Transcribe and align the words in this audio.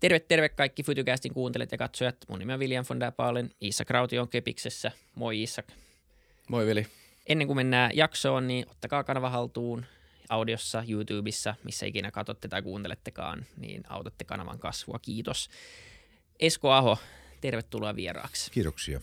Terve, 0.00 0.20
terve 0.20 0.48
kaikki 0.48 0.82
Fytycastin 0.82 1.34
kuuntelijat 1.34 1.72
ja 1.72 1.78
katsojat. 1.78 2.16
Mun 2.28 2.38
nimi 2.38 2.52
on 2.52 2.60
William 2.60 2.84
von 2.88 3.00
der 3.00 3.12
Paalen. 3.12 3.50
Iissa 3.62 3.84
Krauti 3.84 4.18
on 4.18 4.28
Kepiksessä. 4.28 4.92
Moi 5.14 5.40
Iissa. 5.40 5.62
Moi 6.48 6.66
Veli. 6.66 6.86
Ennen 7.26 7.46
kuin 7.46 7.56
mennään 7.56 7.90
jaksoon, 7.94 8.46
niin 8.46 8.66
ottakaa 8.70 9.04
kanava 9.04 9.30
haltuun 9.30 9.86
audiossa, 10.28 10.84
YouTubessa, 10.88 11.54
missä 11.64 11.86
ikinä 11.86 12.10
katsotte 12.10 12.48
tai 12.48 12.62
kuuntelettekaan, 12.62 13.46
niin 13.56 13.82
autatte 13.88 14.24
kanavan 14.24 14.58
kasvua. 14.58 14.98
Kiitos. 15.02 15.48
Esko 16.40 16.70
Aho, 16.70 16.98
tervetuloa 17.40 17.96
vieraaksi. 17.96 18.50
Kiitoksia. 18.50 19.00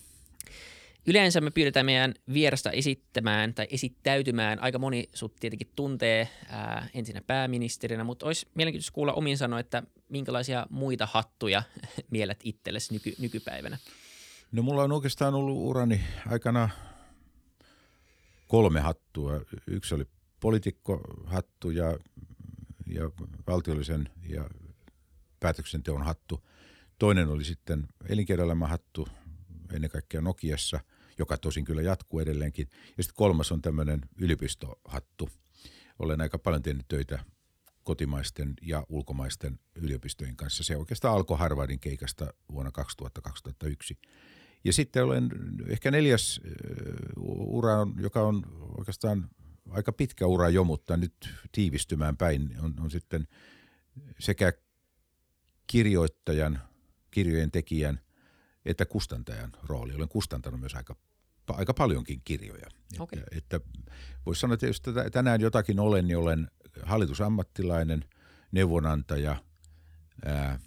Yleensä 1.08 1.42
me 1.42 1.52
pyydetään 1.52 1.86
meidän 1.86 2.14
vierasta 2.34 2.72
esittämään 2.72 3.54
tai 3.54 3.68
esittäytymään. 3.70 4.60
Aika 4.60 4.80
moni 4.80 5.10
sut 5.14 5.36
tietenkin 5.40 5.72
tuntee 5.76 6.30
ää, 6.50 6.88
ensinnä 6.94 7.22
pääministerinä, 7.28 8.04
mutta 8.04 8.26
olisi 8.26 8.48
mielenkiintoista 8.56 8.94
kuulla 8.94 9.14
omin 9.14 9.38
sanoa, 9.38 9.60
että 9.60 9.84
minkälaisia 10.10 10.68
muita 10.70 11.06
hattuja 11.06 11.64
mielet 12.12 12.40
itsellesi 12.44 12.94
nyky, 12.94 13.14
nykypäivänä? 13.20 13.78
No 14.52 14.62
mulla 14.62 14.84
on 14.84 14.92
oikeastaan 14.92 15.34
ollut 15.34 15.58
urani 15.58 16.02
aikana 16.28 16.70
kolme 18.48 18.80
hattua. 18.80 19.42
Yksi 19.68 19.96
oli 19.96 20.06
poliitikkohattu 20.40 21.70
ja, 21.70 21.98
ja 22.88 23.10
valtiollisen 23.48 24.10
ja 24.30 24.50
päätöksenteon 25.40 26.04
hattu. 26.04 26.48
Toinen 27.00 27.28
oli 27.28 27.44
sitten 27.44 27.88
elinkeinoelämän 28.10 28.70
hattu, 28.70 29.08
ennen 29.74 29.90
kaikkea 29.90 30.22
Nokiassa, 30.22 30.80
joka 31.20 31.38
tosin 31.38 31.66
kyllä 31.66 31.82
jatkuu 31.82 32.20
edelleenkin. 32.20 32.68
Ja 32.98 33.04
sitten 33.04 33.18
kolmas 33.18 33.52
on 33.52 33.62
tämmöinen 33.62 34.02
yliopistohattu. 34.22 35.30
Olen 36.00 36.22
aika 36.22 36.40
paljon 36.40 36.64
tehnyt 36.64 36.88
töitä 36.88 37.20
kotimaisten 37.84 38.54
ja 38.62 38.86
ulkomaisten 38.90 39.60
yliopistojen 39.76 40.36
kanssa. 40.36 40.64
Se 40.64 40.78
oikeastaan 40.78 41.16
alkoi 41.16 41.38
Harvardin 41.38 41.80
keikasta 41.80 42.34
vuonna 42.52 42.72
2000-2001. 43.64 43.98
Ja 44.64 44.74
sitten 44.74 45.04
olen 45.04 45.30
ehkä 45.68 45.92
neljäs 45.92 46.42
ura, 47.38 47.88
joka 48.00 48.22
on 48.22 48.44
oikeastaan 48.78 49.30
aika 49.70 49.92
pitkä 49.92 50.26
ura 50.26 50.50
jo, 50.50 50.64
mutta 50.64 50.98
nyt 50.98 51.30
tiivistymään 51.52 52.18
päin, 52.18 52.56
on, 52.62 52.74
on 52.80 52.92
sitten 52.92 53.28
sekä 54.20 54.54
kirjoittajan, 55.68 56.62
kirjojen 57.12 57.52
tekijän 57.52 58.00
että 58.68 58.86
kustantajan 58.86 59.52
rooli. 59.64 59.94
Olen 59.96 60.10
kustantanut 60.10 60.60
myös 60.60 60.76
aika, 60.76 60.96
aika 61.48 61.74
paljonkin 61.74 62.22
kirjoja. 62.24 62.68
Okay. 63.00 63.20
Että, 63.20 63.38
että 63.38 63.60
voisi 64.26 64.42
sanoa, 64.42 64.54
että 64.54 64.68
jos 64.68 64.82
tänään 65.12 65.42
jotakin 65.42 65.80
olen, 65.80 66.08
niin 66.08 66.18
olen 66.18 66.52
hallitusammattilainen, 66.84 68.06
neuvonantaja, 68.52 69.36
ää, 70.26 70.60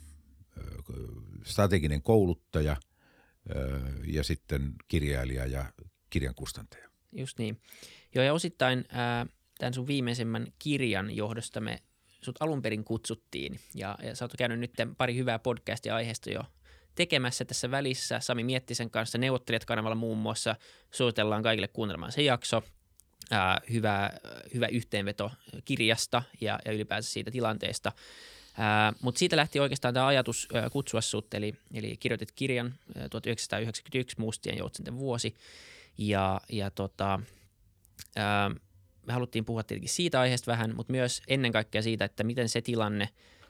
strateginen 1.44 2.02
kouluttaja 2.02 2.70
ää, 2.72 3.56
ja 4.06 4.24
sitten 4.24 4.74
kirjailija 4.88 5.46
ja 5.46 5.72
kirjan 6.10 6.34
kustantaja. 6.34 6.90
Just 7.12 7.38
niin. 7.38 7.60
Joo, 8.14 8.24
ja 8.24 8.32
osittain 8.32 8.84
ää, 8.88 9.26
tämän 9.58 9.74
sun 9.74 9.86
viimeisimmän 9.86 10.46
kirjan 10.58 11.16
johdosta 11.16 11.60
me 11.60 11.82
sut 12.22 12.36
alun 12.40 12.62
perin 12.62 12.84
kutsuttiin. 12.84 13.60
Ja, 13.74 13.98
ja 14.02 14.14
sä 14.14 14.24
oot 14.24 14.32
käynyt 14.38 14.58
nyt 14.58 14.72
pari 14.98 15.16
hyvää 15.16 15.38
podcastia 15.38 15.94
aiheesta 15.94 16.30
jo 16.30 16.42
tekemässä 17.00 17.44
tässä 17.44 17.70
välissä. 17.70 18.20
Sami 18.20 18.44
Miettisen 18.44 18.90
kanssa 18.90 19.18
neuvottelijat 19.18 19.64
kanavalla 19.64 19.94
muun 19.94 20.18
muassa. 20.18 20.56
Suositellaan 20.90 21.42
kaikille 21.42 21.68
kuuntelemaan 21.68 22.12
se 22.12 22.22
jakso. 22.22 22.62
Ää, 23.30 23.60
hyvä, 23.72 24.10
hyvä 24.54 24.66
yhteenveto 24.66 25.30
kirjasta 25.64 26.22
ja, 26.40 26.58
ja 26.64 26.72
ylipäänsä 26.72 27.10
siitä 27.10 27.30
tilanteesta. 27.30 27.92
Mutta 29.02 29.18
siitä 29.18 29.36
lähti 29.36 29.60
oikeastaan 29.60 29.94
tämä 29.94 30.06
ajatus 30.06 30.48
ää, 30.54 30.70
kutsua 30.70 31.00
sut, 31.00 31.34
eli, 31.34 31.54
eli 31.74 31.96
kirjoitit 31.96 32.32
kirjan 32.32 32.74
ää, 32.96 33.08
1991 33.08 34.16
Mustien 34.18 34.58
joutsenten 34.58 34.96
vuosi. 34.96 35.34
Ja, 35.98 36.40
ja 36.48 36.70
tota, 36.70 37.20
ää, 38.16 38.50
me 39.06 39.12
haluttiin 39.12 39.44
puhua 39.44 39.62
tietenkin 39.62 39.90
siitä 39.90 40.20
aiheesta 40.20 40.50
vähän, 40.50 40.76
mutta 40.76 40.92
myös 40.92 41.22
ennen 41.28 41.52
kaikkea 41.52 41.82
siitä, 41.82 42.04
että 42.04 42.24
miten 42.24 42.48
se 42.48 42.60
tilanne 42.60 43.08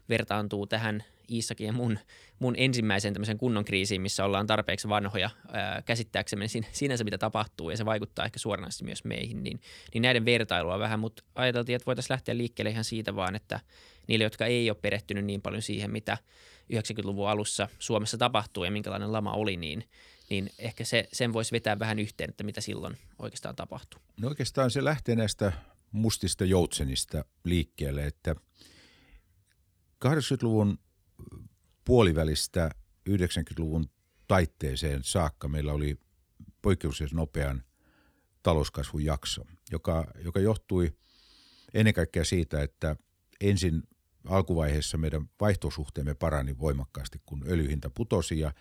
vertaantuu 0.08 0.66
tähän 0.66 1.04
Iissakin 1.30 1.66
ja 1.66 1.72
mun, 1.72 1.98
mun 2.38 2.54
ensimmäiseen 2.56 3.14
tämmöisen 3.14 3.38
kunnon 3.38 3.64
kriisiin, 3.64 4.00
missä 4.00 4.24
ollaan 4.24 4.46
tarpeeksi 4.46 4.88
vanhoja 4.88 5.30
ää, 5.52 5.82
käsittääksemme 5.82 6.46
sinänsä 6.72 7.04
mitä 7.04 7.18
tapahtuu 7.18 7.70
ja 7.70 7.76
se 7.76 7.84
vaikuttaa 7.84 8.24
ehkä 8.24 8.38
suoranaisesti 8.38 8.84
myös 8.84 9.04
meihin, 9.04 9.42
niin, 9.42 9.60
niin 9.94 10.02
näiden 10.02 10.24
vertailua 10.24 10.78
vähän, 10.78 11.00
mutta 11.00 11.22
ajateltiin, 11.34 11.76
että 11.76 11.86
voitaisiin 11.86 12.14
lähteä 12.14 12.36
liikkeelle 12.36 12.70
ihan 12.70 12.84
siitä 12.84 13.16
vaan, 13.16 13.36
että 13.36 13.60
niille, 14.06 14.24
jotka 14.24 14.46
ei 14.46 14.70
ole 14.70 14.78
perehtynyt 14.82 15.24
niin 15.24 15.42
paljon 15.42 15.62
siihen, 15.62 15.90
mitä 15.90 16.18
90-luvun 16.72 17.28
alussa 17.28 17.68
Suomessa 17.78 18.18
tapahtuu 18.18 18.64
ja 18.64 18.70
minkälainen 18.70 19.12
lama 19.12 19.32
oli, 19.32 19.56
niin, 19.56 19.84
niin 20.30 20.50
ehkä 20.58 20.84
se, 20.84 21.08
sen 21.12 21.32
voisi 21.32 21.52
vetää 21.52 21.78
vähän 21.78 21.98
yhteen, 21.98 22.30
että 22.30 22.44
mitä 22.44 22.60
silloin 22.60 22.98
oikeastaan 23.18 23.56
tapahtuu. 23.56 24.00
No 24.20 24.28
oikeastaan 24.28 24.70
se 24.70 24.84
lähtee 24.84 25.16
näistä 25.16 25.52
mustista 25.92 26.44
joutsenista 26.44 27.24
liikkeelle, 27.44 28.06
että 28.06 28.34
80-luvun 30.04 30.78
puolivälistä 31.84 32.70
90-luvun 33.10 33.90
taitteeseen 34.28 35.00
saakka 35.04 35.48
meillä 35.48 35.72
oli 35.72 35.98
poikkeuksellisen 36.62 37.16
nopean 37.16 37.62
talouskasvun 38.42 39.04
jakso, 39.04 39.44
joka, 39.70 40.12
joka 40.24 40.40
johtui 40.40 40.92
ennen 41.74 41.94
kaikkea 41.94 42.24
siitä, 42.24 42.62
että 42.62 42.96
ensin 43.40 43.82
alkuvaiheessa 44.24 44.98
meidän 44.98 45.30
vaihtosuhteemme 45.40 46.14
parani 46.14 46.58
voimakkaasti, 46.58 47.20
kun 47.26 47.44
öljyhinta 47.46 47.90
putosi 47.90 48.38
ja, 48.38 48.52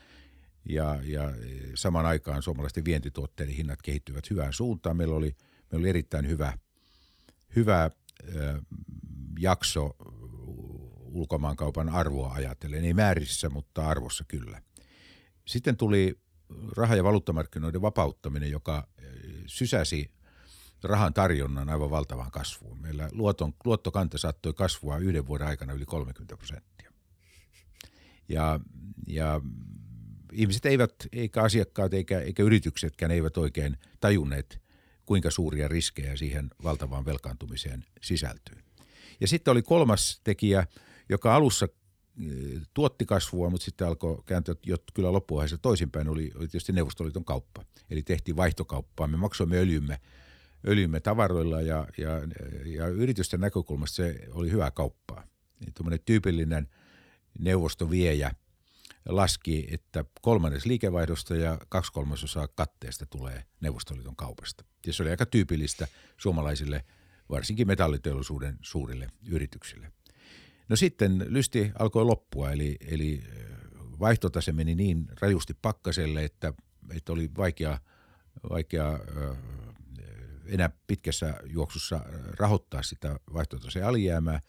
ja, 0.66 1.00
ja 1.03 1.34
saman 1.76 2.06
aikaan 2.06 2.41
suomalaisten 2.41 2.86
vientituotteiden 2.86 3.56
hinnat 3.56 3.81
kehittyivät 3.81 4.30
hyvään 4.30 4.53
suuntaan. 4.53 4.97
Meillä 4.97 5.16
oli, 5.16 5.36
meillä 5.72 5.84
oli 5.84 5.90
erittäin 5.90 6.28
hyvä, 6.28 6.58
hyvä 7.56 7.84
äh, 7.84 7.91
jakso 9.40 9.96
ulkomaankaupan 11.12 11.90
arvoa 11.90 12.34
ajatellen. 12.34 12.86
Ei 12.86 12.94
määrissä, 12.94 13.50
mutta 13.50 13.88
arvossa 13.88 14.24
kyllä. 14.28 14.62
Sitten 15.46 15.78
tuli 15.78 16.20
raha- 16.78 16.96
ja 16.96 17.03
valuuttamarkkinoiden 17.03 17.81
vapauttaminen, 17.81 18.52
joka 18.52 18.88
eh, 18.97 19.06
sysäsi 19.46 20.12
rahan 20.84 21.14
tarjonnan 21.14 21.70
aivan 21.70 21.90
valtavaan 21.90 22.31
kasvuun. 22.31 22.81
Meillä 22.81 23.09
luoton, 23.12 23.53
luottokanta 23.66 24.18
saattoi 24.18 24.53
kasvua 24.53 24.97
yhden 24.97 25.28
vuoden 25.28 25.47
aikana 25.47 25.74
yli 25.74 25.86
30 25.86 26.38
prosenttia. 26.38 26.92
Ja, 28.30 28.59
ja 29.08 29.41
ihmiset 30.34 30.66
eivät, 30.66 30.94
eikä 31.12 31.44
asiakkaat 31.44 31.94
eikä, 31.94 32.20
eikä 32.20 32.44
yrityksetkään 32.44 33.12
eivät 33.12 33.38
oikein 33.38 33.78
tajunneet, 34.00 34.62
kuinka 35.06 35.31
suuria 35.31 35.68
riskejä 35.68 36.16
siihen 36.16 36.50
valtavaan 36.64 37.06
velkaantumiseen 37.06 37.86
sisältyy. 38.02 38.58
Ja 39.22 39.28
sitten 39.28 39.52
oli 39.52 39.62
kolmas 39.62 40.22
tekijä– 40.24 40.68
joka 41.09 41.36
alussa 41.36 41.66
eh, 41.66 42.62
tuotti 42.74 43.06
kasvua, 43.06 43.50
mutta 43.50 43.66
sitten 43.66 43.88
alkoi 43.88 44.24
kääntyä 44.25 44.56
jo 44.66 44.78
kyllä 44.94 45.14
loppuvaiheessa 45.14 45.58
toisinpäin, 45.58 46.09
oli, 46.09 46.31
oli 46.36 46.47
tietysti 46.47 46.74
Neuvostoliiton 46.74 47.25
kauppa. 47.25 47.66
Eli 47.90 48.02
tehtiin 48.02 48.36
vaihtokauppaa, 48.38 49.08
me 49.08 49.18
maksoimme 49.18 49.58
öljymme, 49.58 50.00
öljymme 50.68 51.00
tavaroilla 51.00 51.62
ja, 51.62 51.88
ja, 51.97 52.09
ja 52.66 52.88
yritysten 52.88 53.40
näkökulmasta 53.40 53.96
se 53.96 54.20
oli 54.31 54.52
hyvää 54.52 54.72
kauppaa. 54.72 55.24
Niin 55.59 55.74
tuommoinen 55.74 56.00
tyypillinen 56.06 56.70
neuvostoviejä 57.40 58.31
laski, 59.06 59.68
että 59.72 60.06
kolmannes 60.22 60.66
liikevaihdosta 60.66 61.36
ja 61.36 61.59
kaksi 61.70 61.91
kolmasosaa 61.91 62.47
katteesta 62.47 63.06
tulee 63.06 63.44
Neuvostoliiton 63.62 64.16
kaupasta. 64.16 64.66
Ja 64.88 64.94
se 64.94 65.03
oli 65.03 65.09
aika 65.12 65.26
tyypillistä 65.26 65.88
suomalaisille, 66.18 66.86
varsinkin 67.30 67.68
metalliteollisuuden 67.68 68.58
suurille 68.62 69.08
yrityksille. 69.28 69.91
No 70.69 70.75
sitten 70.75 71.25
lysti 71.28 71.72
alkoi 71.80 72.06
loppua, 72.06 72.52
eli, 72.52 72.78
eli 72.88 73.24
vaihtotase 74.00 74.52
meni 74.52 74.76
niin 74.76 75.08
rajusti 75.22 75.53
pakkaselle, 75.61 76.23
että, 76.23 76.53
että 76.94 77.11
oli 77.11 77.32
vaikea, 77.38 77.79
vaikea 78.49 78.99
enää 80.46 80.70
pitkässä 80.88 81.34
juoksussa 81.46 81.99
rahoittaa 82.40 82.84
sitä 82.84 83.20
vaihtotaseen 83.34 83.85
alijäämää 83.85 84.41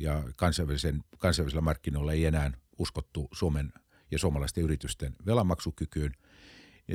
ja 0.00 0.24
kansainvälisen, 0.36 1.04
kansainvälisellä 1.18 1.60
markkinoilla 1.60 2.12
ei 2.12 2.24
enää 2.24 2.52
uskottu 2.78 3.28
Suomen 3.32 3.72
ja 4.10 4.18
suomalaisten 4.18 4.64
yritysten 4.64 5.16
velanmaksukykyyn. 5.26 6.12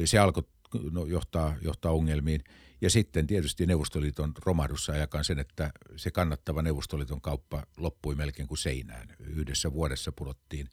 Se 0.06 0.20
alkoi 0.20 0.44
no, 0.92 1.06
johtaa, 1.06 1.56
johtaa 1.62 1.92
ongelmiin. 1.92 2.44
Ja 2.82 2.90
sitten 2.90 3.28
tietysti 3.28 3.66
Neuvostoliiton 3.66 4.34
romahdussa 4.46 4.94
ajakaan 4.94 5.24
sen, 5.24 5.40
että 5.40 5.72
se 5.96 6.12
kannattava 6.12 6.62
Neuvostoliiton 6.62 7.22
kauppa 7.22 7.64
loppui 7.78 8.16
melkein 8.16 8.48
kuin 8.48 8.58
seinään. 8.58 9.08
Yhdessä 9.20 9.74
vuodessa 9.74 10.12
pudottiin, 10.12 10.70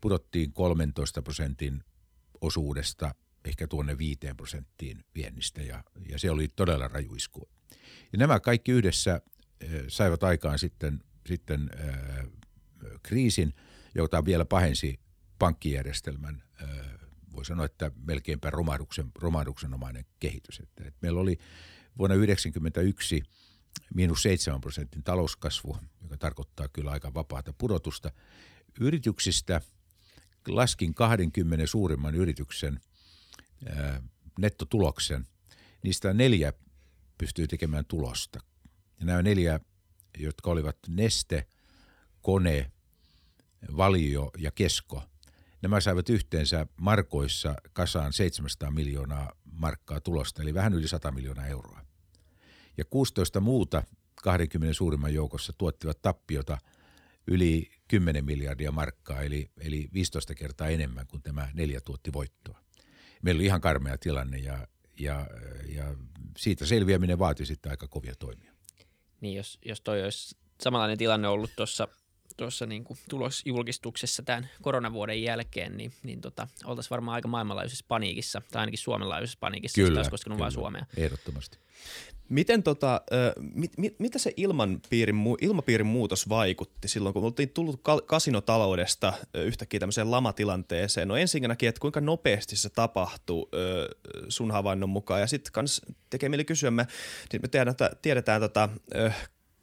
pudottiin 0.00 0.52
13 0.52 1.22
prosentin 1.22 1.84
osuudesta 2.40 3.14
ehkä 3.44 3.66
tuonne 3.66 3.98
5 3.98 4.18
prosenttiin 4.36 5.04
viennistä 5.14 5.62
ja, 5.62 5.84
ja 6.08 6.18
se 6.18 6.30
oli 6.30 6.48
todella 6.48 6.88
raju 6.88 7.14
isku. 7.14 7.48
Ja 8.12 8.18
nämä 8.18 8.40
kaikki 8.40 8.72
yhdessä 8.72 9.12
äh, 9.12 9.68
saivat 9.88 10.22
aikaan 10.22 10.58
sitten, 10.58 11.00
sitten 11.26 11.70
äh, 11.80 12.26
kriisin, 13.02 13.54
jota 13.94 14.24
vielä 14.24 14.44
pahensi 14.44 15.00
pankkijärjestelmän, 15.38 16.42
voi 17.36 17.44
sanoa, 17.44 17.66
että 17.66 17.90
melkeinpä 18.06 18.50
romahduksen, 18.50 19.10
romahduksenomainen 19.14 20.04
kehitys. 20.20 20.60
Että, 20.60 20.84
että 20.84 20.98
meillä 21.02 21.20
oli 21.20 21.38
vuonna 21.98 22.14
1991 22.14 23.22
miinus 23.94 24.22
7 24.22 24.60
prosentin 24.60 25.02
talouskasvu, 25.02 25.76
joka 26.02 26.16
tarkoittaa 26.16 26.68
kyllä 26.68 26.90
aika 26.90 27.14
vapaata 27.14 27.52
pudotusta. 27.58 28.10
Yrityksistä 28.80 29.60
laskin 30.48 30.94
20 30.94 31.66
suurimman 31.66 32.14
yrityksen 32.14 32.80
nettotuloksen. 34.38 35.26
Niistä 35.82 36.12
neljä 36.12 36.52
pystyy 37.18 37.46
tekemään 37.46 37.84
tulosta. 37.84 38.40
Ja 39.00 39.06
nämä 39.06 39.22
neljä, 39.22 39.60
jotka 40.18 40.50
olivat 40.50 40.76
Neste, 40.88 41.46
Kone, 42.22 42.72
Valio 43.76 44.30
ja 44.38 44.50
Kesko, 44.50 45.02
nämä 45.64 45.80
saivat 45.80 46.08
yhteensä 46.08 46.66
markoissa 46.76 47.54
kasaan 47.72 48.12
700 48.12 48.70
miljoonaa 48.70 49.32
markkaa 49.44 50.00
tulosta, 50.00 50.42
eli 50.42 50.54
vähän 50.54 50.74
yli 50.74 50.88
100 50.88 51.10
miljoonaa 51.10 51.46
euroa. 51.46 51.80
Ja 52.76 52.84
16 52.84 53.40
muuta 53.40 53.82
20 54.22 54.74
suurimman 54.74 55.14
joukossa 55.14 55.52
tuottivat 55.58 56.02
tappiota 56.02 56.58
yli 57.26 57.70
10 57.88 58.24
miljardia 58.24 58.72
markkaa, 58.72 59.22
eli, 59.22 59.50
eli 59.60 59.88
15 59.92 60.34
kertaa 60.34 60.68
enemmän 60.68 61.06
kuin 61.06 61.22
tämä 61.22 61.48
neljä 61.54 61.80
tuotti 61.80 62.12
voittoa. 62.12 62.60
Meillä 63.22 63.38
oli 63.38 63.46
ihan 63.46 63.60
karmea 63.60 63.98
tilanne 63.98 64.38
ja, 64.38 64.68
ja, 64.98 65.26
ja 65.68 65.96
siitä 66.36 66.66
selviäminen 66.66 67.18
vaati 67.18 67.46
sitten 67.46 67.70
aika 67.70 67.88
kovia 67.88 68.14
toimia. 68.14 68.52
Niin, 69.20 69.36
jos, 69.36 69.58
jos 69.64 69.80
toi 69.80 70.02
olisi 70.02 70.36
samanlainen 70.62 70.98
tilanne 70.98 71.28
ollut 71.28 71.50
tuossa 71.56 71.88
tuossa 72.36 72.66
niin 72.66 72.84
kuin 72.84 72.98
tulosjulkistuksessa 73.10 74.22
tämän 74.22 74.48
koronavuoden 74.62 75.22
jälkeen, 75.22 75.76
niin, 75.76 75.92
niin 76.02 76.20
tota, 76.20 76.48
oltaisiin 76.64 76.90
varmaan 76.90 77.14
aika 77.14 77.28
maailmanlaajuisessa 77.28 77.84
paniikissa, 77.88 78.42
tai 78.52 78.60
ainakin 78.60 78.78
suomenlaajuisessa 78.78 79.38
paniikissa, 79.40 79.80
kyllä, 79.80 80.00
jos 80.00 80.08
koskenut 80.08 80.38
vain 80.38 80.52
Suomea. 80.52 80.86
Ehdottomasti. 80.96 81.58
Miten 82.28 82.62
tota, 82.62 83.00
mit, 83.54 83.78
mit, 83.78 83.98
mitä 83.98 84.18
se 84.18 84.32
ilmapiirin, 84.36 85.16
ilmapiirin 85.40 85.86
muutos 85.86 86.28
vaikutti 86.28 86.88
silloin, 86.88 87.12
kun 87.12 87.24
oltiin 87.24 87.50
tullut 87.50 87.80
kasinotaloudesta 88.06 89.12
yhtäkkiä 89.34 89.80
tämmöiseen 89.80 90.10
lamatilanteeseen? 90.10 91.08
No 91.08 91.16
ensinnäkin, 91.16 91.68
että 91.68 91.80
kuinka 91.80 92.00
nopeasti 92.00 92.56
se 92.56 92.70
tapahtui 92.70 93.48
sun 94.28 94.50
havainnon 94.50 94.88
mukaan, 94.88 95.20
ja 95.20 95.26
sitten 95.26 95.52
kans 95.52 95.82
tekee 96.10 96.28
mieli 96.28 96.44
kysyä, 96.44 96.70
me, 96.70 96.86
me 97.42 97.48
tiedetään, 97.48 97.90
tiedetään 98.02 98.40
tota, 98.40 98.68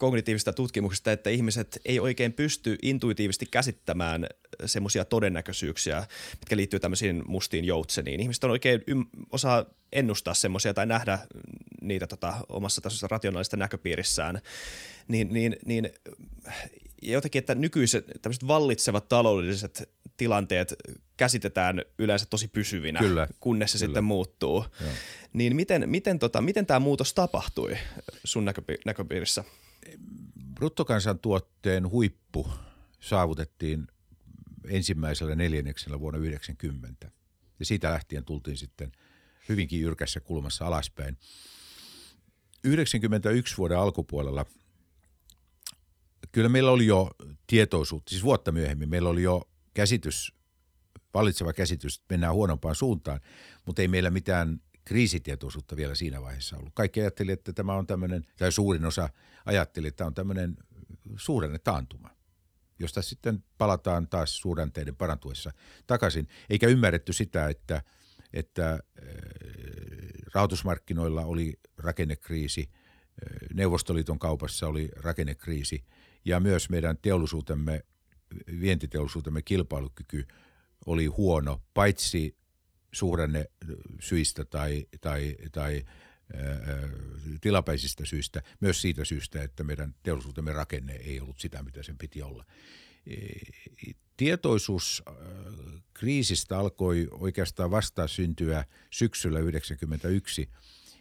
kognitiivista 0.02 0.54
tutkimuksista, 0.54 1.12
että 1.12 1.30
ihmiset 1.30 1.82
ei 1.86 2.00
oikein 2.00 2.34
pysty 2.34 2.78
intuitiivisesti 2.82 3.46
käsittämään 3.52 4.28
semmoisia 4.66 5.06
todennäköisyyksiä, 5.06 6.04
mitkä 6.40 6.58
liittyy 6.58 6.80
tämmöisiin 6.80 7.24
mustiin 7.28 7.66
joutseniin. 7.66 8.20
Ihmiset 8.20 8.44
on 8.44 8.52
oikein 8.52 8.84
ym- 8.88 9.06
osaa 9.32 9.66
ennustaa 9.92 10.34
semmoisia 10.34 10.74
tai 10.74 10.86
nähdä 10.86 11.20
niitä 11.82 12.08
tota, 12.08 12.34
omassa 12.50 12.82
tasossa 12.82 13.08
rationaalista 13.12 13.58
näköpiirissään. 13.58 14.42
Niin, 15.08 15.34
niin, 15.34 15.56
niin 15.66 15.90
jotenkin, 17.02 17.40
että 17.40 17.56
nykyiset 17.56 18.06
tämmöiset 18.22 18.48
vallitsevat 18.48 19.08
taloudelliset 19.08 19.90
tilanteet 20.18 20.74
käsitetään 21.18 21.82
yleensä 22.00 22.26
tosi 22.30 22.48
pysyvinä, 22.48 23.00
kyllä, 23.00 23.28
kunnes 23.40 23.72
se 23.72 23.78
kyllä. 23.78 23.88
sitten 23.88 24.04
muuttuu. 24.04 24.66
Joo. 24.82 24.90
Niin 25.34 25.56
miten, 25.56 25.90
miten, 25.90 26.20
tota, 26.20 26.42
miten 26.42 26.66
tämä 26.66 26.80
muutos 26.80 27.14
tapahtui 27.14 27.78
sun 28.24 28.46
näköpi- 28.46 28.82
näköpiirissä? 28.86 29.44
Bruttokansantuotteen 30.56 31.90
huippu 31.90 32.48
saavutettiin 33.00 33.88
ensimmäisellä 34.68 35.36
neljänneksellä 35.36 36.00
vuonna 36.00 36.18
1990. 36.18 37.12
Ja 37.60 37.66
siitä 37.66 37.92
lähtien 37.92 38.26
tultiin 38.26 38.58
sitten 38.58 38.92
hyvinkin 39.50 39.82
jyrkässä 39.82 40.20
kulmassa 40.20 40.68
alaspäin. 40.68 41.18
91 42.64 43.58
vuoden 43.58 43.78
alkupuolella 43.78 44.46
kyllä 46.32 46.50
meillä 46.50 46.72
oli 46.72 46.86
jo 46.86 47.12
tietoisuutta, 47.48 48.10
siis 48.10 48.24
vuotta 48.24 48.52
myöhemmin 48.52 48.90
meillä 48.90 49.10
oli 49.10 49.24
jo 49.24 49.50
käsitys, 49.74 50.34
valitseva 51.14 51.54
käsitys, 51.54 51.96
että 51.96 52.14
mennään 52.14 52.34
huonompaan 52.34 52.76
suuntaan, 52.76 53.20
mutta 53.66 53.82
ei 53.82 53.88
meillä 53.88 54.10
mitään 54.10 54.62
kriisitietoisuutta 54.86 55.76
vielä 55.76 55.96
siinä 55.96 56.22
vaiheessa 56.22 56.58
ollut. 56.58 56.72
Kaikki 56.74 57.02
ajatteli, 57.02 57.32
että 57.32 57.54
tämä 57.54 57.74
on 57.74 57.88
tämmöinen, 57.88 58.26
tai 58.38 58.52
suurin 58.52 58.86
osa 58.86 59.10
ajatteli, 59.46 59.88
että 59.88 59.98
tämä 59.98 60.08
on 60.08 60.14
tämmöinen 60.14 60.58
suurenne 61.16 61.60
taantuma, 61.60 62.10
josta 62.80 63.02
sitten 63.02 63.44
palataan 63.58 64.08
taas 64.08 64.38
suhdanteiden 64.38 64.96
parantuessa 64.96 65.52
takaisin. 65.88 66.28
Eikä 66.50 66.68
ymmärretty 66.68 67.14
sitä, 67.14 67.48
että, 67.48 67.82
että 68.34 68.80
rahoitusmarkkinoilla 70.34 71.26
oli 71.26 71.60
rakennekriisi, 71.78 72.70
Neuvostoliiton 73.54 74.20
kaupassa 74.20 74.68
oli 74.68 74.90
rakennekriisi 74.96 75.84
ja 76.26 76.40
myös 76.40 76.70
meidän 76.70 76.98
teollisuutemme, 77.02 77.84
vientiteollisuutemme 78.60 79.42
kilpailukyky 79.42 80.28
oli 80.86 81.06
huono, 81.06 81.62
paitsi 81.74 82.38
suhdanne 82.92 83.46
syistä 84.00 84.46
tai, 84.46 84.88
tai, 85.02 85.36
tai 85.52 85.84
tilapäisistä 87.42 88.06
syistä, 88.06 88.42
myös 88.60 88.82
siitä 88.82 89.06
syystä, 89.06 89.44
että 89.44 89.64
meidän 89.64 89.96
teollisuutemme 90.04 90.54
rakenne 90.54 90.94
ei 90.94 91.20
ollut 91.20 91.40
sitä, 91.40 91.64
mitä 91.64 91.84
sen 91.84 91.98
piti 91.98 92.22
olla. 92.22 92.46
E, 93.08 93.16
tietoisuus 94.18 95.04
kriisistä 95.94 96.60
alkoi 96.60 97.08
oikeastaan 97.12 97.72
vasta 97.72 98.08
syntyä 98.08 98.66
syksyllä 98.90 99.40
1991. 99.40 100.50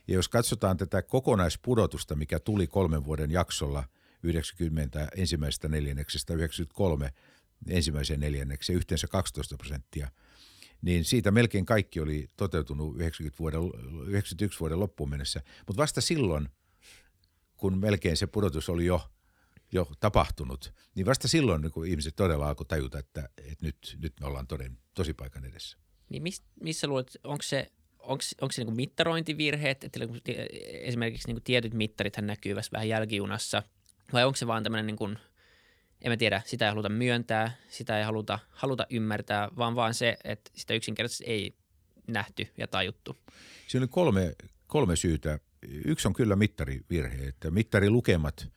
Ja 0.09 0.15
jos 0.15 0.29
katsotaan 0.29 0.77
tätä 0.77 1.03
kokonaispudotusta, 1.03 2.15
mikä 2.15 2.41
tuli 2.41 2.67
kolmen 2.67 3.05
vuoden 3.05 3.31
jaksolla 3.31 3.85
90 4.23 5.09
ensimmäisestä 5.17 5.69
neljänneksestä 5.69 6.35
93 6.35 7.13
ensimmäiseen 7.69 8.21
neljännekseen 8.21 8.77
yhteensä 8.77 9.07
12 9.07 9.57
prosenttia– 9.57 10.11
niin 10.83 11.05
siitä 11.05 11.31
melkein 11.31 11.67
kaikki 11.67 12.01
oli 12.01 12.29
toteutunut 12.37 12.97
90 12.97 13.39
vuoden, 13.39 13.61
91 14.07 14.61
vuoden 14.61 14.81
loppuun 14.81 15.11
mennessä. 15.11 15.41
Mutta 15.67 15.83
vasta 15.83 16.01
silloin, 16.01 16.49
kun 17.57 17.79
melkein 17.79 18.17
se 18.17 18.27
pudotus 18.27 18.69
oli 18.69 18.87
jo, 18.87 19.11
jo 19.73 19.89
tapahtunut, 20.01 20.75
niin 20.95 21.07
vasta 21.07 21.29
silloin 21.29 21.63
niin 21.63 21.73
kun 21.73 21.87
ihmiset 21.87 22.17
todella 22.17 22.49
alkoi 22.49 22.67
tajuta, 22.67 22.99
että, 22.99 23.29
että 23.39 23.67
nyt, 23.67 23.97
nyt 24.03 24.13
me 24.21 24.27
ollaan 24.27 24.47
toden, 24.47 24.79
tosi 24.95 25.15
paikan 25.15 25.45
edessä. 25.45 25.79
Niin 26.09 26.23
mis, 26.23 26.43
missä 26.63 26.87
luulet, 26.87 27.17
onko 27.25 27.43
se, 27.43 27.73
onko, 27.99 28.25
onko 28.41 28.53
se 28.53 28.65
niin 28.65 28.77
mittarointivirheet, 28.77 29.85
että 29.85 30.01
esimerkiksi 30.63 31.33
niin 31.33 31.43
tietyt 31.43 31.75
mittarithan 31.75 32.27
näkyy 32.27 32.55
vähän 32.73 32.89
jälkijunassa, 32.89 33.63
vai 34.13 34.25
onko 34.25 34.37
se 34.37 34.47
vaan 34.47 34.63
tämmöinen 34.63 34.87
niin 34.87 34.97
kuin– 34.97 35.19
en 36.03 36.13
mä 36.13 36.17
tiedä, 36.17 36.43
sitä 36.45 36.65
ei 36.65 36.69
haluta 36.69 36.89
myöntää, 36.89 37.57
sitä 37.69 37.99
ei 37.99 38.05
haluta, 38.05 38.39
haluta 38.51 38.87
ymmärtää, 38.91 39.49
vaan 39.57 39.75
vaan 39.77 39.95
se, 39.95 40.17
että 40.25 40.51
sitä 40.55 40.75
yksinkertaisesti 40.75 41.25
ei 41.25 41.55
nähty 42.07 42.49
ja 42.57 42.67
tajuttu. 42.67 43.17
Siinä 43.67 43.85
on 43.85 43.89
kolme, 43.89 44.35
kolme 44.67 44.97
syytä. 44.97 45.39
Yksi 45.85 46.09
on 46.09 46.15
kyllä 46.15 46.37
mittarivirhe, 46.37 47.29
että 47.29 47.51
mittarilukemat 47.51 48.49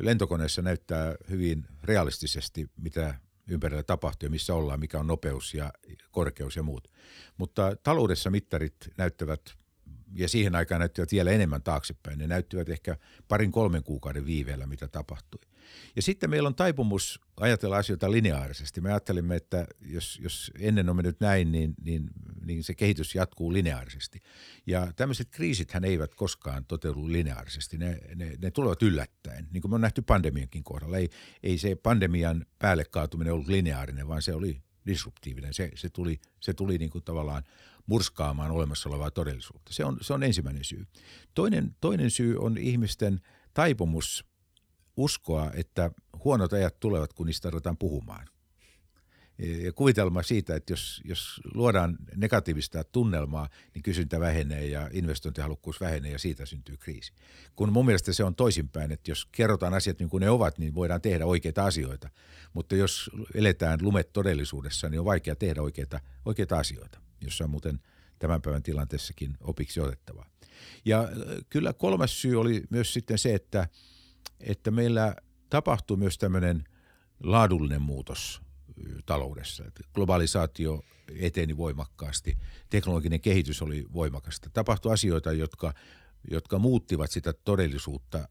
lentokoneessa 0.00 0.62
näyttää 0.62 1.14
hyvin 1.30 1.66
realistisesti, 1.82 2.70
mitä 2.76 3.14
ympärillä 3.46 3.82
tapahtuu 3.82 4.26
ja 4.26 4.30
missä 4.30 4.54
ollaan, 4.54 4.80
mikä 4.80 4.98
on 4.98 5.06
nopeus 5.06 5.54
ja 5.54 5.72
korkeus 6.10 6.56
ja 6.56 6.62
muut. 6.62 6.90
Mutta 7.36 7.76
taloudessa 7.82 8.30
mittarit 8.30 8.76
näyttävät 8.96 9.40
ja 10.14 10.28
siihen 10.28 10.54
aikaan 10.54 10.78
näyttivät 10.78 11.12
vielä 11.12 11.30
enemmän 11.30 11.62
taaksepäin. 11.62 12.18
Ne 12.18 12.26
näyttivät 12.26 12.68
ehkä 12.68 12.96
parin 13.28 13.52
kolmen 13.52 13.82
kuukauden 13.82 14.26
viiveellä, 14.26 14.66
mitä 14.66 14.88
tapahtui. 14.88 15.40
Ja 15.96 16.02
sitten 16.02 16.30
meillä 16.30 16.46
on 16.46 16.54
taipumus 16.54 17.20
ajatella 17.36 17.76
asioita 17.76 18.12
lineaarisesti. 18.12 18.80
Me 18.80 18.90
ajattelimme, 18.90 19.36
että 19.36 19.66
jos, 19.80 20.20
jos 20.22 20.52
ennen 20.58 20.88
on 20.88 20.96
mennyt 20.96 21.20
näin, 21.20 21.52
niin, 21.52 21.74
niin, 21.84 22.10
niin 22.44 22.64
se 22.64 22.74
kehitys 22.74 23.14
jatkuu 23.14 23.52
lineaarisesti. 23.52 24.20
Ja 24.66 24.92
tämmöiset 24.96 25.28
kriisithän 25.30 25.84
eivät 25.84 26.14
koskaan 26.14 26.64
toteudu 26.64 27.12
lineaarisesti. 27.12 27.78
Ne, 27.78 28.00
ne, 28.14 28.36
ne 28.42 28.50
tulevat 28.50 28.82
yllättäen, 28.82 29.48
niin 29.50 29.62
kuin 29.62 29.70
me 29.70 29.74
on 29.74 29.80
nähty 29.80 30.02
pandemiankin 30.02 30.64
kohdalla. 30.64 30.96
Ei, 30.96 31.08
ei 31.42 31.58
se 31.58 31.74
pandemian 31.74 32.46
päälle 32.58 32.84
kaatuminen 32.84 33.32
ollut 33.32 33.48
lineaarinen, 33.48 34.08
vaan 34.08 34.22
se 34.22 34.34
oli 34.34 34.62
disruptiivinen. 34.86 35.54
Se, 35.54 35.70
se 35.74 35.88
tuli, 35.88 36.20
se 36.40 36.54
tuli 36.54 36.78
niin 36.78 36.90
kuin 36.90 37.04
tavallaan 37.04 37.42
murskaamaan 37.86 38.50
olemassa 38.50 38.88
olevaa 38.88 39.10
todellisuutta. 39.10 39.72
Se 39.72 39.84
on, 39.84 39.98
se 40.00 40.12
on 40.12 40.22
ensimmäinen 40.22 40.64
syy. 40.64 40.86
Toinen, 41.34 41.76
toinen 41.80 42.10
syy 42.10 42.38
on 42.38 42.58
ihmisten 42.58 43.20
taipumus 43.54 44.24
uskoa, 44.96 45.50
että 45.54 45.90
huonot 46.24 46.52
ajat 46.52 46.80
tulevat, 46.80 47.12
kun 47.12 47.26
niistä 47.26 47.50
ruvetaan 47.50 47.76
puhumaan. 47.76 48.28
ja 49.64 49.72
kuvitelma 49.72 50.22
siitä, 50.22 50.56
että 50.56 50.72
jos, 50.72 51.00
jos 51.04 51.40
luodaan 51.54 51.96
negatiivista 52.16 52.84
tunnelmaa, 52.84 53.48
niin 53.74 53.82
kysyntä 53.82 54.20
vähenee 54.20 54.66
ja 54.66 54.90
investointihalukkuus 54.92 55.80
vähenee 55.80 56.12
ja 56.12 56.18
siitä 56.18 56.46
syntyy 56.46 56.76
kriisi. 56.76 57.12
Kun 57.56 57.72
mun 57.72 57.86
mielestä 57.86 58.12
se 58.12 58.24
on 58.24 58.34
toisinpäin, 58.34 58.92
että 58.92 59.10
jos 59.10 59.26
kerrotaan 59.32 59.74
asiat 59.74 59.98
niin 59.98 60.08
kuin 60.08 60.20
ne 60.20 60.30
ovat, 60.30 60.58
niin 60.58 60.74
voidaan 60.74 61.00
tehdä 61.00 61.26
oikeita 61.26 61.64
asioita. 61.64 62.08
Mutta 62.52 62.76
jos 62.76 63.10
eletään 63.34 63.78
lumet 63.82 64.12
todellisuudessa, 64.12 64.88
niin 64.88 65.00
on 65.00 65.06
vaikea 65.06 65.36
tehdä 65.36 65.62
oikeita, 65.62 66.00
oikeita 66.24 66.58
asioita, 66.58 67.00
jossa 67.20 67.44
on 67.44 67.50
muuten 67.50 67.80
tämän 68.18 68.42
päivän 68.42 68.62
tilanteessakin 68.62 69.36
opiksi 69.40 69.80
otettavaa. 69.80 70.26
Ja 70.84 71.00
äh, 71.00 71.08
kyllä 71.50 71.72
kolmas 71.72 72.22
syy 72.22 72.40
oli 72.40 72.62
myös 72.70 72.92
sitten 72.92 73.18
se, 73.18 73.34
että, 73.34 73.68
että 74.40 74.70
meillä 74.70 75.16
tapahtui 75.50 75.96
myös 75.96 76.18
tämmöinen 76.18 76.64
laadullinen 77.22 77.82
muutos 77.82 78.42
taloudessa. 79.06 79.64
Globalisaatio 79.94 80.82
eteni 81.20 81.56
voimakkaasti, 81.56 82.38
teknologinen 82.70 83.20
kehitys 83.20 83.62
oli 83.62 83.86
voimakasta. 83.92 84.50
Tapahtui 84.52 84.92
asioita, 84.92 85.32
jotka, 85.32 85.74
jotka 86.30 86.58
muuttivat 86.58 87.10
sitä 87.10 87.32
todellisuutta 87.32 88.28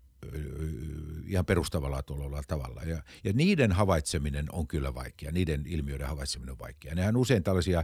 ihan 1.26 1.46
perustavalla 1.46 2.04
tavalla. 2.48 2.82
Ja, 2.82 3.04
ja 3.24 3.34
niiden 3.34 3.72
havaitseminen 3.72 4.46
on 4.52 4.68
kyllä 4.68 4.94
vaikea, 4.94 5.32
niiden 5.32 5.64
ilmiöiden 5.68 6.08
havaitseminen 6.08 6.52
on 6.52 6.60
vaikea. 6.60 6.96
Nehän 6.96 7.16
on 7.16 7.22
usein 7.22 7.44
tällaisia, 7.44 7.84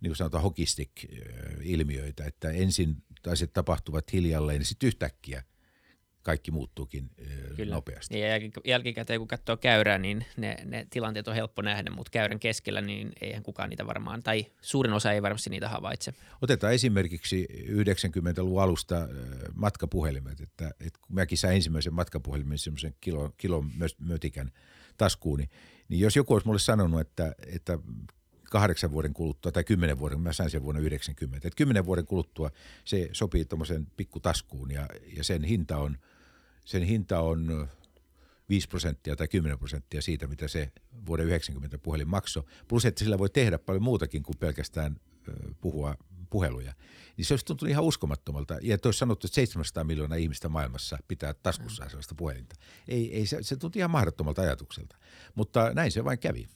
niin 0.00 0.10
kuin 0.10 0.16
sanotaan, 0.16 0.42
hokistik-ilmiöitä, 0.42 2.24
että 2.24 2.50
ensin 2.50 2.96
asiat 3.26 3.52
tapahtuvat 3.52 4.12
hiljalleen 4.12 4.60
ja 4.60 4.64
sitten 4.64 4.86
yhtäkkiä– 4.86 5.42
kaikki 6.28 6.50
muuttuukin 6.50 7.10
Kyllä. 7.56 7.74
nopeasti. 7.74 8.20
Ja 8.20 8.26
jälkikäteen 8.64 9.20
kun 9.20 9.28
katsoo 9.28 9.56
käyrää, 9.56 9.98
niin 9.98 10.26
ne, 10.36 10.56
ne 10.64 10.86
tilanteet 10.90 11.28
on 11.28 11.34
helppo 11.34 11.62
nähdä, 11.62 11.90
mutta 11.90 12.10
käyrän 12.10 12.38
keskellä 12.38 12.80
niin 12.80 13.12
eihän 13.20 13.42
kukaan 13.42 13.70
niitä 13.70 13.86
varmaan, 13.86 14.22
tai 14.22 14.46
suurin 14.60 14.92
osa 14.92 15.12
ei 15.12 15.22
varmasti 15.22 15.50
niitä 15.50 15.68
havaitse. 15.68 16.14
Otetaan 16.42 16.72
esimerkiksi 16.72 17.48
90-luvun 17.68 18.62
alusta 18.62 19.08
matkapuhelimet, 19.54 20.40
että, 20.40 20.70
että 20.80 21.00
kun 21.06 21.14
mäkin 21.14 21.38
sain 21.38 21.54
ensimmäisen 21.54 21.94
matkapuhelimen 21.94 22.58
semmoisen 22.58 22.94
kilo, 23.00 23.30
kilon 23.36 23.70
mötikän 23.98 24.50
taskuuni, 24.96 25.50
niin 25.88 26.00
jos 26.00 26.16
joku 26.16 26.32
olisi 26.32 26.46
mulle 26.46 26.58
sanonut, 26.58 27.00
että, 27.00 27.34
että 27.46 27.78
kahdeksan 28.50 28.92
vuoden 28.92 29.14
kuluttua 29.14 29.52
tai 29.52 29.64
kymmenen 29.64 29.98
vuoden, 29.98 30.20
mä 30.20 30.32
sain 30.32 30.50
sen 30.50 30.62
vuonna 30.62 30.80
90, 30.80 31.48
että 31.48 31.56
kymmenen 31.56 31.86
vuoden 31.86 32.06
kuluttua 32.06 32.50
se 32.84 33.08
sopii 33.12 33.44
tuommoisen 33.44 33.86
pikkutaskuun 33.96 34.70
ja, 34.70 34.88
ja 35.16 35.24
sen 35.24 35.44
hinta 35.44 35.76
on– 35.76 35.98
sen 36.68 36.82
hinta 36.82 37.20
on 37.20 37.68
5 38.48 38.68
prosenttia 38.68 39.16
tai 39.16 39.28
10 39.28 39.58
prosenttia 39.58 40.02
siitä, 40.02 40.26
mitä 40.26 40.48
se 40.48 40.72
vuoden 41.06 41.26
90 41.26 41.78
puhelin 41.78 42.08
maksoi. 42.08 42.42
Plus, 42.68 42.84
että 42.84 42.98
sillä 42.98 43.18
voi 43.18 43.30
tehdä 43.30 43.58
paljon 43.58 43.82
muutakin 43.82 44.22
kuin 44.22 44.38
pelkästään 44.38 45.00
puhua 45.60 45.94
puheluja. 46.30 46.74
Niin 47.16 47.24
se 47.24 47.32
olisi 47.32 47.44
tuntunut 47.46 47.70
ihan 47.70 47.84
uskomattomalta. 47.84 48.58
Ja 48.62 48.74
että 48.74 48.88
olisi 48.88 48.98
sanottu, 48.98 49.26
että 49.26 49.34
700 49.34 49.84
miljoonaa 49.84 50.18
ihmistä 50.18 50.48
maailmassa 50.48 50.98
pitää 51.08 51.34
taskussa 51.34 51.88
sellaista 51.88 52.14
puhelinta. 52.14 52.56
Ei, 52.88 53.14
ei 53.14 53.26
se, 53.26 53.38
se 53.42 53.56
tuntui 53.56 53.80
ihan 53.80 53.90
mahdottomalta 53.90 54.42
ajatukselta. 54.42 54.96
Mutta 55.34 55.74
näin 55.74 55.92
se 55.92 56.04
vain 56.04 56.18
kävi. 56.18 56.48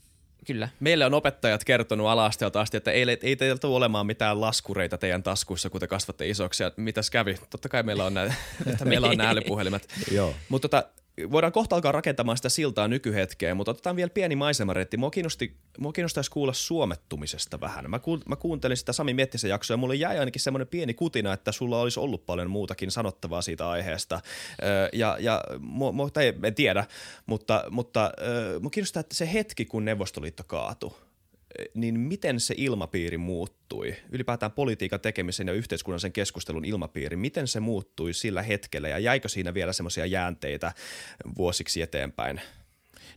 Kyllä. 0.47 0.69
Meille 0.81 1.07
on 1.07 1.15
opettajat 1.15 1.65
kertonut 1.65 2.07
ala-asteelta 2.07 2.61
asti, 2.61 2.77
että 2.77 2.91
ei, 2.91 3.07
ei 3.23 3.37
teillä 3.37 3.59
tule 3.59 3.77
olemaan 3.77 4.07
mitään 4.07 4.41
laskureita 4.41 4.99
teidän 4.99 5.23
taskuissa, 5.23 5.71
kun 5.71 5.81
te 5.81 5.87
kasvatte 5.87 6.29
isoksi. 6.29 6.63
Ja 6.63 6.73
mitäs 6.77 7.11
kävi? 7.11 7.39
Totta 7.51 7.69
kai 7.69 7.83
meillä 7.83 8.05
on, 8.05 8.15
nämä, 8.15 8.35
että 8.67 8.85
meillä 8.93 9.09
on 9.09 9.17
nämä 9.17 9.31
älypuhelimet. 9.31 9.89
Joo. 10.11 10.35
Mutta 10.49 10.69
tota, 10.69 10.89
voidaan 11.31 11.53
kohta 11.53 11.77
alkaa 11.77 11.93
rakentamaan 11.93 12.37
sitä 12.37 12.49
siltaa 12.49 12.89
nykyhetkeen, 12.89 13.57
mutta 13.57 13.71
otetaan 13.71 13.97
vielä 13.97 14.11
pieni 14.11 14.37
maisemaretti. 14.37 14.97
Mua, 14.97 15.11
kiinnosti, 15.11 15.57
mua 15.79 15.93
kiinnostaisi 15.93 16.31
kuulla 16.31 16.53
suomettumisesta 16.53 17.61
vähän. 17.61 17.91
Mä, 17.91 17.99
ku, 17.99 18.21
mä 18.29 18.37
kuuntelin 18.37 18.77
sitä 18.77 18.93
Sami 18.93 19.15
Miettisen 19.15 19.49
jaksoa 19.49 19.75
ja 19.75 19.79
mulle 19.79 19.95
jäi 19.95 20.19
ainakin 20.19 20.43
semmoinen 20.43 20.69
pieni 20.69 20.95
kutina, 20.95 21.33
että 21.33 21.53
sulla 21.53 21.81
olisi 21.81 22.01
ollut 22.01 22.27
paljon 22.27 22.51
muutakin 22.51 22.91
sanottavaa 22.91 23.43
siitä 23.43 23.71
aiheesta. 23.71 24.21
Öö, 24.63 24.89
ja, 24.93 25.17
ja 25.21 25.45
mua, 25.59 25.93
mua, 25.93 26.11
tai 26.11 26.35
en 26.43 26.55
tiedä, 26.55 26.85
mutta, 27.27 27.65
mutta 27.71 28.13
öö, 28.21 28.61
mua 28.61 28.71
kiinnostaa, 28.71 29.01
että 29.01 29.15
se 29.15 29.33
hetki, 29.33 29.65
kun 29.65 29.85
Neuvostoliitto 29.85 30.45
kaatui, 30.47 30.93
niin 31.75 32.01
miten 32.01 32.41
se 32.41 32.55
ilmapiiri 32.57 33.19
muuttui, 33.19 33.97
ylipäätään 34.11 34.53
politiikan 34.53 35.01
tekemisen 35.01 35.47
ja 35.47 35.53
yhteiskunnallisen 35.53 36.13
keskustelun 36.13 36.65
ilmapiiri, 36.65 37.17
miten 37.17 37.49
se 37.49 37.61
muuttui 37.61 38.15
sillä 38.15 38.43
hetkellä 38.43 38.89
ja 38.89 38.99
jäikö 38.99 39.29
siinä 39.29 39.55
vielä 39.55 39.73
semmoisia 39.73 40.07
jäänteitä 40.07 40.73
vuosiksi 41.37 41.83
eteenpäin? 41.83 42.41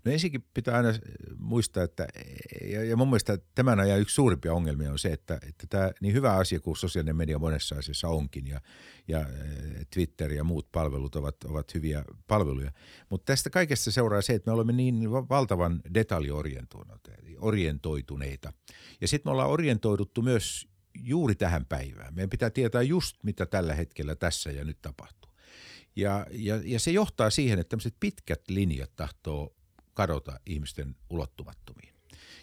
No 0.05 0.12
ensinnäkin 0.12 0.45
pitää 0.53 0.77
aina 0.77 0.89
muistaa, 1.38 1.83
että 1.83 2.07
ja, 2.71 2.83
ja 2.83 2.97
mun 2.97 3.07
mielestä 3.07 3.38
tämän 3.55 3.79
ajan 3.79 4.00
yksi 4.00 4.15
suurimpia 4.15 4.53
ongelmia 4.53 4.91
on 4.91 5.00
se, 5.00 5.13
että, 5.13 5.39
että 5.47 5.67
tämä 5.69 5.91
niin 6.01 6.13
hyvä 6.13 6.33
asia 6.33 6.59
kuin 6.59 6.77
sosiaalinen 6.77 7.15
media 7.15 7.39
monessa 7.39 7.75
asiassa 7.75 8.07
onkin 8.07 8.47
ja, 8.47 8.62
ja 9.07 9.19
eh, 9.19 9.25
Twitter 9.93 10.33
ja 10.33 10.43
muut 10.43 10.71
palvelut 10.71 11.15
ovat, 11.15 11.43
ovat 11.43 11.74
hyviä 11.74 12.03
palveluja. 12.27 12.71
Mutta 13.09 13.25
tästä 13.25 13.50
kaikesta 13.50 13.91
seuraa 13.91 14.21
se, 14.21 14.33
että 14.33 14.51
me 14.51 14.53
olemme 14.53 14.74
niin 14.74 15.12
valtavan 15.12 15.81
detaljorientoituneita. 15.93 18.53
Ja 19.01 19.07
sitten 19.07 19.29
me 19.29 19.31
ollaan 19.31 19.50
orientoiduttu 19.50 20.21
myös 20.21 20.67
juuri 21.03 21.35
tähän 21.35 21.65
päivään. 21.65 22.15
Meidän 22.15 22.29
pitää 22.29 22.50
tietää 22.50 22.81
just, 22.81 23.24
mitä 23.24 23.45
tällä 23.45 23.74
hetkellä 23.74 24.15
tässä 24.15 24.51
ja 24.51 24.65
nyt 24.65 24.81
tapahtuu. 24.81 25.31
Ja, 25.95 26.25
ja, 26.31 26.62
ja 26.63 26.79
se 26.79 26.91
johtaa 26.91 27.29
siihen, 27.29 27.59
että 27.59 27.69
tämmöiset 27.69 27.95
pitkät 28.00 28.41
linjat 28.50 28.95
tahtoo 28.95 29.55
kadota 29.95 30.39
ihmisten 30.45 30.95
ulottumattomiin. 31.09 31.93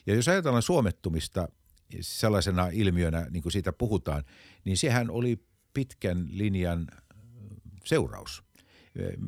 Ja 0.06 0.14
jos 0.14 0.28
ajatellaan 0.28 0.62
suomettumista 0.62 1.48
sellaisena 2.00 2.68
ilmiönä, 2.68 3.26
niin 3.30 3.42
kuin 3.42 3.52
siitä 3.52 3.72
puhutaan, 3.72 4.24
niin 4.64 4.76
sehän 4.76 5.10
oli 5.10 5.46
pitkän 5.74 6.28
linjan 6.30 6.86
seuraus. 7.84 8.42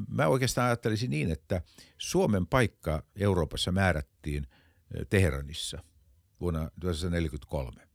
Mä 0.09 0.27
oikeastaan 0.27 0.67
ajattelisin 0.67 1.11
niin, 1.11 1.31
että 1.31 1.63
Suomen 1.99 2.47
paikka 2.47 3.03
Euroopassa 3.17 3.73
määrättiin 3.73 4.47
Teheranissa 5.11 5.85
vuonna 6.41 6.71
1943 6.81 7.89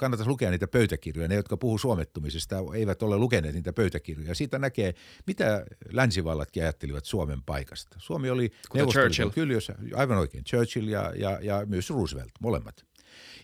kannattaisi 0.00 0.28
lukea 0.30 0.50
niitä 0.50 0.68
pöytäkirjoja. 0.68 1.28
Ne, 1.28 1.34
jotka 1.34 1.56
puhuu 1.56 1.78
suomettumisesta, 1.78 2.56
eivät 2.74 3.02
ole 3.02 3.18
lukeneet 3.18 3.54
niitä 3.54 3.72
pöytäkirjoja. 3.72 4.34
Siitä 4.34 4.58
näkee, 4.58 4.94
mitä 5.26 5.66
länsivallatkin 5.92 6.62
ajattelivat 6.62 7.04
Suomen 7.04 7.42
paikasta. 7.42 7.96
Suomi 8.00 8.30
oli 8.30 8.50
Churchill. 8.92 9.30
Kyllä, 9.30 9.54
aivan 9.94 10.18
oikein. 10.18 10.44
Churchill 10.44 10.88
ja, 10.88 11.12
ja, 11.16 11.38
ja 11.42 11.66
myös 11.66 11.90
Roosevelt, 11.90 12.32
molemmat. 12.40 12.86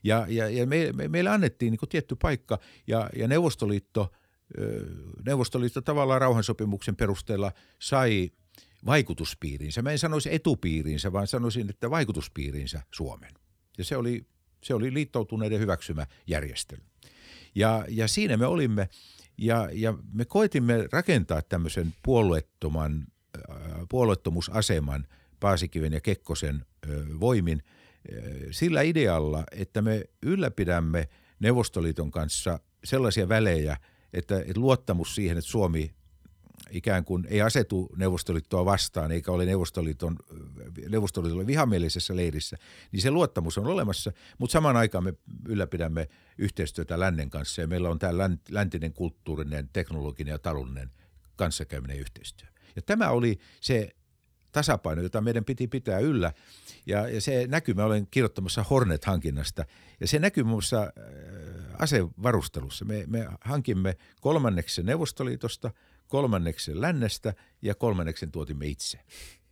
Ja, 0.05 0.27
ja, 0.29 0.49
ja 0.49 0.67
me, 0.67 0.93
me, 0.93 1.09
meille 1.09 1.31
annettiin 1.31 1.71
niin 1.71 1.89
tietty 1.89 2.17
paikka 2.23 2.59
ja, 2.87 3.11
ja 3.17 3.29
Neuvostoliitto, 3.29 4.13
Neuvostoliitto 5.27 5.81
tavallaan 5.81 6.21
rauhansopimuksen 6.21 6.97
perusteella 6.97 7.53
sai 7.79 8.31
vaikutuspiiriinsä. 8.87 9.83
Mä 9.83 9.91
en 9.91 9.99
sanoisi 9.99 10.35
etupiiriinsä, 10.35 11.13
vaan 11.13 11.27
sanoisin, 11.27 11.71
että 11.71 11.91
vaikutuspiiriinsä 11.91 12.83
Suomen. 12.95 13.33
Ja 13.79 13.85
se 13.85 13.97
oli 13.97 14.27
se 14.67 14.75
oli 14.75 14.95
liittoutuneiden 14.95 15.61
hyväksymä 15.61 16.07
järjestely. 16.27 16.83
Ja, 17.55 17.85
ja 17.89 18.09
siinä 18.09 18.37
me 18.37 18.47
olimme 18.47 18.89
ja, 19.39 19.69
ja 19.73 19.95
me 20.13 20.25
koitimme 20.25 20.89
rakentaa 20.93 21.43
tämmöisen 21.43 21.95
puolueettoman, 22.03 23.07
äh, 23.51 23.57
puolueettomuusaseman 23.89 25.07
Paasikiven 25.41 25.93
ja 25.93 26.01
Kekkosen 26.01 26.65
voimin 27.21 27.63
äh, 27.63 28.25
sillä 28.51 28.83
idealla, 28.83 29.45
että 29.53 29.83
me 29.83 30.05
ylläpidämme 30.23 31.09
Neuvostoliiton 31.41 32.11
kanssa 32.11 32.61
sellaisia 32.85 33.29
välejä, 33.29 33.77
että, 34.13 34.39
että 34.39 34.61
luottamus 34.61 35.15
siihen, 35.15 35.39
että 35.39 35.51
Suomi 35.51 35.95
ikään 36.71 37.05
kuin 37.05 37.27
ei 37.29 37.43
asetu 37.43 37.89
Neuvostoliittoa 37.97 38.65
vastaan 38.65 39.13
eikä 39.13 39.33
ole 39.33 39.47
Neuvostoliiton, 39.47 40.17
Neuvostoliiton 40.89 41.47
vihamielisessä 41.47 42.17
leirissä, 42.17 42.57
niin 42.93 43.03
se 43.03 43.11
luottamus 43.11 43.59
on 43.59 43.67
olemassa, 43.67 44.13
mutta 44.39 44.53
samaan 44.53 44.77
aikaan 44.77 45.05
me 45.05 45.15
ylläpidämme 45.49 46.09
yhteistyötä 46.39 47.01
lännen 47.01 47.31
kanssa 47.31 47.61
ja 47.61 47.67
meillä 47.67 47.91
on 47.91 47.99
tämä 47.99 48.31
läntinen 48.51 48.93
kulttuurinen, 48.93 49.69
teknologinen 49.73 50.33
ja 50.33 50.39
taloudellinen 50.39 50.91
kanssakäyminen 51.37 51.99
yhteistyö. 51.99 52.49
Ja 52.77 52.83
tämä 52.83 53.11
oli 53.11 53.39
se 53.61 53.91
tasapaino, 54.53 55.03
jota 55.03 55.21
meidän 55.21 55.45
piti 55.45 55.69
pitää 55.69 55.99
yllä. 55.99 56.33
Ja, 56.87 57.09
ja 57.09 57.21
se 57.21 57.47
näkyy, 57.47 57.75
mä 57.75 57.85
olen 57.85 58.07
kirjoittamassa 58.11 58.65
Hornet-hankinnasta, 58.71 59.65
ja 60.01 60.07
se 60.07 60.19
näkyy 60.19 60.45
muun 60.45 60.55
muassa 60.55 60.83
äh, 60.83 60.93
asevarustelussa. 61.79 62.85
Me, 62.85 63.05
me 63.07 63.27
hankimme 63.41 63.97
kolmanneksi 64.21 64.83
Neuvostoliitosta– 64.83 65.71
kolmanneksen 66.09 66.81
lännestä 66.81 67.35
ja 67.63 67.75
kolmanneksen 67.75 68.31
tuotimme 68.31 68.67
itse. 68.67 68.99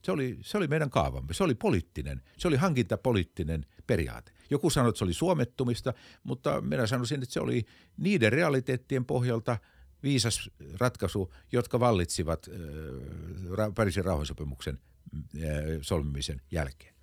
Se 0.05 0.13
oli, 0.13 0.39
se 0.41 0.57
oli 0.57 0.69
meidän 0.69 0.91
kaavamme. 0.91 1.35
Se 1.35 1.45
oli 1.45 1.55
poliittinen, 1.55 2.23
se 2.39 2.49
oli 2.49 2.57
hankintapoliittinen 2.57 3.67
periaate. 3.87 4.33
Joku 4.51 4.71
sanoi, 4.71 4.89
että 4.89 4.99
se 4.99 5.05
oli 5.05 5.15
suomettumista, 5.15 5.95
mutta 6.23 6.61
minä 6.61 6.87
sanoisin, 6.87 7.23
että 7.23 7.33
se 7.33 7.41
oli 7.41 7.65
niiden 7.97 8.33
realiteettien 8.33 9.05
pohjalta 9.05 9.59
viisas 10.03 10.51
ratkaisu, 10.81 11.35
jotka 11.53 11.81
vallitsivat 11.81 12.47
äh, 12.49 13.75
Pariisin 13.75 14.05
rauhansopimuksen 14.05 14.79
äh, 15.15 15.51
solmimisen 15.81 16.41
jälkeen. 16.51 16.95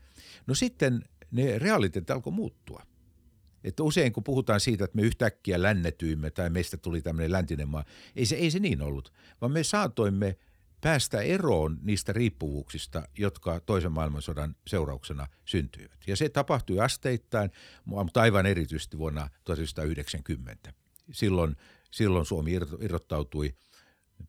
No 0.48 0.56
sitten 0.56 1.04
ne 1.32 1.60
realiteetit 1.60 2.12
alkoi 2.12 2.34
muuttua. 2.34 2.84
Että 3.64 3.84
usein 3.84 4.14
kun 4.14 4.24
puhutaan 4.24 4.60
siitä, 4.60 4.86
että 4.86 4.96
me 4.96 5.02
yhtäkkiä 5.02 5.62
lännetyimme 5.62 6.32
tai 6.32 6.50
meistä 6.50 6.78
tuli 6.78 7.02
tämmöinen 7.02 7.32
läntinen 7.32 7.70
maa, 7.70 7.86
ei 8.16 8.26
se, 8.26 8.36
ei 8.36 8.52
se 8.52 8.60
niin 8.60 8.82
ollut, 8.82 9.14
vaan 9.42 9.52
me 9.52 9.64
saatoimme 9.64 10.38
päästä 10.82 11.22
eroon 11.22 11.78
niistä 11.82 12.14
riippuvuuksista, 12.14 13.08
jotka 13.18 13.60
toisen 13.60 13.92
maailmansodan 13.92 14.56
seurauksena 14.68 15.28
syntyivät. 15.46 16.08
Ja 16.08 16.16
se 16.16 16.30
tapahtui 16.30 16.80
asteittain, 16.80 17.52
mutta 17.86 18.22
aivan 18.22 18.46
erityisesti 18.46 18.98
vuonna 18.98 19.30
1990. 19.44 20.74
Silloin, 21.12 21.56
silloin 21.92 22.26
Suomi 22.26 22.52
irrottautui– 22.80 23.54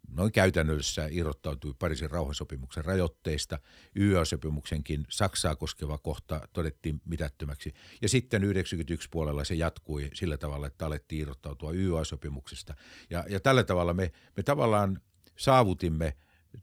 noin 0.08 0.32
käytännössä 0.32 1.08
irrottautui 1.10 1.74
Pariisin 1.78 2.10
rauhansopimuksen 2.10 2.84
rajoitteista. 2.84 3.58
YA-sopimuksenkin 3.96 5.06
Saksaa 5.08 5.56
koskeva 5.56 5.98
kohta 5.98 6.48
todettiin 6.52 7.00
mitättömäksi. 7.04 7.74
Ja 8.02 8.08
sitten 8.08 8.44
91 8.44 9.08
puolella 9.10 9.44
se 9.44 9.54
jatkui 9.54 10.10
sillä 10.14 10.36
tavalla, 10.36 10.66
että 10.66 10.86
alettiin 10.86 11.22
irrottautua 11.22 11.72
YA-sopimuksesta. 11.72 12.74
Ja, 13.10 13.24
ja 13.28 13.40
tällä 13.40 13.64
tavalla 13.64 13.94
me, 13.94 14.12
me 14.36 14.42
tavallaan 14.42 15.00
saavutimme 15.36 16.16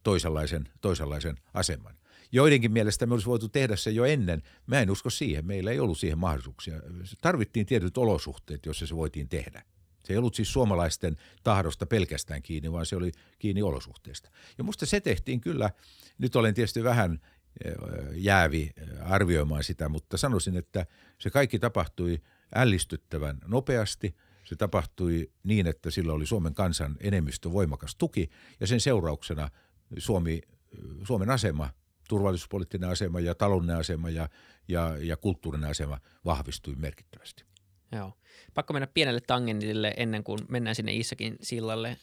toisenlaisen, 0.04 0.70
toisenlaisen 0.82 1.38
aseman. 1.54 1.96
Joidenkin 2.32 2.72
mielestä 2.72 3.06
me 3.06 3.14
olisi 3.14 3.28
voitu 3.28 3.50
tehdä 3.50 3.76
se 3.76 3.92
jo 3.92 4.06
ennen. 4.06 4.42
Mä 4.68 4.80
en 4.80 4.92
usko 4.92 5.10
siihen. 5.10 5.46
Meillä 5.46 5.72
ei 5.72 5.80
ollut 5.80 5.98
siihen 5.98 6.18
mahdollisuuksia. 6.18 6.82
Tarvittiin 7.22 7.66
tietyt 7.66 7.98
olosuhteet, 7.98 8.66
joissa 8.66 8.88
se 8.88 8.96
voitiin 8.96 9.30
tehdä. 9.30 9.64
Se 10.10 10.14
ei 10.14 10.18
ollut 10.18 10.36
siis 10.36 10.54
suomalaisten 10.54 11.18
tahdosta 11.44 11.86
pelkästään 11.86 12.42
kiinni, 12.42 12.72
vaan 12.72 12.86
se 12.86 12.96
oli 12.96 13.12
kiinni 13.40 13.62
olosuhteista. 13.62 14.30
Ja 14.58 14.64
musta 14.64 14.86
se 14.86 15.00
tehtiin 15.00 15.42
kyllä, 15.42 15.70
nyt 16.18 16.36
olen 16.36 16.54
tietysti 16.54 16.84
vähän 16.84 17.20
eh, 17.66 17.74
jäävi 18.14 18.72
eh, 18.78 18.88
arvioimaan 19.12 19.64
sitä, 19.64 19.90
mutta 19.90 20.18
sanoisin, 20.18 20.58
että 20.58 20.86
se 21.18 21.30
kaikki 21.30 21.60
tapahtui 21.60 22.22
ällistyttävän 22.56 23.38
nopeasti. 23.48 24.16
Se 24.44 24.56
tapahtui 24.56 25.32
niin, 25.44 25.68
että 25.68 25.92
sillä 25.92 26.14
oli 26.14 26.26
Suomen 26.26 26.54
kansan 26.54 26.98
enemmistö 27.00 27.52
voimakas 27.52 27.96
tuki 27.96 28.30
ja 28.60 28.68
sen 28.68 28.80
seurauksena 28.80 29.50
Suomi, 29.98 30.34
eh, 30.34 30.80
Suomen 31.04 31.30
asema, 31.30 31.70
turvallisuuspoliittinen 32.08 32.90
asema 32.90 33.20
ja 33.20 33.36
taloudellinen 33.36 33.80
asema 33.80 34.10
ja, 34.10 34.30
ja, 34.68 34.98
ja 34.98 35.18
kulttuurinen 35.18 35.70
asema 35.70 36.00
vahvistui 36.26 36.76
merkittävästi. 36.76 37.49
Joo. 37.92 38.14
Pakko 38.54 38.74
mennä 38.74 38.88
pienelle 38.88 39.22
tangentille 39.22 39.94
ennen 39.98 40.24
kuin 40.24 40.40
mennään 40.48 40.76
sinne 40.76 40.94
Issakin 40.94 41.38
sillalle. 41.42 41.98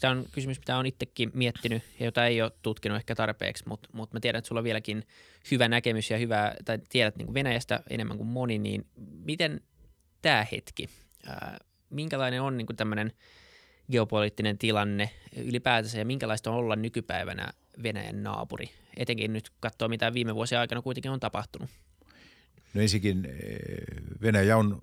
Tämä 0.00 0.10
on 0.10 0.24
kysymys, 0.32 0.58
mitä 0.58 0.76
olen 0.76 0.86
itsekin 0.86 1.30
miettinyt 1.34 1.82
ja 1.98 2.04
jota 2.04 2.26
ei 2.26 2.42
ole 2.42 2.52
tutkinut 2.62 2.96
ehkä 2.96 3.14
tarpeeksi, 3.14 3.64
mutta, 3.68 3.88
mutta 3.92 4.16
mä 4.16 4.20
tiedän, 4.20 4.38
että 4.38 4.48
sulla 4.48 4.58
on 4.58 4.64
vieläkin 4.64 5.06
hyvä 5.50 5.68
näkemys 5.68 6.10
ja 6.10 6.18
hyvä, 6.18 6.54
tai 6.64 6.78
tiedät 6.88 7.16
niin 7.16 7.26
kuin 7.26 7.34
Venäjästä 7.34 7.80
enemmän 7.90 8.16
kuin 8.16 8.28
moni, 8.28 8.58
niin 8.58 8.86
miten 9.24 9.60
tämä 10.22 10.46
hetki, 10.52 10.88
minkälainen 11.90 12.42
on 12.42 12.56
niin 12.56 12.66
kuin 12.66 12.76
tämmöinen 12.76 13.12
geopoliittinen 13.92 14.58
tilanne 14.58 15.10
ylipäätänsä 15.36 15.98
ja 15.98 16.04
minkälaista 16.04 16.50
on 16.50 16.56
olla 16.56 16.76
nykypäivänä 16.76 17.52
Venäjän 17.82 18.22
naapuri? 18.22 18.70
Etenkin 18.96 19.32
nyt 19.32 19.50
katsoa, 19.60 19.88
mitä 19.88 20.14
viime 20.14 20.34
vuosien 20.34 20.60
aikana 20.60 20.82
kuitenkin 20.82 21.10
on 21.10 21.20
tapahtunut. 21.20 21.70
No 22.74 22.80
ensinnäkin 22.80 23.24
eh, 23.24 24.20
Venäjä 24.22 24.56
on 24.56 24.78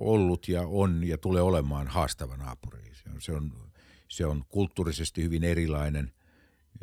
ollut 0.00 0.48
ja 0.48 0.62
on 0.62 1.04
ja 1.04 1.18
tulee 1.18 1.42
olemaan 1.42 1.88
haastava 1.88 2.36
naapuri. 2.36 2.94
Se 2.94 3.10
on, 3.10 3.20
se 3.20 3.32
on, 3.32 3.72
se 4.08 4.26
on 4.26 4.44
kulttuurisesti 4.48 5.22
hyvin 5.22 5.44
erilainen. 5.44 6.12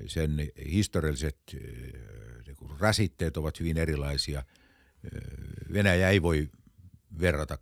Sen 0.08 0.32
historialliset 0.70 1.38
eh, 1.54 1.62
niin 2.48 2.80
rasitteet 2.80 3.38
ovat 3.38 3.60
hyvin 3.60 3.78
erilaisia. 3.78 4.40
Eh, 4.40 5.22
Venäjä 5.74 6.10
ei 6.10 6.22
voi 6.22 6.50
verrata 7.20 7.58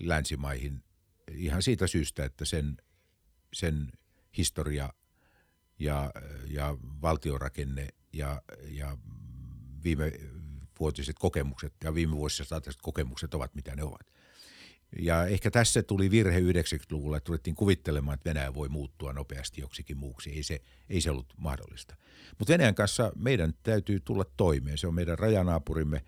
länsimaihin 0.00 0.84
ihan 1.32 1.62
siitä 1.62 1.86
syystä, 1.86 2.24
että 2.24 2.44
sen, 2.44 2.76
sen 3.52 3.92
historia 4.36 4.92
ja, 5.78 6.12
ja 6.46 6.76
valtiorakenne 7.02 7.88
ja, 8.12 8.42
ja 8.68 8.96
viime 9.84 10.12
vuotiset 10.80 11.18
kokemukset 11.18 11.72
ja 11.84 11.94
viime 11.94 12.16
vuosissa 12.16 12.44
saataiset 12.44 12.82
kokemukset 12.82 13.34
ovat 13.34 13.54
mitä 13.54 13.76
ne 13.76 13.82
ovat. 13.82 14.06
Ja 14.98 15.26
ehkä 15.26 15.50
tässä 15.50 15.82
tuli 15.82 16.10
virhe 16.10 16.40
90-luvulla, 16.40 17.16
että 17.16 17.26
tulettiin 17.26 17.56
kuvittelemaan, 17.56 18.14
että 18.14 18.30
Venäjä 18.30 18.54
voi 18.54 18.68
muuttua 18.68 19.12
nopeasti 19.12 19.60
joksikin 19.60 19.96
muuksi. 19.96 20.30
Ei 20.30 20.42
se, 20.42 20.60
ei 20.88 21.00
se 21.00 21.10
ollut 21.10 21.34
mahdollista. 21.36 21.96
Mutta 22.38 22.52
Venäjän 22.52 22.74
kanssa 22.74 23.12
meidän 23.16 23.54
täytyy 23.62 24.00
tulla 24.00 24.24
toimeen. 24.36 24.78
Se 24.78 24.86
on 24.86 24.94
meidän 24.94 25.18
rajanaapurimme, 25.18 26.04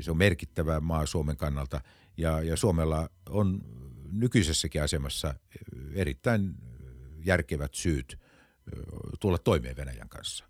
se 0.00 0.10
on 0.10 0.16
merkittävä 0.16 0.80
maa 0.80 1.06
Suomen 1.06 1.36
kannalta 1.36 1.80
ja, 2.16 2.42
ja 2.42 2.56
Suomella 2.56 3.10
on 3.28 3.60
nykyisessäkin 4.12 4.82
asemassa 4.82 5.34
erittäin 5.94 6.54
järkevät 7.24 7.74
syyt 7.74 8.18
tulla 9.20 9.38
toimeen 9.38 9.76
Venäjän 9.76 10.08
kanssa. 10.08 10.44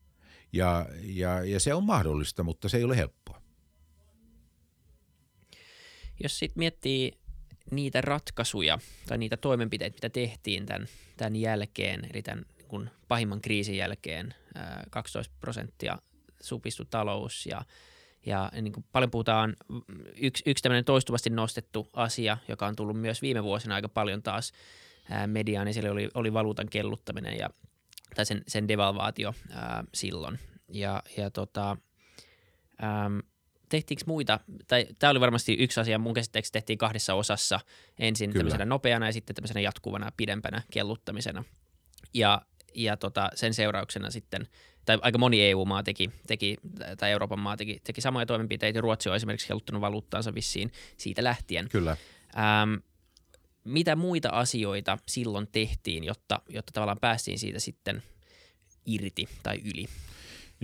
Ja, 0.52 0.86
ja, 1.02 1.44
ja 1.44 1.60
se 1.60 1.74
on 1.74 1.84
mahdollista, 1.84 2.42
mutta 2.42 2.68
se 2.68 2.76
ei 2.76 2.84
ole 2.84 2.96
helppoa. 2.96 3.42
Jos 6.22 6.38
sitten 6.38 6.58
miettii 6.58 7.12
niitä 7.70 8.00
ratkaisuja 8.00 8.78
tai 9.08 9.18
niitä 9.18 9.36
toimenpiteitä, 9.36 9.94
mitä 9.94 10.10
tehtiin 10.10 10.66
tämän, 10.66 10.88
tämän 11.16 11.36
jälkeen, 11.36 12.06
eli 12.12 12.22
tämän 12.22 12.44
kun 12.68 12.90
pahimman 13.08 13.40
kriisin 13.40 13.76
jälkeen, 13.76 14.34
12 14.90 15.34
prosenttia 15.40 15.98
supistu 16.40 16.84
talous 16.84 17.46
ja, 17.46 17.62
ja 18.26 18.50
niin 18.60 18.72
kuin 18.72 18.84
paljon 18.92 19.10
puhutaan, 19.10 19.56
yksi, 20.16 20.42
yksi 20.46 20.62
tämmöinen 20.62 20.84
toistuvasti 20.84 21.30
nostettu 21.30 21.88
asia, 21.92 22.38
joka 22.48 22.66
on 22.66 22.76
tullut 22.76 23.00
myös 23.00 23.22
viime 23.22 23.42
vuosina 23.42 23.74
aika 23.74 23.88
paljon 23.88 24.22
taas 24.22 24.52
mediaan, 25.26 25.66
niin 25.66 25.74
siellä 25.74 25.92
oli, 25.92 26.08
oli 26.14 26.32
valuutan 26.32 26.68
kelluttaminen 26.70 27.38
ja, 27.38 27.50
tai 28.14 28.26
sen, 28.26 28.42
sen 28.48 28.68
devalvaatio 28.68 29.34
ää, 29.50 29.84
silloin. 29.94 30.38
Ja, 30.68 31.02
ja 31.16 31.30
tota, 31.30 31.76
äm, 32.82 33.22
tehtiinkö 33.68 34.04
muita, 34.06 34.40
tai 34.66 34.86
tämä 34.98 35.10
oli 35.10 35.20
varmasti 35.20 35.54
yksi 35.54 35.80
asia, 35.80 35.98
mun 35.98 36.14
käsitteeksi 36.14 36.52
tehtiin 36.52 36.78
kahdessa 36.78 37.14
osassa, 37.14 37.60
ensin 37.98 38.30
Kyllä. 38.30 38.40
tämmöisenä 38.40 38.64
nopeana 38.64 39.06
ja 39.06 39.12
sitten 39.12 39.36
tämmöisenä 39.36 39.60
jatkuvana 39.60 40.12
pidempänä 40.16 40.62
kelluttamisena. 40.72 41.44
Ja, 42.14 42.42
ja 42.74 42.96
tota, 42.96 43.30
sen 43.34 43.54
seurauksena 43.54 44.10
sitten, 44.10 44.48
tai 44.84 44.98
aika 45.02 45.18
moni 45.18 45.42
EU-maa 45.42 45.82
teki, 45.82 46.10
teki 46.26 46.56
tai 46.98 47.10
Euroopan 47.10 47.40
maa 47.40 47.56
teki, 47.56 47.80
teki 47.84 48.00
samoja 48.00 48.26
toimenpiteitä, 48.26 48.80
Ruotsi 48.80 49.08
on 49.08 49.16
esimerkiksi 49.16 49.48
kelluttanut 49.48 49.80
valuuttaansa 49.80 50.34
vissiin 50.34 50.72
siitä 50.96 51.24
lähtien. 51.24 51.68
Kyllä. 51.68 51.96
Ähm, 52.36 52.74
mitä 53.64 53.96
muita 53.96 54.28
asioita 54.28 54.98
silloin 55.08 55.48
tehtiin, 55.52 56.04
jotta, 56.04 56.40
jotta 56.48 56.72
tavallaan 56.72 57.00
päästiin 57.00 57.38
siitä 57.38 57.58
sitten 57.58 58.02
irti 58.86 59.28
tai 59.42 59.60
yli? 59.64 59.86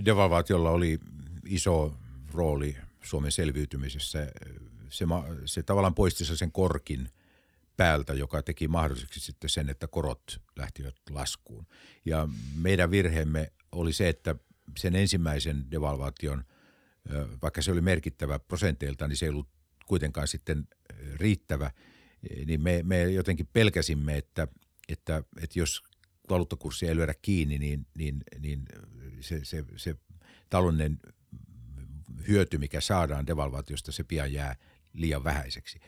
Devalvaatiolla 0.05 0.69
oli 0.69 0.99
iso 1.45 1.93
rooli 2.33 2.77
Suomen 3.03 3.31
selviytymisessä. 3.31 4.31
Se, 4.89 5.05
se 5.45 5.63
tavallaan 5.63 5.95
poisti 5.95 6.25
sen 6.25 6.51
korkin 6.51 7.09
päältä, 7.77 8.13
joka 8.13 8.43
teki 8.43 8.67
mahdolliseksi 8.67 9.19
sitten 9.19 9.49
sen, 9.49 9.69
että 9.69 9.87
korot 9.87 10.41
lähtivät 10.55 10.95
laskuun. 11.09 11.67
Ja 12.05 12.29
meidän 12.55 12.91
virheemme 12.91 13.51
oli 13.71 13.93
se, 13.93 14.09
että 14.09 14.35
sen 14.77 14.95
ensimmäisen 14.95 15.71
devalvaation, 15.71 16.43
vaikka 17.41 17.61
se 17.61 17.71
oli 17.71 17.81
merkittävä 17.81 18.39
prosenteilta, 18.39 19.07
niin 19.07 19.17
se 19.17 19.25
ei 19.25 19.29
ollut 19.29 19.49
kuitenkaan 19.87 20.27
sitten 20.27 20.67
riittävä. 21.15 21.71
Niin 22.45 22.61
me, 22.61 22.81
me 22.83 23.11
jotenkin 23.11 23.49
pelkäsimme, 23.53 24.17
että, 24.17 24.47
että, 24.89 25.23
että 25.41 25.59
jos 25.59 25.83
valuuttakurssia 26.29 26.89
ei 26.89 26.95
lyödä 26.95 27.13
kiinni, 27.21 27.57
niin, 27.57 27.87
niin, 27.97 28.23
niin 28.39 28.65
se, 29.19 29.45
se, 29.45 29.65
se 29.75 29.95
taloudellinen 30.49 30.99
hyöty, 32.27 32.57
mikä 32.57 32.81
saadaan 32.81 33.27
devalvaatiosta, 33.27 33.91
se 33.91 34.03
pian 34.03 34.33
jää 34.33 34.55
liian 34.93 35.23
vähäiseksi. 35.23 35.79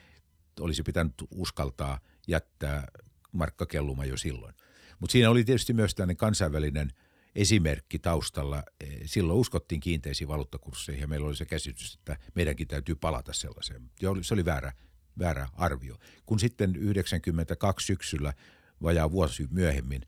Olisi 0.60 0.84
pitänyt 0.84 1.14
uskaltaa 1.32 2.00
jättää 2.28 2.88
markka 3.32 3.66
kelluma 3.66 4.06
jo 4.06 4.18
silloin. 4.18 4.56
Mutta 5.00 5.12
siinä 5.12 5.30
oli 5.30 5.44
tietysti 5.44 5.74
myös 5.74 5.96
tällainen 5.96 6.18
kansainvälinen 6.18 6.92
esimerkki 7.36 8.00
taustalla. 8.00 8.64
Silloin 9.06 9.40
uskottiin 9.40 9.82
kiinteisiin 9.82 10.28
valuuttakursseihin 10.28 11.02
ja 11.02 11.08
meillä 11.08 11.28
oli 11.28 11.36
se 11.36 11.46
käsitys, 11.46 11.96
että 11.96 12.18
meidänkin 12.36 12.68
täytyy 12.68 12.96
palata 12.96 13.34
sellaiseen. 13.34 13.92
Se 14.22 14.34
oli 14.34 14.46
väärä, 14.46 14.74
väärä 15.20 15.48
arvio. 15.54 15.98
Kun 16.26 16.40
sitten 16.40 16.76
92 16.76 17.86
syksyllä, 17.86 18.34
vajaa 18.82 19.12
vuosi 19.12 19.48
myöhemmin, 19.52 20.02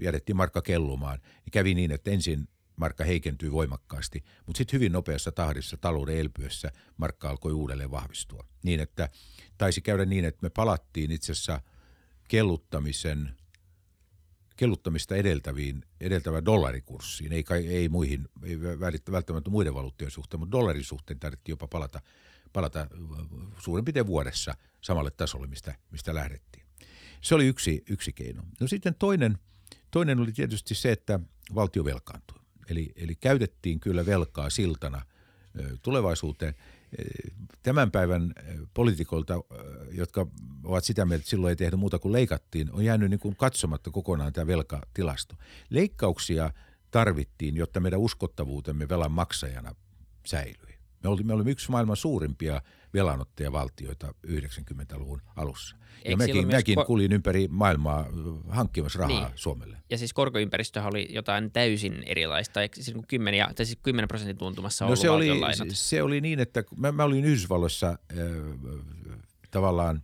jätettiin 0.00 0.36
markka 0.36 0.62
kellumaan, 0.62 1.18
niin 1.22 1.52
kävi 1.52 1.74
niin, 1.74 1.92
että 1.92 2.10
ensin 2.10 2.48
markka 2.78 3.04
heikentyi 3.04 3.52
voimakkaasti, 3.52 4.24
mutta 4.46 4.58
sitten 4.58 4.74
hyvin 4.74 4.92
nopeassa 4.92 5.32
tahdissa 5.32 5.76
talouden 5.76 6.18
elpyessä 6.18 6.72
markka 6.96 7.30
alkoi 7.30 7.52
uudelleen 7.52 7.90
vahvistua. 7.90 8.46
Niin, 8.62 8.80
että 8.80 9.08
taisi 9.58 9.80
käydä 9.80 10.04
niin, 10.04 10.24
että 10.24 10.38
me 10.42 10.50
palattiin 10.50 11.10
itse 11.10 11.32
asiassa 11.32 11.60
kelluttamisen, 12.28 13.30
kelluttamista 14.56 15.16
edeltäviin, 15.16 15.84
edeltävään 16.00 16.44
dollarikurssiin, 16.44 17.32
ei, 17.32 17.44
ei 17.68 17.88
muihin, 17.88 18.28
ei 18.42 18.60
välttämättä 19.10 19.50
muiden 19.50 19.74
valuuttien 19.74 20.10
suhteen, 20.10 20.40
mutta 20.40 20.52
dollarin 20.52 20.84
suhteen 20.84 21.20
tarvittiin 21.20 21.52
jopa 21.52 21.68
palata, 21.68 22.00
palata 22.52 22.86
suurin 23.58 23.84
piirtein 23.84 24.06
vuodessa 24.06 24.54
samalle 24.80 25.10
tasolle, 25.10 25.46
mistä, 25.46 25.74
mistä 25.90 26.14
lähdettiin. 26.14 26.66
Se 27.20 27.34
oli 27.34 27.46
yksi, 27.46 27.84
yksi 27.88 28.12
keino. 28.12 28.42
No 28.60 28.66
sitten 28.66 28.94
toinen, 28.94 29.38
toinen 29.90 30.20
oli 30.20 30.32
tietysti 30.32 30.74
se, 30.74 30.92
että 30.92 31.20
valtio 31.54 31.84
velkaantui. 31.84 32.37
Eli, 32.70 32.92
eli 32.96 33.14
käytettiin 33.14 33.80
kyllä 33.80 34.06
velkaa 34.06 34.50
siltana 34.50 35.02
tulevaisuuteen. 35.82 36.54
Tämän 37.62 37.90
päivän 37.90 38.34
poliitikoilta, 38.74 39.34
jotka 39.90 40.26
ovat 40.64 40.84
sitä 40.84 41.04
mieltä, 41.04 41.20
että 41.20 41.30
silloin 41.30 41.50
ei 41.50 41.56
tehdä 41.56 41.76
muuta 41.76 41.98
kuin 41.98 42.12
leikattiin, 42.12 42.72
on 42.72 42.84
jäänyt 42.84 43.10
niin 43.10 43.20
kuin 43.20 43.36
katsomatta 43.36 43.90
kokonaan 43.90 44.32
tämä 44.32 44.46
velkatilasto. 44.46 45.34
Leikkauksia 45.70 46.50
tarvittiin, 46.90 47.56
jotta 47.56 47.80
meidän 47.80 48.00
uskottavuutemme 48.00 48.88
velan 48.88 49.12
maksajana 49.12 49.74
säilyi. 50.26 50.78
Me 51.02 51.08
olimme, 51.08 51.26
me 51.26 51.34
olimme 51.34 51.50
yksi 51.50 51.70
maailman 51.70 51.96
suurimpia 51.96 52.62
velanottajavaltioita 52.94 54.14
90-luvun 54.26 55.22
alussa. 55.36 55.76
Eikö 56.04 56.10
ja 56.10 56.16
mäkin, 56.16 56.46
mäkin 56.46 56.78
ko- 56.78 56.84
kuljin 56.84 57.12
ympäri 57.12 57.48
maailmaa 57.50 58.06
hankkimassa 58.48 58.98
rahaa 58.98 59.28
niin. 59.28 59.38
Suomelle. 59.38 59.76
Ja 59.90 59.98
siis 59.98 60.12
korkoympäristöhän 60.12 60.90
oli 60.90 61.08
jotain 61.10 61.50
täysin 61.50 62.02
erilaista, 62.06 62.62
eikö 62.62 62.82
siis 62.82 62.96
10, 63.08 63.54
tai 63.54 63.66
siis 63.66 63.78
10 63.82 64.08
prosentin 64.08 64.38
tuntumassa 64.38 64.86
no 64.86 64.96
se 64.96 65.10
oli, 65.10 65.28
se 65.72 66.02
oli 66.02 66.20
niin, 66.20 66.40
että 66.40 66.64
mä, 66.76 66.92
mä 66.92 67.04
olin 67.04 67.24
Yhdysvalloissa 67.24 67.88
äh, 67.88 67.96
tavallaan, 69.50 70.02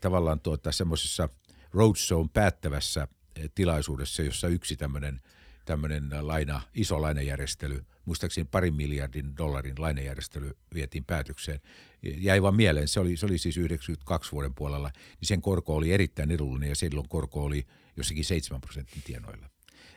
tavallaan 0.00 0.40
tuota, 0.40 0.72
semmoisessa 0.72 1.28
roadshown 1.72 2.28
päättävässä 2.28 3.08
tilaisuudessa, 3.54 4.22
jossa 4.22 4.48
yksi 4.48 4.76
tämmöinen– 4.76 5.20
tämmöinen 5.64 6.10
laina, 6.20 6.60
iso 6.74 7.02
lainajärjestely, 7.02 7.84
muistaakseni 8.04 8.48
parin 8.50 8.74
miljardin 8.74 9.36
dollarin 9.36 9.74
lainajärjestely 9.78 10.56
vietiin 10.74 11.04
päätökseen. 11.04 11.60
Jäi 12.02 12.42
vaan 12.42 12.56
mieleen, 12.56 12.88
se 12.88 13.00
oli, 13.00 13.16
se 13.16 13.26
oli 13.26 13.38
siis 13.38 13.56
92 13.56 14.32
vuoden 14.32 14.54
puolella, 14.54 14.90
niin 15.20 15.28
sen 15.28 15.42
korko 15.42 15.76
oli 15.76 15.92
erittäin 15.92 16.30
edullinen 16.30 16.68
ja 16.68 16.76
silloin 16.76 17.08
korko 17.08 17.44
oli 17.44 17.66
jossakin 17.96 18.24
7 18.24 18.60
prosentin 18.60 19.02
tienoilla. 19.02 19.48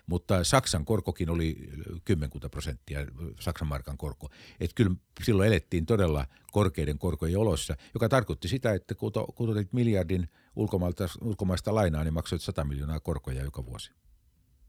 Mutta 0.07 0.43
Saksan 0.43 0.85
korkokin 0.85 1.29
oli 1.29 1.69
kymmenkunta 2.05 2.49
prosenttia, 2.49 2.99
Saksan 3.39 3.67
markan 3.67 3.97
korko. 3.97 4.29
Et 4.59 4.73
kyllä 4.73 4.95
silloin 5.23 5.47
elettiin 5.47 5.85
todella 5.85 6.27
korkeiden 6.51 6.97
korkojen 6.99 7.37
olossa, 7.37 7.75
joka 7.93 8.09
tarkoitti 8.09 8.47
sitä, 8.47 8.73
että 8.73 8.95
kun 8.95 9.49
otit 9.49 9.73
miljardin 9.73 10.29
ulkomaista, 10.55 11.75
lainaa, 11.75 12.03
niin 12.03 12.13
maksoit 12.13 12.41
100 12.41 12.63
miljoonaa 12.63 12.99
korkoja 12.99 13.43
joka 13.43 13.65
vuosi. 13.65 13.91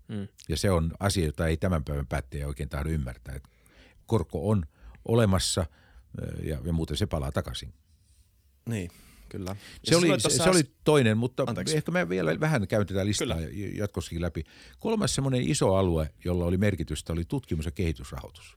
Mm. 0.09 0.29
Ja 0.49 0.57
se 0.57 0.71
on 0.71 0.93
asia, 1.01 1.27
jota 1.27 1.47
ei 1.47 1.57
tämän 1.57 1.85
päivän 1.85 2.07
päättäjä 2.07 2.47
oikein 2.47 2.69
tahdo 2.69 2.89
ymmärtää. 2.89 3.35
Että 3.35 3.49
korko 4.07 4.51
on 4.51 4.67
olemassa 5.05 5.67
ja, 6.43 6.59
ja 6.65 6.73
muuten 6.73 6.97
se 6.97 7.07
palaa 7.07 7.33
takaisin. 7.33 7.73
Niin, 8.69 8.91
kyllä. 9.29 9.57
Se 9.85 9.97
oli, 9.97 10.21
se, 10.21 10.31
se 10.31 10.51
oli 10.51 10.63
toinen, 10.85 11.19
mutta 11.19 11.45
Anteeksi. 11.47 11.77
ehkä 11.77 11.93
me 11.93 12.09
vielä 12.09 12.41
vähän 12.41 12.69
käyn 12.69 12.87
tätä 12.87 13.07
listaa 13.07 13.27
kyllä. 13.37 13.49
jatkossakin 13.75 14.23
läpi. 14.23 14.45
Kolmas 14.79 15.15
semmoinen 15.15 15.43
iso 15.43 15.75
alue, 15.75 16.11
jolla 16.25 16.45
oli 16.45 16.57
merkitystä, 16.57 17.13
oli 17.13 17.25
tutkimus- 17.25 17.67
ja 17.67 17.71
kehitysrahoitus. 17.71 18.57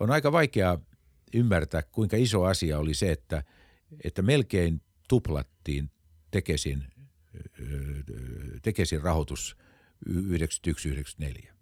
On 0.00 0.10
aika 0.10 0.32
vaikea 0.32 0.78
ymmärtää, 1.34 1.82
kuinka 1.82 2.16
iso 2.16 2.44
asia 2.44 2.78
oli 2.78 2.94
se, 2.94 3.12
että, 3.12 3.44
että 4.04 4.22
melkein 4.22 4.82
tuplattiin 5.08 5.90
Tekesin, 6.30 6.84
Tekesin 8.62 9.02
rahoitus– 9.02 9.56
91-94. 10.08 11.52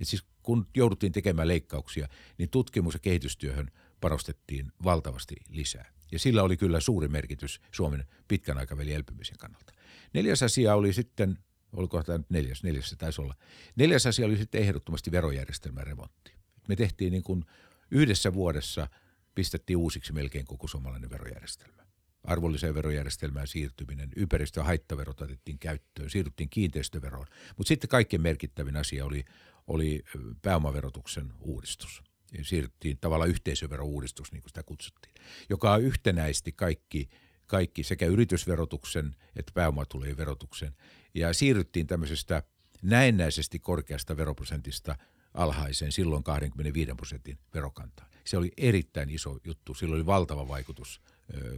Et 0.00 0.08
siis 0.08 0.24
kun 0.42 0.66
jouduttiin 0.74 1.12
tekemään 1.12 1.48
leikkauksia, 1.48 2.08
niin 2.38 2.48
tutkimus- 2.48 2.94
ja 2.94 3.00
kehitystyöhön 3.00 3.70
panostettiin 4.00 4.72
valtavasti 4.84 5.36
lisää. 5.48 5.92
Ja 6.12 6.18
sillä 6.18 6.42
oli 6.42 6.56
kyllä 6.56 6.80
suuri 6.80 7.08
merkitys 7.08 7.60
Suomen 7.72 8.04
pitkän 8.28 8.58
aikavälin 8.58 8.94
elpymisen 8.94 9.38
kannalta. 9.38 9.72
Neljäs 10.12 10.42
asia 10.42 10.74
oli 10.74 10.92
sitten, 10.92 11.38
oliko 11.72 12.02
tämä 12.02 12.18
nyt 12.18 12.30
neljäs, 12.30 12.62
neljäs 12.62 12.90
se 12.90 12.96
taisi 12.96 13.20
olla. 13.20 13.34
Neljäs 13.76 14.06
asia 14.06 14.26
oli 14.26 14.36
sitten 14.36 14.60
ehdottomasti 14.60 15.12
verojärjestelmän 15.12 15.86
remontti. 15.86 16.32
Me 16.68 16.76
tehtiin 16.76 17.10
niin 17.12 17.22
kuin 17.22 17.44
yhdessä 17.90 18.34
vuodessa, 18.34 18.88
pistettiin 19.34 19.76
uusiksi 19.76 20.12
melkein 20.12 20.46
koko 20.46 20.68
suomalainen 20.68 21.10
verojärjestelmä 21.10 21.83
arvonlisäverojärjestelmään 22.24 23.46
siirtyminen, 23.46 24.10
ympäristö- 24.16 24.60
ja 24.60 24.64
haittaverot 24.64 25.20
otettiin 25.20 25.58
käyttöön, 25.58 26.10
siirryttiin 26.10 26.48
kiinteistöveroon. 26.48 27.26
Mutta 27.56 27.68
sitten 27.68 27.88
kaikkein 27.88 28.22
merkittävin 28.22 28.76
asia 28.76 29.04
oli, 29.04 29.24
oli 29.66 30.04
pääomaverotuksen 30.42 31.32
uudistus. 31.40 32.02
Siirryttiin 32.42 32.98
tavallaan 33.00 33.30
yhteisöverouudistus, 33.30 34.32
niin 34.32 34.42
kuin 34.42 34.50
sitä 34.50 34.62
kutsuttiin, 34.62 35.14
joka 35.50 35.76
yhtenäisti 35.76 36.52
kaikki, 36.52 37.08
kaikki 37.46 37.82
sekä 37.82 38.06
yritysverotuksen 38.06 39.16
että 39.36 39.52
pääomatulojen 39.54 40.16
verotuksen. 40.16 40.76
Ja 41.14 41.32
siirryttiin 41.32 41.86
tämmöisestä 41.86 42.42
näennäisesti 42.82 43.58
korkeasta 43.58 44.16
veroprosentista 44.16 44.96
alhaiseen 45.34 45.92
silloin 45.92 46.24
25 46.24 46.94
prosentin 46.96 47.38
verokantaan. 47.54 48.10
Se 48.24 48.36
oli 48.36 48.52
erittäin 48.56 49.10
iso 49.10 49.38
juttu, 49.44 49.74
sillä 49.74 49.94
oli 49.94 50.06
valtava 50.06 50.48
vaikutus– 50.48 51.00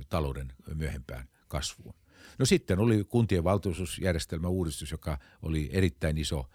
talouden 0.09 0.53
myöhempään 0.75 1.29
kasvuun. 1.49 1.95
No 2.39 2.47
sitten 2.47 2.79
oli 2.79 3.05
kuntien 3.05 3.45
valtuutusjärjestelmä 3.45 4.49
uudistus, 4.49 4.91
joka 4.91 5.19
oli 5.43 5.71
erittäin 5.73 6.19
iso 6.19 6.51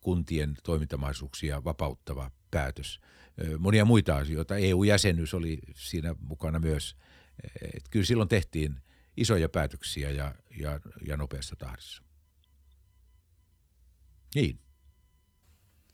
kuntien 0.00 0.56
toimintamahdollisuuksia 0.62 1.64
vapauttava 1.64 2.30
päätös. 2.50 3.00
Monia 3.58 3.84
muita 3.84 4.16
asioita. 4.16 4.56
EU-jäsenyys 4.56 5.34
oli 5.34 5.58
siinä 5.74 6.14
mukana 6.20 6.58
myös. 6.58 6.96
Et 7.74 7.88
kyllä 7.90 8.06
silloin 8.06 8.28
tehtiin 8.28 8.80
isoja 9.16 9.48
päätöksiä 9.48 10.10
ja, 10.10 10.34
ja, 10.60 10.80
ja 11.06 11.16
nopeassa 11.16 11.56
tahdissa. 11.56 12.02
Niin. 14.34 14.58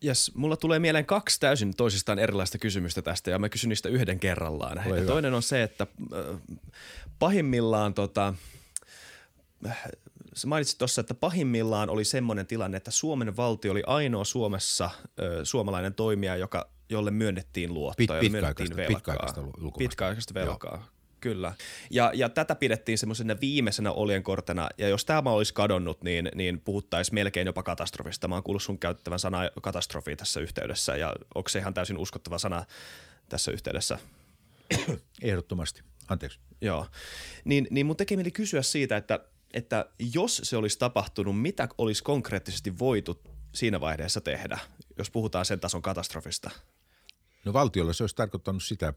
Yes, 0.05 0.33
mulla 0.35 0.57
tulee 0.57 0.79
mieleen 0.79 1.07
kaksi 1.07 1.41
täysin 1.41 1.77
toisistaan 1.77 2.19
erilaista 2.19 2.59
kysymystä 2.59 3.03
tästä 3.03 3.31
ja 3.31 3.39
mä 3.39 3.49
kysyn 3.49 3.69
niistä 3.69 3.89
yhden 3.89 4.21
kerrallaan. 4.21 4.77
ja 4.97 5.07
toinen 5.07 5.35
on 5.35 5.43
se, 5.43 5.63
että 5.63 5.87
äh, 6.13 6.41
pahimmillaan 7.19 7.95
tota, 7.95 8.35
sä 10.35 10.47
mainitsit 10.47 10.79
tuossa, 10.79 11.01
että 11.01 11.15
pahimmillaan 11.15 11.91
oli 11.91 12.05
semmoinen 12.05 12.47
tilanne, 12.47 12.77
että 12.77 12.91
Suomen 12.91 13.37
valtio 13.37 13.73
oli 13.73 13.83
ainoa 13.87 14.25
Suomessa 14.25 14.91
ö, 15.21 15.45
suomalainen 15.45 15.95
toimija, 15.95 16.37
joka, 16.37 16.69
jolle 16.89 17.11
myönnettiin 17.11 17.75
luottoa. 17.75 17.97
Pit, 17.97 18.33
pitkäaikaista, 18.33 18.77
velkaa. 18.77 18.97
pitkäaikaista, 18.97 19.43
pitkäaikaista 19.79 20.35
velkaa. 20.35 20.94
Kyllä. 21.25 21.55
Ja, 21.91 22.11
ja 22.15 22.29
tätä 22.29 22.55
pidettiin 22.55 22.99
semmoisena 22.99 23.37
viimeisenä 23.41 23.93
oljenkortena, 23.93 24.69
ja 24.79 24.89
jos 24.89 25.05
tämä 25.05 25.31
olisi 25.31 25.55
kadonnut, 25.55 26.03
niin, 26.03 26.29
niin 26.35 26.61
puhuttaisiin 26.61 27.15
melkein 27.15 27.47
jopa 27.47 27.63
katastrofista. 27.63 28.29
Mä 28.29 28.35
oon 28.35 28.43
kuullut 28.43 28.63
sun 28.63 28.79
käyttävän 28.79 29.19
sanaa 29.19 29.51
katastrofi 29.63 30.17
tässä 30.17 30.41
yhteydessä, 30.41 30.97
ja 30.97 31.15
onko 31.35 31.49
se 31.49 31.59
ihan 31.59 31.75
täysin 31.75 31.99
uskottava 31.99 32.39
sana 32.39 32.65
tässä 33.29 33.53
yhteydessä? 33.53 33.99
Ehdottomasti. 35.23 35.83
Anteeksi. 36.09 36.39
Joo. 36.61 36.87
Niin, 37.45 37.67
niin 37.71 37.87
mun 37.87 37.97
tekee 37.97 38.17
mieli 38.17 38.31
kysyä 38.31 38.63
siitä, 38.63 38.97
että, 38.97 39.21
että 39.55 39.87
jos 39.99 40.41
se 40.45 40.57
olisi 40.57 40.79
tapahtunut, 40.79 41.41
mitä 41.41 41.69
olisi 41.79 42.03
konkreettisesti 42.03 42.79
voitu 42.79 43.23
siinä 43.55 43.81
vaiheessa 43.81 44.21
tehdä, 44.21 44.59
jos 44.99 45.11
puhutaan 45.11 45.45
sen 45.45 45.61
tason 45.61 45.83
katastrofista? 45.83 46.51
No 47.45 47.53
valtiolla 47.53 47.93
se 47.93 48.03
olisi 48.03 48.17
tarkoittanut 48.17 48.63
sitä, 48.63 48.95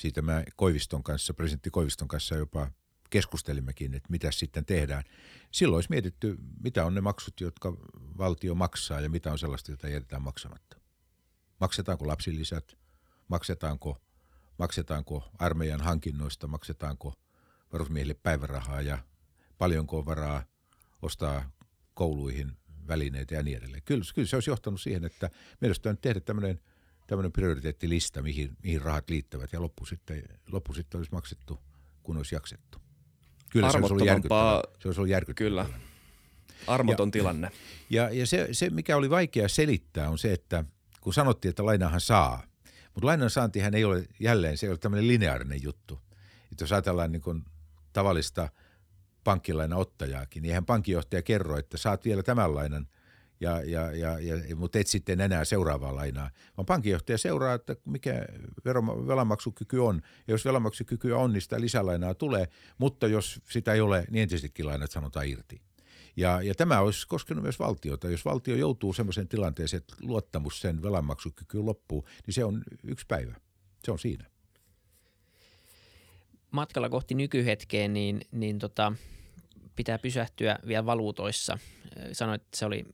siitä 0.00 0.22
mä 0.22 0.44
Koiviston 0.56 1.02
kanssa, 1.02 1.34
presidentti 1.34 1.70
Koiviston 1.70 2.08
kanssa 2.08 2.34
jopa 2.34 2.70
keskustelimmekin, 3.10 3.94
että 3.94 4.10
mitä 4.10 4.30
sitten 4.30 4.64
tehdään. 4.64 5.04
Silloin 5.50 5.76
olisi 5.76 5.90
mietitty, 5.90 6.36
mitä 6.62 6.84
on 6.84 6.94
ne 6.94 7.00
maksut, 7.00 7.40
jotka 7.40 7.72
valtio 8.18 8.54
maksaa 8.54 9.00
ja 9.00 9.10
mitä 9.10 9.32
on 9.32 9.38
sellaista, 9.38 9.70
jota 9.70 9.88
jätetään 9.88 10.22
maksamatta. 10.22 10.76
Maksetaanko 11.60 12.06
lapsilisät, 12.06 12.76
maksetaanko, 13.28 14.00
maksetaanko 14.58 15.30
armeijan 15.38 15.80
hankinnoista, 15.80 16.46
maksetaanko 16.46 17.14
varusmiehille 17.72 18.14
päivärahaa 18.14 18.80
ja 18.80 18.98
paljonko 19.58 19.98
on 19.98 20.06
varaa 20.06 20.44
ostaa 21.02 21.50
kouluihin 21.94 22.52
välineitä 22.88 23.34
ja 23.34 23.42
niin 23.42 23.56
edelleen. 23.56 23.82
Kyllä, 23.82 24.04
kyllä 24.14 24.28
se 24.28 24.36
olisi 24.36 24.50
johtanut 24.50 24.80
siihen, 24.80 25.04
että 25.04 25.30
meidän 25.60 25.76
on 25.86 25.98
tehdä 25.98 26.20
tämmöinen– 26.20 26.60
tämmöinen 27.10 27.32
prioriteettilista, 27.32 28.22
mihin, 28.22 28.56
mihin 28.62 28.82
rahat 28.82 29.10
liittävät 29.10 29.52
ja 29.52 29.60
loppu 29.60 29.86
sitten, 29.86 30.22
loppu 30.52 30.74
sitten 30.74 30.98
olisi 30.98 31.12
maksettu, 31.12 31.60
kun 32.02 32.16
olisi 32.16 32.34
jaksettu. 32.34 32.78
Kyllä 33.52 33.70
se 33.70 33.78
olisi 33.78 33.92
ollut 33.92 34.06
järkyttävä. 34.06 34.62
Se 34.78 34.88
olisi 34.88 35.00
ollut 35.00 35.10
järkyttävä. 35.10 35.48
Kyllä. 35.48 35.66
Armoton 36.66 37.08
ja, 37.08 37.12
tilanne. 37.12 37.50
Ja, 37.90 38.10
ja 38.10 38.26
se, 38.26 38.48
se, 38.52 38.70
mikä 38.70 38.96
oli 38.96 39.10
vaikea 39.10 39.48
selittää, 39.48 40.10
on 40.10 40.18
se, 40.18 40.32
että 40.32 40.64
kun 41.00 41.14
sanottiin, 41.14 41.50
että 41.50 41.64
lainahan 41.64 42.00
saa, 42.00 42.42
mutta 42.94 43.06
lainan 43.06 43.30
saantihan 43.30 43.74
ei 43.74 43.84
ole 43.84 44.06
jälleen, 44.20 44.58
se 44.58 44.66
ei 44.66 44.70
ole 44.70 44.78
tämmöinen 44.78 45.08
lineaarinen 45.08 45.62
juttu. 45.62 46.00
Että 46.52 46.62
jos 46.62 46.72
ajatellaan 46.72 47.12
niin 47.12 47.22
kuin 47.22 47.44
tavallista 47.92 48.48
pankkilaina 49.24 49.76
ottajaakin, 49.76 50.42
niin 50.42 50.50
eihän 50.50 50.66
pankinjohtaja 50.66 51.22
kerro, 51.22 51.58
että 51.58 51.76
saat 51.76 52.04
vielä 52.04 52.22
tämän 52.22 52.54
lainan– 52.54 52.88
ja, 53.40 53.62
ja, 53.62 53.92
ja, 53.92 54.18
ja, 54.20 54.56
mutta 54.56 54.78
et 54.78 54.86
sitten 54.86 55.20
enää 55.20 55.44
seuraavaa 55.44 55.94
lainaa. 55.94 56.30
Vaan 56.56 56.66
pankinjohtaja 56.66 57.18
seuraa, 57.18 57.54
että 57.54 57.76
mikä 57.84 58.26
velanmaksukyky 59.06 59.78
on. 59.78 60.02
Ja 60.28 60.34
jos 60.34 60.44
velanmaksukykyä 60.44 61.16
on, 61.16 61.32
niin 61.32 61.42
sitä 61.42 61.60
lisälainaa 61.60 62.14
tulee, 62.14 62.48
mutta 62.78 63.06
jos 63.06 63.40
sitä 63.50 63.72
ei 63.72 63.80
ole, 63.80 64.04
niin 64.10 64.22
entisetkin 64.22 64.66
lainat 64.66 64.90
sanotaan 64.90 65.28
irti. 65.28 65.60
Ja, 66.16 66.42
ja 66.42 66.54
tämä 66.54 66.80
olisi 66.80 67.08
koskenut 67.08 67.42
myös 67.42 67.58
valtiota. 67.58 68.10
Jos 68.10 68.24
valtio 68.24 68.56
joutuu 68.56 68.92
sellaiseen 68.92 69.28
tilanteeseen, 69.28 69.78
että 69.78 69.94
luottamus 70.00 70.60
sen 70.60 70.82
velanmaksukykyyn 70.82 71.66
loppuu, 71.66 72.08
niin 72.26 72.34
se 72.34 72.44
on 72.44 72.62
yksi 72.84 73.06
päivä. 73.08 73.34
Se 73.84 73.92
on 73.92 73.98
siinä. 73.98 74.24
Matkalla 76.50 76.88
kohti 76.88 77.14
nykyhetkeen, 77.14 77.92
niin, 77.92 78.20
niin 78.32 78.58
tota, 78.58 78.92
pitää 79.76 79.98
pysähtyä 79.98 80.58
vielä 80.66 80.86
valuutoissa. 80.86 81.58
Sanoit, 82.12 82.42
että 82.42 82.58
se 82.58 82.66
oli 82.66 82.84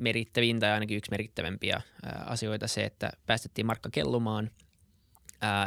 merkittävin 0.00 0.60
tai 0.60 0.70
ainakin 0.70 0.96
yksi 0.96 1.10
merkittävämpiä 1.10 1.82
asioita 2.26 2.66
se, 2.66 2.84
että 2.84 3.10
päästettiin 3.26 3.66
markka 3.66 3.88
kellumaan. 3.92 4.50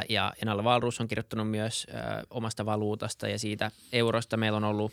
ja 0.08 0.32
Enalla 0.42 0.64
Valrus 0.64 1.00
on 1.00 1.08
kirjoittanut 1.08 1.50
myös 1.50 1.86
omasta 2.30 2.66
valuutasta 2.66 3.28
ja 3.28 3.38
siitä 3.38 3.70
eurosta 3.92 4.36
meillä 4.36 4.56
on 4.56 4.64
ollut 4.64 4.92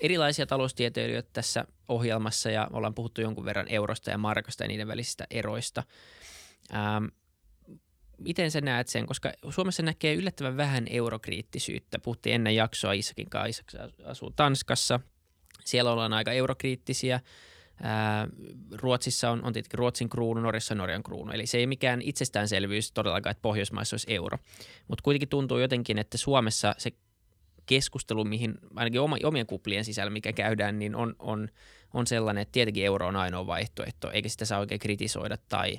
erilaisia 0.00 0.46
taloustieteilijöitä 0.46 1.28
tässä 1.32 1.64
ohjelmassa 1.88 2.50
ja 2.50 2.68
ollaan 2.72 2.94
puhuttu 2.94 3.20
jonkun 3.20 3.44
verran 3.44 3.68
eurosta 3.68 4.10
ja 4.10 4.18
markasta 4.18 4.64
ja 4.64 4.68
niiden 4.68 4.88
välisistä 4.88 5.26
eroista. 5.30 5.82
Miten 8.18 8.50
sä 8.50 8.60
näet 8.60 8.88
sen, 8.88 9.06
koska 9.06 9.32
Suomessa 9.50 9.82
näkee 9.82 10.14
yllättävän 10.14 10.56
vähän 10.56 10.86
eurokriittisyyttä. 10.90 11.98
Puhuttiin 11.98 12.34
ennen 12.34 12.54
jaksoa 12.54 12.92
Isakin 12.92 13.30
kanssa, 13.30 13.48
Isak 13.48 13.92
asuu 14.04 14.30
Tanskassa. 14.30 15.00
Siellä 15.64 15.92
ollaan 15.92 16.12
aika 16.12 16.32
eurokriittisiä. 16.32 17.20
Ruotsissa 18.72 19.30
on, 19.30 19.44
on 19.44 19.52
tietenkin 19.52 19.78
Ruotsin 19.78 20.08
kruunu, 20.08 20.40
Norjassa 20.40 20.74
Norjan 20.74 21.02
kruunu. 21.02 21.32
Eli 21.32 21.46
se 21.46 21.58
ei 21.58 21.66
mikään 21.66 22.02
itsestäänselvyys 22.02 22.92
todellakaan, 22.92 23.30
että 23.30 23.42
Pohjoismaissa 23.42 23.94
olisi 23.94 24.14
euro. 24.14 24.38
Mutta 24.88 25.02
kuitenkin 25.02 25.28
tuntuu 25.28 25.58
jotenkin, 25.58 25.98
että 25.98 26.18
Suomessa 26.18 26.74
se 26.78 26.92
keskustelu, 27.66 28.24
mihin 28.24 28.54
ainakin 28.76 29.00
omien 29.00 29.46
kuplien 29.46 29.84
sisällä, 29.84 30.10
mikä 30.10 30.32
käydään, 30.32 30.78
niin 30.78 30.94
on, 30.94 31.14
on, 31.18 31.48
on 31.94 32.06
sellainen, 32.06 32.42
että 32.42 32.52
tietenkin 32.52 32.84
euro 32.84 33.06
on 33.06 33.16
ainoa 33.16 33.46
vaihtoehto, 33.46 34.10
eikä 34.10 34.28
sitä 34.28 34.44
saa 34.44 34.58
oikein 34.58 34.78
kritisoida 34.78 35.38
tai, 35.48 35.78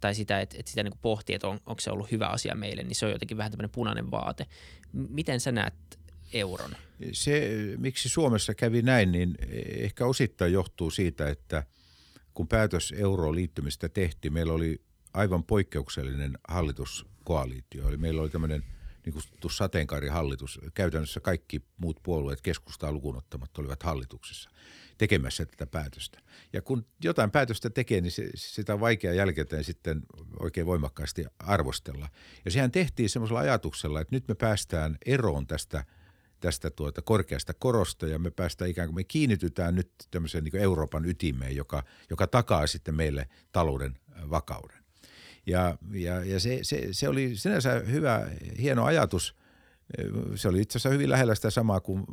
tai 0.00 0.14
sitä, 0.14 0.40
että, 0.40 0.56
että 0.58 0.70
sitä 0.70 0.82
niin 0.82 0.98
pohtii, 1.02 1.34
että 1.34 1.48
on, 1.48 1.60
onko 1.66 1.80
se 1.80 1.90
ollut 1.90 2.10
hyvä 2.10 2.26
asia 2.26 2.54
meille, 2.54 2.82
niin 2.82 2.94
se 2.94 3.06
on 3.06 3.12
jotenkin 3.12 3.36
vähän 3.36 3.52
tämmöinen 3.52 3.70
punainen 3.70 4.10
vaate. 4.10 4.46
Miten 4.92 5.40
sä 5.40 5.52
näet 5.52 5.74
euron? 6.32 6.70
Se, 7.12 7.50
miksi 7.76 8.08
Suomessa 8.08 8.54
kävi 8.54 8.82
näin, 8.82 9.12
niin 9.12 9.36
ehkä 9.66 10.06
osittain 10.06 10.52
johtuu 10.52 10.90
siitä, 10.90 11.28
että 11.28 11.64
kun 12.34 12.48
päätös 12.48 12.94
euroon 12.96 13.34
liittymistä 13.34 13.88
tehtiin, 13.88 14.32
meillä 14.32 14.52
oli 14.52 14.80
aivan 15.12 15.44
poikkeuksellinen 15.44 16.38
hallituskoalitio. 16.48 17.88
Eli 17.88 17.96
meillä 17.96 18.22
oli 18.22 18.30
tämmöinen– 18.30 18.64
niin 19.06 19.14
kutsuttu 19.14 19.48
sateenkaarihallitus. 19.48 20.60
Käytännössä 20.74 21.20
kaikki 21.20 21.62
muut 21.76 22.00
puolueet 22.02 22.42
keskustaa 22.42 22.92
lukunottamatta 22.92 23.62
olivat 23.62 23.82
hallituksessa 23.82 24.50
tekemässä 24.98 25.46
tätä 25.46 25.66
päätöstä. 25.66 26.18
Ja 26.52 26.62
kun 26.62 26.86
jotain 27.04 27.30
päätöstä 27.30 27.70
tekee, 27.70 28.00
niin 28.00 28.12
se, 28.12 28.30
sitä 28.34 28.74
on 28.74 28.80
vaikea 28.80 29.12
jälkikäteen 29.12 29.64
sitten 29.64 30.02
oikein 30.40 30.66
voimakkaasti 30.66 31.24
arvostella. 31.38 32.08
Ja 32.44 32.50
sehän 32.50 32.70
tehtiin 32.70 33.08
semmoisella 33.08 33.40
ajatuksella, 33.40 34.00
että 34.00 34.16
nyt 34.16 34.28
me 34.28 34.34
päästään 34.34 34.98
eroon 35.06 35.46
tästä 35.46 35.84
tästä 36.40 36.70
tuota 36.70 37.02
korkeasta 37.02 37.54
korosta 37.54 38.06
ja 38.06 38.18
me 38.18 38.30
päästään 38.30 38.70
ikään 38.70 38.88
kuin, 38.88 38.94
me 38.94 39.04
kiinnitytään 39.04 39.74
nyt 39.74 39.90
tämmöiseen 40.10 40.44
niin 40.44 40.56
Euroopan 40.56 41.04
ytimeen, 41.04 41.56
joka, 41.56 41.82
joka 42.10 42.26
takaa 42.26 42.66
sitten 42.66 42.94
meille 42.94 43.28
talouden 43.52 43.98
vakauden. 44.30 44.78
Ja, 45.46 45.78
ja, 45.92 46.24
ja 46.24 46.40
se, 46.40 46.58
se, 46.62 46.88
se 46.90 47.08
oli 47.08 47.36
sinänsä 47.36 47.74
hyvä, 47.74 48.30
hieno 48.58 48.84
ajatus. 48.84 49.34
Se 50.34 50.48
oli 50.48 50.60
itse 50.60 50.78
asiassa 50.78 50.94
hyvin 50.94 51.10
lähellä 51.10 51.34
sitä 51.34 51.50
samaa 51.50 51.80
kuin, 51.80 52.04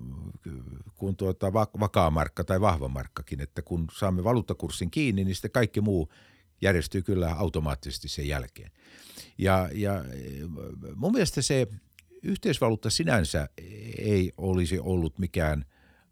kuin 0.95 1.15
tuota 1.15 1.53
vakaa 1.53 2.09
markka 2.09 2.43
tai 2.43 2.61
vahva 2.61 2.87
markkakin, 2.87 3.41
että 3.41 3.61
kun 3.61 3.87
saamme 3.97 4.23
valuuttakurssin 4.23 4.91
kiinni, 4.91 5.23
niin 5.23 5.35
sitten 5.35 5.51
kaikki 5.51 5.81
muu 5.81 6.09
järjestyy 6.61 7.01
kyllä 7.01 7.31
automaattisesti 7.31 8.07
sen 8.07 8.27
jälkeen. 8.27 8.71
Ja, 9.37 9.69
ja 9.73 10.05
mun 10.95 11.11
mielestä 11.11 11.41
se 11.41 11.67
yhteisvaluutta 12.23 12.89
sinänsä 12.89 13.49
ei 13.97 14.31
olisi 14.37 14.79
ollut 14.79 15.19
mikään 15.19 15.65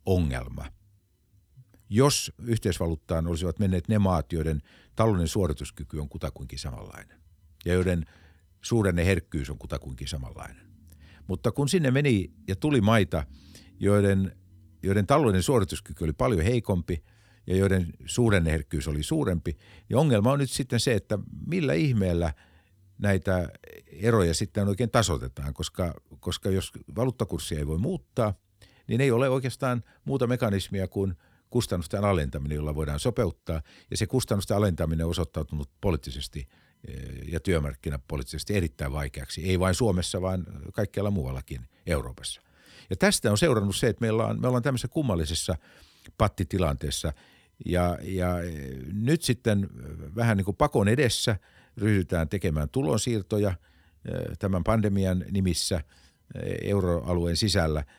ongelma– 0.05 0.65
jos 1.93 2.33
yhteisvaluuttaan 2.43 3.27
olisivat 3.27 3.59
menneet 3.59 3.87
ne 3.87 3.99
maat, 3.99 4.33
joiden 4.33 4.61
talouden 4.95 5.27
suorituskyky 5.27 5.99
on 5.99 6.09
kutakuinkin 6.09 6.59
samanlainen 6.59 7.21
ja 7.65 7.73
joiden 7.73 8.05
suurenne 8.61 9.05
herkkyys 9.05 9.49
on 9.49 9.57
kutakuinkin 9.57 10.07
samanlainen. 10.07 10.67
Mutta 11.27 11.51
kun 11.51 11.69
sinne 11.69 11.91
meni 11.91 12.31
ja 12.47 12.55
tuli 12.55 12.81
maita, 12.81 13.23
joiden, 13.79 14.35
joiden 14.83 15.07
talouden 15.07 15.43
suorituskyky 15.43 16.03
oli 16.03 16.13
paljon 16.13 16.41
heikompi 16.41 17.03
ja 17.47 17.55
joiden 17.55 17.93
herkkyys 18.45 18.87
oli 18.87 19.03
suurempi, 19.03 19.57
niin 19.89 19.97
ongelma 19.97 20.31
on 20.31 20.39
nyt 20.39 20.51
sitten 20.51 20.79
se, 20.79 20.93
että 20.93 21.19
millä 21.47 21.73
ihmeellä 21.73 22.33
näitä 23.01 23.49
eroja 23.87 24.33
sitten 24.33 24.67
oikein 24.67 24.91
tasotetaan, 24.91 25.53
koska, 25.53 25.93
koska 26.19 26.49
jos 26.49 26.71
valuuttakurssia 26.95 27.59
ei 27.59 27.67
voi 27.67 27.77
muuttaa, 27.77 28.33
niin 28.87 29.01
ei 29.01 29.11
ole 29.11 29.29
oikeastaan 29.29 29.83
muuta 30.05 30.27
mekanismia 30.27 30.87
kuin– 30.87 31.15
kustannusten 31.51 32.03
alentaminen, 32.03 32.55
jolla 32.55 32.75
voidaan 32.75 32.99
sopeuttaa. 32.99 33.61
Ja 33.91 33.97
se 33.97 34.07
kustannusten 34.07 34.57
alentaminen 34.57 35.05
on 35.05 35.09
osoittautunut 35.09 35.69
poliittisesti 35.81 36.47
eh, 36.87 36.95
ja 37.31 37.39
työmarkkinapoliittisesti 37.39 38.55
erittäin 38.55 38.91
vaikeaksi. 38.91 39.49
Ei 39.49 39.59
vain 39.59 39.75
Suomessa, 39.75 40.21
vaan 40.21 40.45
kaikkialla 40.73 41.11
muuallakin 41.11 41.67
Euroopassa. 41.85 42.41
Ja 42.89 42.95
tästä 42.95 43.31
on 43.31 43.37
seurannut 43.37 43.75
se, 43.75 43.87
että 43.87 44.01
meillä 44.01 44.25
on, 44.25 44.41
me 44.41 44.47
ollaan 44.47 44.63
tämmöisessä 44.63 44.87
kummallisessa 44.87 45.55
pattitilanteessa. 46.17 47.13
Ja, 47.65 47.97
ja 48.01 48.41
eh, 48.41 48.53
nyt 48.93 49.21
sitten 49.21 49.69
vähän 50.15 50.37
niin 50.37 50.45
kuin 50.45 50.57
pakon 50.57 50.87
edessä 50.87 51.35
ryhdytään 51.81 52.29
tekemään 52.29 52.69
tulonsiirtoja 52.69 53.49
eh, 53.49 54.37
tämän 54.39 54.63
pandemian 54.63 55.25
nimissä 55.31 55.81
euroalueen 56.63 57.37
sisällä– 57.37 57.83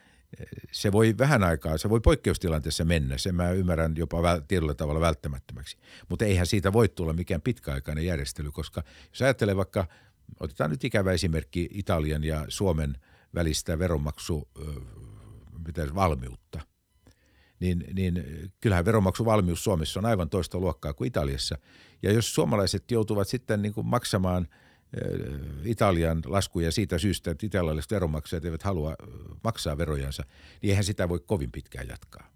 se 0.73 0.93
voi 0.93 1.15
vähän 1.19 1.45
aikaa, 1.45 1.79
se 1.79 1.91
voi 1.91 2.01
poikkeustilanteessa 2.01 2.85
mennä, 2.85 3.19
sen 3.19 3.35
mä 3.35 3.51
ymmärrän 3.51 3.95
jopa 3.97 4.41
tietyllä 4.49 4.75
tavalla 4.75 5.01
välttämättömäksi. 5.01 5.77
Mutta 6.09 6.25
eihän 6.25 6.47
siitä 6.47 6.73
voi 6.73 6.89
tulla 6.89 7.13
mikään 7.13 7.43
pitkäaikainen 7.43 8.07
järjestely, 8.07 8.51
koska 8.51 8.83
jos 9.11 9.23
ajattelee 9.23 9.57
vaikka, 9.57 9.87
otetaan 10.41 10.71
nyt 10.71 10.85
ikävä 10.85 11.13
esimerkki 11.13 11.69
Italian 11.73 12.25
ja 12.25 12.45
Suomen 12.49 12.97
välistä 13.35 13.79
veronmaksu 13.79 14.49
valmiutta, 15.95 16.61
niin, 17.63 17.85
niin 17.95 18.25
kyllähän 18.61 18.85
veronmaksuvalmius 18.85 19.65
Suomessa 19.65 20.01
on 20.01 20.07
aivan 20.07 20.31
toista 20.31 20.59
luokkaa 20.59 20.93
kuin 20.93 21.09
Italiassa. 21.09 21.59
Ja 22.03 22.13
jos 22.13 22.35
suomalaiset 22.35 22.91
joutuvat 22.91 23.29
sitten 23.29 23.63
niin 23.63 23.75
kuin 23.75 23.87
maksamaan– 23.87 24.49
Italian 25.65 26.23
laskuja 26.27 26.73
siitä 26.73 26.99
syystä, 26.99 27.31
että 27.31 27.47
italialaiset 27.47 27.91
veronmaksajat 27.91 28.45
eivät 28.45 28.63
halua 28.63 28.95
maksaa 29.45 29.79
verojansa, 29.79 30.25
niin 30.63 30.71
eihän 30.71 30.85
sitä 30.85 31.09
voi 31.09 31.21
kovin 31.27 31.53
pitkään 31.53 31.89
jatkaa. 31.89 32.31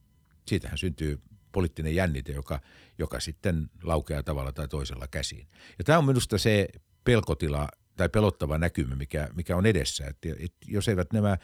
Siitähän 0.46 0.78
syntyy 0.78 1.20
poliittinen 1.52 1.94
jännite, 1.94 2.32
joka, 2.32 2.60
joka 2.98 3.20
sitten 3.20 3.70
laukeaa 3.82 4.22
tavalla 4.22 4.52
tai 4.52 4.68
toisella 4.68 5.08
käsiin. 5.08 5.48
Ja 5.78 5.84
tämä 5.84 5.98
on 5.98 6.04
minusta 6.04 6.38
se 6.38 6.68
pelkotila 7.04 7.68
tai 7.96 8.08
pelottava 8.08 8.58
näkymä, 8.58 8.96
mikä, 8.96 9.28
mikä 9.34 9.56
on 9.56 9.66
edessä. 9.66 10.06
Että, 10.06 10.28
että 10.38 10.66
jos 10.66 10.88
eivät 10.88 11.12
nämä 11.12 11.38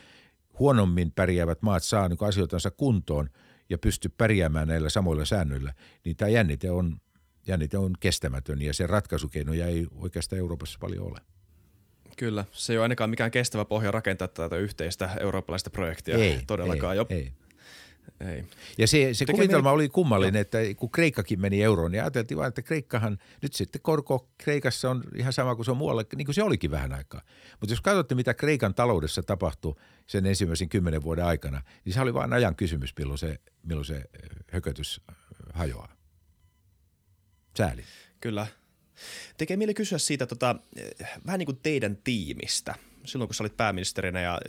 huonommin 0.59 1.13
pärjäävät 1.13 1.63
maat 1.63 1.83
saa 1.83 2.09
niin 2.09 2.19
asioitansa 2.21 2.71
kuntoon 2.71 3.31
ja 3.71 3.79
pysty 3.79 4.09
pärjäämään 4.09 4.69
näillä 4.69 4.89
samoilla 4.89 5.25
säännöillä, 5.25 5.75
niin 6.05 6.17
tämä 6.17 6.29
jännite 6.29 6.71
on 6.71 7.01
jännite 7.47 7.79
on 7.79 7.93
kestämätön 8.01 8.63
ja 8.63 8.75
se 8.75 8.87
ratkaisukeinoja 8.87 9.67
ei 9.67 9.87
oikeastaan 9.95 10.41
Euroopassa 10.41 10.79
paljon 10.79 11.07
ole. 11.07 11.19
Kyllä, 12.17 12.45
se 12.53 12.73
ei 12.73 12.77
ole 12.77 12.83
ainakaan 12.83 13.11
mikään 13.11 13.31
kestävä 13.31 13.65
pohja 13.65 13.91
rakentaa 13.91 14.29
tätä 14.29 14.57
yhteistä 14.57 15.11
eurooppalaista 15.21 15.71
projektia 15.71 16.17
ei, 16.17 16.41
todellakaan. 16.47 16.93
Ei, 16.93 16.97
jo. 16.97 17.07
ei. 17.09 17.33
Ei. 18.29 18.45
Ja 18.79 18.87
se, 18.87 19.15
se 19.15 19.27
kuvitelma 19.27 19.69
me... 19.69 19.75
oli 19.75 19.89
kummallinen, 19.89 20.41
että 20.41 20.59
kun 20.77 20.91
Kreikkakin 20.91 21.41
meni 21.41 21.63
euroon, 21.63 21.93
niin 21.93 22.03
ajateltiin 22.03 22.39
vain, 22.39 22.49
että 22.49 22.63
Kreikkahan, 22.63 23.19
nyt 23.43 23.53
sitten 23.53 23.83
korko 23.83 24.29
Kreikassa 24.39 24.91
on 24.91 25.05
ihan 25.17 25.33
sama 25.33 25.55
kuin 25.55 25.65
se 25.65 25.71
on 25.71 25.77
muualla, 25.77 26.05
niin 26.17 26.27
kuin 26.27 26.35
se 26.35 26.43
olikin 26.43 26.71
vähän 26.71 26.93
aikaa. 26.93 27.23
Mutta 27.61 27.73
jos 27.73 27.81
katsotte, 27.81 28.15
mitä 28.15 28.35
Kreikan 28.35 28.75
taloudessa 28.75 29.23
tapahtui 29.23 29.75
sen 30.07 30.27
ensimmäisen 30.27 30.69
kymmenen 30.69 31.03
vuoden 31.03 31.25
aikana, 31.25 31.63
niin 31.85 31.93
se 31.93 32.01
oli 32.01 32.15
vain 32.15 32.33
ajan 32.33 32.57
kysymys, 32.57 32.95
milloin 32.99 33.19
se, 33.19 33.39
milloin 33.63 33.87
se 33.87 34.05
hökötys 34.53 35.01
hajoaa. 35.53 35.97
Sääli. 37.57 37.85
Kyllä. 38.21 38.47
Tekee 39.37 39.57
mieli 39.57 39.75
kysyä 39.75 39.99
siitä 39.99 40.27
tota, 40.27 40.57
vähän 41.27 41.39
niin 41.39 41.47
kuin 41.47 41.61
teidän 41.63 41.97
tiimistä. 42.05 42.75
Silloin 43.05 43.29
kun 43.29 43.35
sä 43.35 43.43
olit 43.43 43.57
pääministerinä 43.57 44.21
ja 44.21 44.41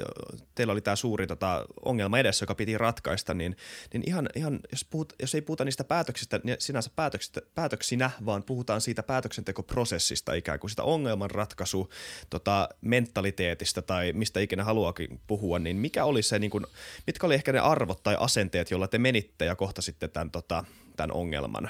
teillä 0.56 0.74
oli 0.74 0.82
tämä 0.82 0.96
suuri 0.96 1.28
tota, 1.28 1.66
ongelma 1.86 2.20
edessä, 2.20 2.44
joka 2.44 2.56
piti 2.56 2.78
ratkaista, 2.78 3.34
niin, 3.34 3.58
niin 3.94 4.04
ihan, 4.08 4.30
ihan 4.36 4.60
jos, 4.72 4.86
puhut, 4.86 5.14
jos 5.22 5.36
ei 5.36 5.42
puhuta 5.42 5.66
niistä 5.66 5.84
päätöksistä 5.84 6.40
niin 6.44 6.58
sinänsä 6.60 6.92
päätöksistä, 6.96 7.42
päätöksinä, 7.56 8.12
vaan 8.26 8.44
puhutaan 8.44 8.82
siitä 8.82 9.04
päätöksentekoprosessista 9.04 10.34
ikään 10.34 10.60
kuin 10.60 10.70
sitä 10.70 10.84
ongelmanratkaisu 10.84 11.90
tota, 12.30 12.70
mentaliteetistä 12.82 13.82
tai 13.82 14.14
mistä 14.14 14.40
ikinä 14.40 14.64
haluakin 14.64 15.20
puhua, 15.28 15.60
niin 15.60 15.78
mikä 15.78 16.06
oli 16.06 16.24
se, 16.24 16.40
niin 16.40 16.52
kuin, 16.52 16.66
mitkä 17.08 17.28
oli 17.28 17.36
ehkä 17.36 17.54
ne 17.54 17.60
arvot 17.60 18.04
tai 18.04 18.18
asenteet, 18.20 18.72
joilla 18.72 18.88
te 18.88 18.98
menitte 18.98 19.46
ja 19.46 19.56
kohtasitte 19.56 20.08
tämän, 20.08 20.32
tota, 20.32 20.66
tämän 20.96 21.12
ongelman? 21.12 21.70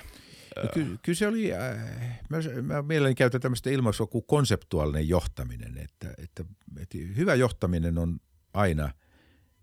No 0.56 0.70
ky- 0.74 0.98
kyllä 1.02 1.18
se 1.18 1.28
oli, 1.28 1.54
äh, 1.54 2.20
mä, 2.30 2.38
mä 2.62 2.82
mielelläni 2.82 3.16
käytän 3.16 3.42
tämmöistä 3.42 3.70
ilmaisua 3.70 4.08
kuin 4.08 4.26
konseptuaalinen 4.28 5.10
johtaminen, 5.10 5.78
että, 5.78 6.14
että, 6.18 6.46
että 6.80 6.98
hyvä 7.16 7.36
johtaminen 7.36 7.98
on 7.98 8.20
aina 8.54 8.94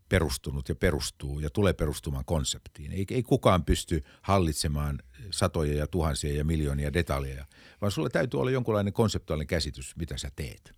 perustunut 0.09 0.69
ja 0.69 0.75
perustuu 0.75 1.41
ja 1.41 1.51
tulee 1.51 1.73
perustumaan 1.73 2.25
konseptiin. 2.25 2.93
Ei, 2.93 3.07
ei 3.11 3.23
kukaan 3.23 3.65
pysty 3.65 4.05
hallitsemaan 4.23 4.99
satoja 5.31 5.75
ja 5.75 5.87
tuhansia 5.87 6.35
ja 6.35 6.45
miljoonia 6.45 6.93
detaljeja, 6.93 7.47
vaan 7.81 7.93
sulla 7.93 8.11
täytyy 8.11 8.41
olla 8.41 8.51
jonkunlainen 8.51 8.93
konseptuaalinen 8.93 9.47
käsitys, 9.47 9.97
mitä 9.97 10.17
sä 10.17 10.31
teet. 10.37 10.75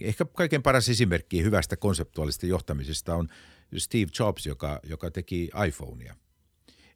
Ehkä 0.00 0.24
kaiken 0.24 0.62
paras 0.62 0.88
esimerkki 0.88 1.42
hyvästä 1.42 1.76
konseptuaalista 1.76 2.46
johtamisesta 2.46 3.14
on 3.14 3.28
Steve 3.76 4.10
Jobs, 4.18 4.46
joka, 4.46 4.80
joka 4.82 5.10
teki 5.10 5.50
iPhonea 5.66 6.16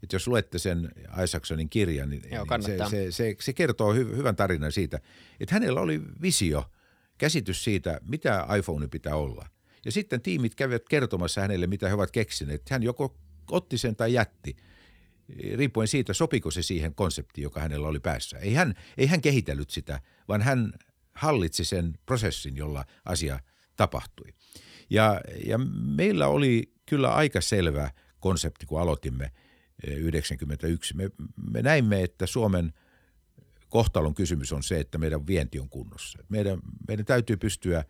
että 0.06 0.14
jos 0.14 0.28
luette 0.28 0.58
sen 0.58 0.92
Isaacsonin 1.24 1.68
kirjan, 1.68 2.10
niin, 2.10 2.22
Joo, 2.30 2.46
niin 2.50 2.62
se, 2.62 2.78
se, 2.90 3.12
se, 3.12 3.36
se 3.40 3.52
kertoo 3.52 3.94
hy, 3.94 4.16
hyvän 4.16 4.36
tarinan 4.36 4.72
siitä, 4.72 5.00
että 5.40 5.54
hänellä 5.54 5.80
oli 5.80 6.02
visio, 6.22 6.70
käsitys 7.18 7.64
siitä, 7.64 8.00
mitä 8.08 8.46
iPhone 8.58 8.88
pitää 8.88 9.16
olla. 9.16 9.46
Ja 9.84 9.92
sitten 9.92 10.20
tiimit 10.20 10.54
kävivät 10.54 10.88
kertomassa 10.88 11.40
hänelle, 11.40 11.66
mitä 11.66 11.88
he 11.88 11.94
ovat 11.94 12.10
keksineet. 12.10 12.70
Hän 12.70 12.82
joko 12.82 13.16
otti 13.50 13.78
sen 13.78 13.96
tai 13.96 14.12
jätti, 14.12 14.56
riippuen 15.54 15.88
siitä, 15.88 16.12
sopiko 16.12 16.50
se 16.50 16.62
siihen 16.62 16.94
konseptiin, 16.94 17.42
joka 17.42 17.60
hänellä 17.60 17.88
oli 17.88 18.00
päässä. 18.00 18.38
Ei 18.38 18.54
hän, 18.54 18.74
ei 18.98 19.06
hän 19.06 19.20
kehitellyt 19.20 19.70
sitä, 19.70 20.00
vaan 20.28 20.42
hän 20.42 20.72
hallitsi 21.14 21.64
sen 21.64 21.98
prosessin, 22.06 22.56
jolla 22.56 22.84
asia 23.04 23.40
tapahtui. 23.76 24.34
Ja, 24.90 25.20
ja 25.46 25.58
meillä 25.96 26.28
oli 26.28 26.72
kyllä 26.86 27.14
aika 27.14 27.40
selvä 27.40 27.90
konsepti, 28.20 28.66
kun 28.66 28.80
aloitimme– 28.80 29.30
91. 29.84 30.96
Me, 30.96 31.10
me 31.52 31.62
näimme, 31.62 32.02
että 32.02 32.26
Suomen 32.26 32.72
kohtalon 33.68 34.14
kysymys 34.14 34.52
on 34.52 34.62
se, 34.62 34.80
että 34.80 34.98
meidän 34.98 35.26
vienti 35.26 35.58
on 35.58 35.68
kunnossa. 35.68 36.18
Meidän, 36.28 36.58
meidän 36.88 37.04
täytyy 37.06 37.36
pystyä, 37.36 37.84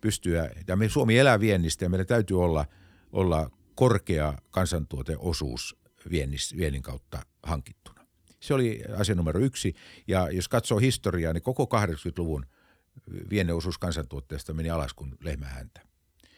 pystyä 0.00 0.50
ja 0.66 0.76
me, 0.76 0.88
Suomi 0.88 1.18
elää 1.18 1.40
viennistä 1.40 1.84
ja 1.84 1.88
meidän 1.88 2.06
täytyy 2.06 2.42
olla, 2.42 2.66
olla 3.12 3.50
korkea 3.74 4.38
kansantuoteosuus 4.50 5.76
viennis, 6.10 6.56
viennin 6.56 6.82
kautta 6.82 7.22
hankittuna. 7.42 8.06
Se 8.40 8.54
oli 8.54 8.82
asia 8.98 9.14
numero 9.14 9.40
yksi. 9.40 9.74
Ja 10.06 10.30
jos 10.30 10.48
katsoo 10.48 10.78
historiaa, 10.78 11.32
niin 11.32 11.42
koko 11.42 11.64
80-luvun 11.64 12.46
viennin 13.30 13.54
osuus 13.54 13.78
kansantuotteesta 13.78 14.54
meni 14.54 14.70
alas 14.70 14.94
kuin 14.94 15.14
lehmähäntä. 15.20 15.80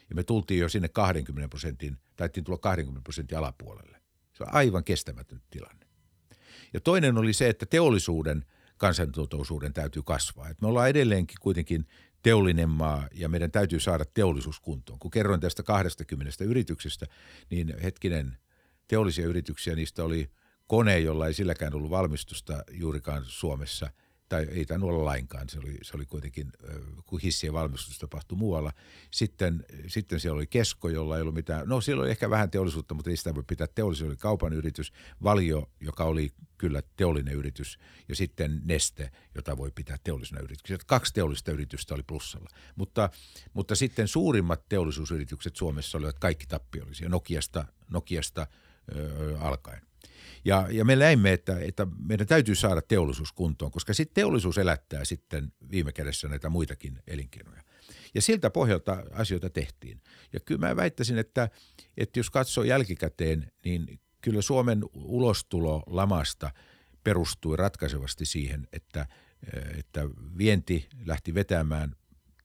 Ja 0.08 0.14
me 0.16 0.22
tultiin 0.22 0.60
jo 0.60 0.68
sinne 0.68 0.88
20 0.88 1.48
prosentin, 1.48 1.98
taittiin 2.16 2.44
tulla 2.44 2.58
20 2.58 3.02
prosentin 3.02 3.38
alapuolelle. 3.38 3.99
Se 4.40 4.44
on 4.44 4.55
aivan 4.55 4.85
kestämätön 4.85 5.42
tilanne. 5.50 5.87
Ja 6.74 6.81
toinen 6.81 7.18
oli 7.18 7.33
se, 7.33 7.48
että 7.48 7.66
teollisuuden 7.66 8.44
kansantuotoisuuden 8.76 9.72
täytyy 9.72 10.03
kasvaa. 10.03 10.48
Et 10.48 10.61
me 10.61 10.68
ollaan 10.68 10.88
edelleenkin 10.88 11.37
kuitenkin 11.40 11.87
teollinen 12.22 12.68
maa 12.68 13.09
ja 13.14 13.29
meidän 13.29 13.50
täytyy 13.50 13.81
saada 13.81 14.05
teollisuus 14.05 14.61
kuntoon. 14.61 14.98
Kun 14.98 15.11
kerroin 15.11 15.40
tästä 15.40 15.62
20 15.62 16.44
yrityksestä, 16.44 17.07
niin 17.50 17.74
hetkinen 17.83 18.38
teollisia 18.88 19.26
yrityksiä, 19.26 19.74
niistä 19.74 20.05
oli 20.05 20.31
kone, 20.66 20.98
jolla 20.98 21.26
ei 21.26 21.35
silläkään 21.35 21.74
ollut 21.74 21.90
valmistusta 21.90 22.64
juurikaan 22.70 23.22
Suomessa– 23.24 23.90
tai 24.30 24.46
ei 24.50 24.64
tainnut 24.64 24.90
olla 24.90 25.04
lainkaan, 25.04 25.48
se 25.48 25.58
oli, 25.58 25.78
se 25.82 25.96
oli 25.96 26.06
kuitenkin, 26.06 26.52
kun 27.06 27.20
hissien 27.20 27.52
valmistus 27.52 27.98
tapahtui 27.98 28.38
muualla. 28.38 28.72
Sitten, 29.10 29.64
sitten 29.86 30.20
siellä 30.20 30.36
oli 30.36 30.46
Kesko, 30.46 30.88
jolla 30.88 31.16
ei 31.16 31.22
ollut 31.22 31.34
mitään, 31.34 31.68
no 31.68 31.80
siellä 31.80 32.02
oli 32.02 32.10
ehkä 32.10 32.30
vähän 32.30 32.50
teollisuutta, 32.50 32.94
mutta 32.94 33.10
ei 33.10 33.16
sitä 33.16 33.34
voi 33.34 33.42
pitää 33.46 33.66
teollisuus, 33.74 34.08
oli 34.08 34.16
kaupan 34.16 34.52
yritys, 34.52 34.92
Valio, 35.22 35.70
joka 35.80 36.04
oli 36.04 36.32
kyllä 36.58 36.82
teollinen 36.96 37.34
yritys, 37.34 37.78
ja 38.08 38.16
sitten 38.16 38.60
Neste, 38.64 39.10
jota 39.34 39.56
voi 39.56 39.70
pitää 39.74 39.96
teollisena 40.04 40.40
yrityksenä. 40.40 40.78
Kaksi 40.86 41.14
teollista 41.14 41.52
yritystä 41.52 41.94
oli 41.94 42.02
plussalla. 42.02 42.48
Mutta, 42.76 43.10
mutta 43.52 43.74
sitten 43.74 44.08
suurimmat 44.08 44.68
teollisuusyritykset 44.68 45.56
Suomessa 45.56 45.98
olivat 45.98 46.18
kaikki 46.18 46.46
tappiollisia, 46.46 47.08
Nokiasta, 47.08 47.64
Nokiasta 47.88 48.46
ö, 48.96 49.38
alkaen. 49.40 49.89
Ja, 50.44 50.66
ja 50.70 50.85
me 50.85 50.96
näimme, 50.96 51.33
että, 51.33 51.59
että 51.61 51.87
meidän 52.09 52.26
täytyy 52.26 52.55
saada 52.55 52.83
teollisuus 52.83 53.33
kuntoon, 53.33 53.70
koska 53.70 53.94
sitten 53.94 54.14
teollisuus 54.14 54.59
elättää 54.59 55.05
sitten 55.05 55.53
viime 55.70 55.92
kädessä 55.92 56.29
näitä 56.29 56.48
muitakin 56.48 57.03
elinkeinoja. 57.07 57.62
Ja 58.14 58.22
siltä 58.22 58.50
pohjalta 58.50 59.03
asioita 59.12 59.50
tehtiin. 59.50 60.03
Ja 60.33 60.40
kyllä 60.40 60.68
mä 60.68 60.76
väittäisin, 60.76 61.18
että, 61.18 61.48
että 61.96 62.18
jos 62.18 62.31
katsoo 62.31 62.64
jälkikäteen, 62.64 63.53
niin 63.64 64.00
kyllä 64.20 64.42
Suomen 64.42 64.85
ulostulo 64.94 65.83
lamasta 65.87 66.50
perustui 67.05 67.57
ratkaisevasti 67.57 68.24
siihen, 68.24 68.68
että, 68.72 69.07
että 69.79 70.09
vienti 70.38 70.88
lähti 71.07 71.35
vetämään 71.35 71.96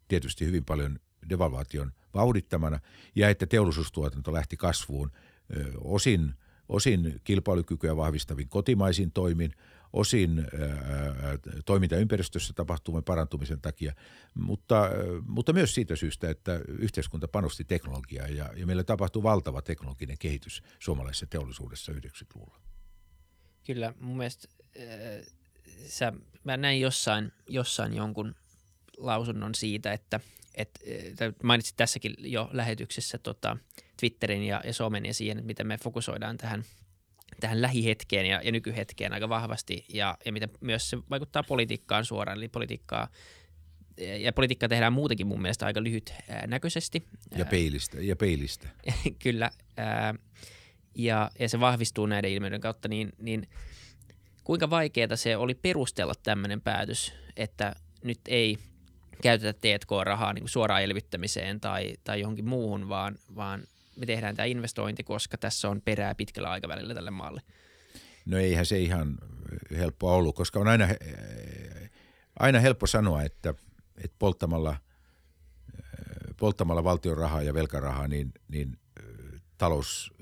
tietysti 0.08 0.46
hyvin 0.46 0.66
paljon 0.66 1.00
devalvaation 1.30 1.92
vauhdittamana 2.14 2.80
ja 3.16 3.30
että 3.30 3.46
teollisuustuotanto 3.46 4.34
lähti 4.34 4.58
kasvuun 4.58 5.12
osin– 5.84 6.34
osin 6.70 7.22
kilpailukykyä 7.24 7.96
vahvistavin 7.96 8.50
kotimaisin 8.50 9.12
toimin, 9.12 9.52
osin 9.94 10.40
ää, 10.40 10.46
toimintaympäristössä 11.66 12.54
tapahtumien 12.54 13.04
parantumisen 13.04 13.62
takia, 13.62 13.94
mutta, 14.34 14.90
mutta 15.28 15.54
myös 15.54 15.76
siitä 15.76 15.96
syystä, 15.96 16.30
että 16.30 16.62
yhteiskunta 16.68 17.28
panosti 17.28 17.64
teknologiaa 17.64 18.28
ja, 18.28 18.50
ja 18.56 18.66
meillä 18.66 18.84
tapahtui 18.84 19.24
valtava 19.24 19.62
teknologinen 19.62 20.18
kehitys 20.18 20.64
suomalaisessa 20.80 21.28
teollisuudessa 21.28 21.92
90-luvulla. 21.92 22.60
Kyllä, 23.66 23.94
mun 24.00 24.18
mielestä 24.18 24.48
äh, 24.78 25.34
sä, 25.88 26.14
mä 26.44 26.58
näin 26.58 26.82
jossain, 26.82 27.32
jossain 27.50 27.94
jonkun 27.94 28.36
lausunnon 28.98 29.56
siitä, 29.56 29.94
että 29.94 30.20
et, 30.58 30.80
mainitsit 31.44 31.78
tässäkin 31.78 32.14
jo 32.20 32.50
lähetyksessä 32.52 33.18
tota, 33.18 33.58
Twitterin 34.00 34.44
ja, 34.44 34.62
ja 34.66 34.74
somen 34.74 35.06
ja 35.06 35.14
siihen, 35.14 35.38
että 35.38 35.48
miten 35.48 35.68
me 35.68 35.78
fokusoidaan 35.78 36.38
tähän, 36.38 36.64
tähän 37.40 37.62
lähihetkeen 37.62 38.26
ja, 38.26 38.42
ja 38.44 38.52
nykyhetkeen 38.52 39.14
aika 39.14 39.30
vahvasti 39.30 39.86
ja, 39.94 40.18
ja 40.26 40.32
miten 40.32 40.50
myös 40.62 40.90
se 40.90 40.98
vaikuttaa 41.10 41.44
politiikkaan 41.44 42.06
suoraan. 42.06 42.38
Eli 42.38 42.48
politiikkaa 42.48 43.08
ja 43.98 44.34
politiikka 44.34 44.68
tehdään 44.68 44.94
muutenkin 44.94 45.28
mun 45.28 45.42
mielestä 45.42 45.66
aika 45.66 45.84
lyhyt 45.84 46.14
näköisesti. 46.48 47.08
Ja 47.38 47.46
peilistä. 47.46 48.02
Ja 48.02 48.16
peilistä. 48.16 48.70
Kyllä. 49.24 49.52
Ja, 50.96 51.32
ja 51.40 51.50
se 51.50 51.60
vahvistuu 51.60 52.06
näiden 52.06 52.32
ilmiöiden 52.32 52.62
kautta, 52.62 52.88
niin, 52.88 53.14
niin 53.18 53.48
kuinka 54.44 54.70
vaikeaa 54.70 55.16
se 55.16 55.38
oli 55.38 55.56
perustella 55.56 56.14
tämmöinen 56.24 56.62
päätös, 56.62 57.14
että 57.36 57.76
nyt 58.04 58.20
ei 58.28 58.58
käytetä 59.26 59.54
T&K-rahaa 59.54 60.34
niin 60.34 60.50
suoraan 60.50 60.84
elvyttämiseen 60.84 61.60
tai, 61.60 61.94
tai 62.04 62.20
johonkin 62.20 62.46
muuhun, 62.46 62.90
vaan, 62.90 63.16
vaan 63.36 63.64
me 63.96 64.06
tehdään 64.06 64.36
tämä 64.36 64.46
investointi, 64.46 65.04
koska 65.04 65.38
tässä 65.38 65.70
on 65.70 65.82
perää 65.82 66.16
pitkällä 66.16 66.52
aikavälillä 66.52 66.94
tälle 66.94 67.12
maalle. 67.12 67.42
No 68.26 68.38
eihän 68.38 68.66
se 68.66 68.80
ihan 68.80 69.18
helppoa 69.78 70.14
ollut, 70.14 70.36
koska 70.36 70.60
on 70.60 70.68
aina, 70.68 70.88
aina 72.40 72.60
helppo 72.60 72.88
sanoa, 72.88 73.24
että, 73.24 73.54
että 73.98 74.16
polttamalla, 74.20 74.78
polttamalla 76.38 76.84
valtion 76.84 77.18
rahaa 77.18 77.42
ja 77.42 77.54
velkarahaa, 77.54 78.08
niin, 78.08 78.34
niin 78.48 78.80
talous, 79.58 80.14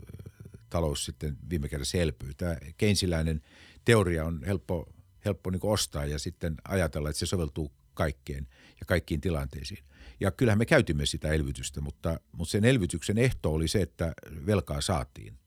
talous 0.69 1.05
sitten 1.05 1.37
viime 1.49 1.69
kädessä 1.69 1.97
elpyy. 1.97 2.33
Tämä 2.33 2.57
keinsiläinen 2.77 3.41
teoria 3.85 4.25
on 4.25 4.43
helppo, 4.45 4.93
helppo 5.25 5.49
niin 5.49 5.61
ostaa 5.63 6.05
ja 6.05 6.19
sitten 6.19 6.55
ajatella, 6.67 7.09
että 7.09 7.19
se 7.19 7.25
soveltuu 7.25 7.71
kaikkeen 7.93 8.47
ja 8.79 8.85
kaikkiin 8.85 9.21
tilanteisiin. 9.21 9.83
Ja 10.19 10.31
kyllähän 10.31 10.57
me 10.57 10.65
käytimme 10.65 11.05
sitä 11.05 11.31
elvytystä, 11.31 11.81
mutta, 11.81 12.19
mutta 12.31 12.51
sen 12.51 12.65
elvytyksen 12.65 13.17
ehto 13.17 13.53
oli 13.53 13.67
se, 13.67 13.81
että 13.81 14.13
velkaa 14.45 14.81
saatiin. 14.81 15.37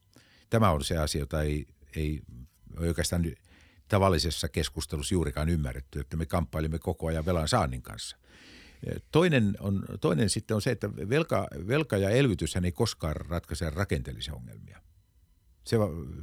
Tämä 0.50 0.70
on 0.70 0.84
se 0.84 0.98
asia, 0.98 1.20
jota 1.20 1.42
ei, 1.42 1.66
ei 1.96 2.22
oikeastaan 2.78 3.24
tavallisessa 3.88 4.48
keskustelussa 4.48 5.14
juurikaan 5.14 5.48
ymmärretty, 5.48 6.00
että 6.00 6.16
me 6.16 6.26
kamppailimme 6.26 6.78
koko 6.78 7.06
ajan 7.06 7.26
velan 7.26 7.48
saannin 7.48 7.82
kanssa. 7.82 8.16
Toinen, 9.12 9.56
on, 9.60 9.84
toinen 10.00 10.30
sitten 10.30 10.54
on 10.54 10.62
se, 10.62 10.70
että 10.70 10.96
velka, 10.96 11.48
velka 11.68 11.96
ja 11.96 12.10
elvytyshän 12.10 12.64
ei 12.64 12.72
koskaan 12.72 13.16
ratkaise 13.16 13.70
rakenteellisia 13.70 14.34
ongelmia. 14.34 14.80
Se, 15.64 15.76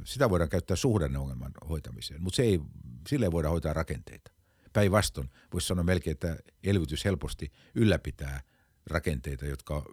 sitä 0.04 0.30
voidaan 0.30 0.50
käyttää 0.50 0.76
suhdanneongelman 0.76 1.52
hoitamiseen, 1.68 2.22
mutta 2.22 2.36
se 2.36 2.42
ei, 2.42 2.60
sille 3.08 3.26
ei 3.26 3.32
voida 3.32 3.48
hoitaa 3.48 3.72
rakenteita. 3.72 4.33
Päinvastoin 4.74 5.30
voisi 5.52 5.66
sanoa 5.66 5.84
melkein, 5.84 6.12
että 6.12 6.36
elvytys 6.64 7.04
helposti 7.04 7.52
ylläpitää 7.74 8.40
rakenteita, 8.86 9.46
jotka, 9.46 9.84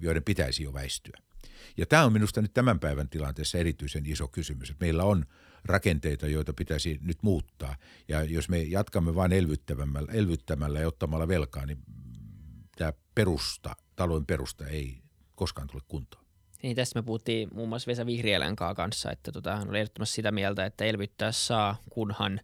joiden 0.00 0.24
pitäisi 0.24 0.62
jo 0.62 0.72
väistyä. 0.72 1.18
Ja 1.76 1.86
tämä 1.86 2.04
on 2.04 2.12
minusta 2.12 2.42
nyt 2.42 2.54
tämän 2.54 2.80
päivän 2.80 3.08
tilanteessa 3.08 3.58
erityisen 3.58 4.06
iso 4.06 4.28
kysymys, 4.28 4.70
että 4.70 4.84
meillä 4.84 5.04
on 5.04 5.24
rakenteita, 5.64 6.26
joita 6.26 6.52
pitäisi 6.52 6.98
nyt 7.02 7.22
muuttaa. 7.22 7.76
Ja 8.08 8.22
jos 8.22 8.48
me 8.48 8.62
jatkamme 8.62 9.14
vain 9.14 9.32
elvyttämällä, 9.32 10.12
elvyttämällä 10.12 10.80
ja 10.80 10.88
ottamalla 10.88 11.28
velkaa, 11.28 11.66
niin 11.66 11.78
tämä 12.76 12.92
perusta, 13.14 13.76
talouden 13.96 14.26
perusta 14.26 14.66
ei 14.66 15.02
koskaan 15.34 15.68
tule 15.68 15.82
kuntoon. 15.88 16.24
Niin 16.62 16.76
tästä 16.76 16.98
me 16.98 17.02
puhuttiin 17.02 17.48
muun 17.54 17.68
muassa 17.68 17.88
Vesa 17.88 18.06
Vihriälän 18.06 18.56
kanssa, 18.56 19.12
että 19.12 19.32
tota, 19.32 19.56
hän 19.56 19.68
oli 19.68 19.78
ehdottomasti 19.78 20.14
sitä 20.14 20.32
mieltä, 20.32 20.66
että 20.66 20.84
elvyttää 20.84 21.32
saa, 21.32 21.76
kunhan 21.90 22.40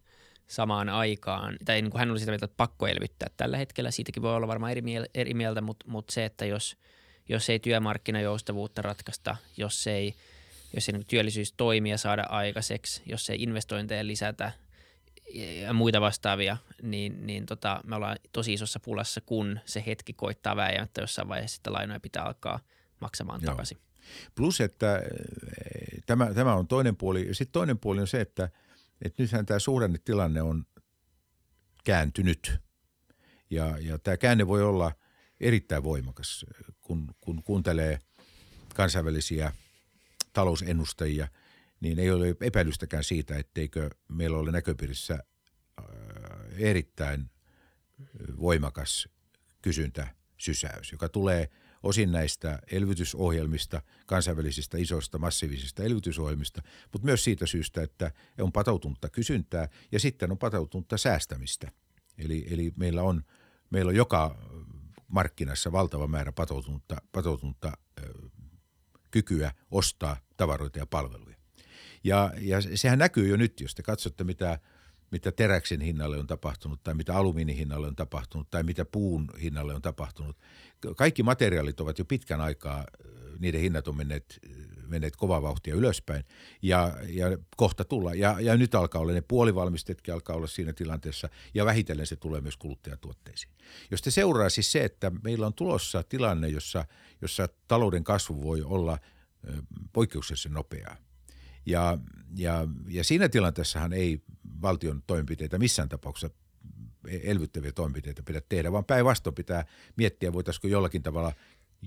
samaan 0.47 0.88
aikaan, 0.88 1.57
tai 1.64 1.82
niin 1.82 1.90
kuin 1.90 1.99
hän 1.99 2.11
oli 2.11 2.18
sitä 2.18 2.32
mieltä, 2.32 2.45
että 2.45 2.57
pakko 2.57 2.86
elvyttää 2.86 3.28
tällä 3.36 3.57
hetkellä. 3.57 3.90
Siitäkin 3.90 4.22
voi 4.22 4.36
olla 4.36 4.49
varmaan 4.49 4.72
eri, 4.72 4.80
miel- 4.80 5.11
eri 5.14 5.34
mieltä, 5.34 5.61
mutta, 5.61 5.86
mutta 5.88 6.12
se, 6.12 6.24
että 6.24 6.45
jos, 6.47 6.76
jos 7.28 7.51
ei 7.51 7.59
työmarkkinajoustavuutta 7.59 8.82
ratkaista, 8.82 9.36
jos 9.57 9.86
ei, 9.86 10.14
jos 10.74 10.88
ei 10.88 10.92
niin 10.92 11.07
työllisyystoimia 11.07 11.99
saada 11.99 12.22
aikaiseksi, 12.22 13.03
jos 13.07 13.30
ei 13.30 13.42
investointeja 13.42 14.07
lisätä 14.07 14.53
ja 15.34 15.72
muita 15.72 16.01
vastaavia, 16.01 16.57
niin, 16.82 17.26
niin 17.26 17.47
tota, 17.47 17.80
me 17.84 17.97
ollaan 17.97 18.16
tosi 18.32 18.53
isossa 18.53 18.80
pulassa, 18.80 19.20
kun 19.20 19.61
se 19.64 19.82
hetki 19.86 20.12
koittaa 20.12 20.57
vääjäämättä 20.57 21.01
jossain 21.01 21.28
vaiheessa, 21.28 21.57
että 21.57 21.72
lainoja 21.72 22.01
pitää 22.01 22.22
alkaa 22.24 22.61
maksamaan 23.01 23.40
Joo. 23.42 23.51
takaisin. 23.53 23.78
Plus, 24.34 24.61
että 24.61 24.97
eh, 24.99 26.03
tämä, 26.07 26.34
tämä 26.34 26.55
on 26.55 26.66
toinen 26.66 26.97
puoli. 26.97 27.28
Sitten 27.32 27.53
toinen 27.53 27.78
puoli 27.78 28.01
on 28.01 28.07
se, 28.07 28.20
että, 28.20 28.49
että 29.03 29.22
nythän 29.22 29.47
tämä 29.47 29.59
suhdannetilanne 29.59 30.42
on 30.42 30.66
kääntynyt. 31.84 32.53
Ja, 33.51 33.78
ja 33.78 33.99
tämä 33.99 34.16
käänne 34.16 34.47
voi 34.47 34.62
olla 34.62 34.92
erittäin 35.40 35.82
voimakas, 35.82 36.47
kun, 36.80 37.14
kun 37.20 37.42
kuuntelee 37.42 37.99
kansainvälisiä 38.74 39.53
talousennustajia, 40.32 41.28
niin 41.80 41.99
ei 41.99 42.11
ole 42.11 42.36
epäilystäkään 42.40 43.05
siitä, 43.05 43.36
etteikö 43.36 43.90
meillä 44.09 44.38
ole 44.38 44.53
näköpiirissä 44.53 45.14
äh, 45.14 45.86
erittäin 46.59 47.30
voimakas 48.40 49.09
kysyntäsysäys, 49.62 50.92
joka 50.92 51.09
tulee– 51.09 51.51
osin 51.85 52.12
näistä 52.12 52.59
elvytysohjelmista, 52.70 53.82
kansainvälisistä 54.07 54.78
isoista 54.78 55.18
massiivisista 55.18 55.82
elvytysohjelmista, 55.82 56.62
mutta 56.93 57.05
myös 57.05 57.24
siitä 57.24 57.47
syystä, 57.47 57.82
että 57.82 58.11
on 58.41 58.53
patoutunutta 58.53 59.09
kysyntää 59.09 59.68
ja 59.93 60.01
sitten 60.01 60.30
on 60.30 60.39
patoutunutta 60.39 60.99
säästämistä. 60.99 61.72
Eli, 62.18 62.47
eli 62.51 62.72
meillä, 62.76 63.03
on, 63.03 63.24
meillä 63.70 63.89
on 63.89 63.97
joka 63.97 64.39
markkinassa 65.09 65.72
valtava 65.72 66.07
määrä 66.07 66.32
patoutunutta, 66.32 66.97
patoutunutta 67.12 67.72
ö, 68.01 68.28
kykyä 69.11 69.53
ostaa 69.70 70.16
tavaroita 70.37 70.78
ja 70.78 70.87
palveluja. 70.87 71.37
Ja, 72.05 72.32
ja 72.39 72.59
sehän 72.74 72.99
näkyy 72.99 73.28
jo 73.28 73.37
nyt, 73.37 73.61
jos 73.61 73.74
te 73.74 73.82
katsotte, 73.82 74.24
mitä– 74.24 74.59
mitä 75.15 75.33
teräksen 75.33 75.81
hinnalle 75.81 76.19
on 76.19 76.27
tapahtunut 76.27 76.83
tai 76.83 76.95
mitä 76.95 77.15
alumiinin 77.15 77.57
hinnalle 77.57 77.87
on 77.87 77.97
tapahtunut 77.97 78.51
tai 78.51 78.62
mitä 78.62 78.85
puun 78.85 79.29
hinnalle 79.43 79.75
on 79.75 79.83
tapahtunut. 79.83 80.37
Kaikki 80.97 81.23
materiaalit 81.23 81.81
ovat 81.81 81.99
jo 81.99 82.05
pitkän 82.05 82.41
aikaa, 82.41 82.85
niiden 83.39 83.61
hinnat 83.61 83.89
on 83.89 83.97
menneet, 83.97 84.41
menneet 84.87 85.17
kovaa 85.17 85.43
vauhtia 85.43 85.75
ylöspäin 85.75 86.25
ja, 86.62 86.97
ja 87.09 87.39
kohta 87.57 87.85
tulla. 87.85 88.15
Ja, 88.15 88.41
ja 88.41 88.57
nyt 88.57 88.75
alkaa 88.75 89.03
olla 89.03 89.12
ne 89.12 89.21
puolivalmistetkin 89.21 90.15
alkaa 90.15 90.37
olla 90.37 90.47
siinä 90.47 90.73
tilanteessa 90.73 91.29
ja 91.55 91.65
vähitellen 91.65 92.07
se 92.07 92.17
tulee 92.17 92.41
myös 92.41 92.57
kuluttajatuotteisiin. 92.57 93.53
Jos 93.91 94.03
te 94.03 94.11
seuraa 94.11 94.49
siis 94.49 94.73
se, 94.73 94.85
että 94.85 95.12
meillä 95.23 95.47
on 95.47 95.55
tulossa 95.55 96.03
tilanne, 96.03 96.49
jossa, 96.49 96.85
jossa 97.23 97.49
talouden 97.69 98.05
kasvu 98.05 98.43
voi 98.43 98.62
olla 98.62 98.99
poikkeuksellisen 99.93 100.53
nopeaa. 100.53 100.97
Ja, 101.67 101.99
ja, 102.37 102.69
ja 102.89 103.05
siinä 103.05 103.29
tilanteessahan 103.29 103.93
ei 103.93 104.23
valtion 104.63 105.03
toimenpiteitä 105.07 105.59
missään 105.59 105.89
tapauksessa 105.89 106.31
elvyttäviä 107.09 107.73
toimenpiteitä 107.73 108.23
pidä 108.23 108.41
tehdä, 108.49 108.73
vaan 108.73 108.85
päinvastoin 108.85 109.35
pitää 109.35 109.67
miettiä, 109.97 110.33
voitaisiinko 110.33 110.69
jollakin 110.69 111.03
tavalla 111.03 111.33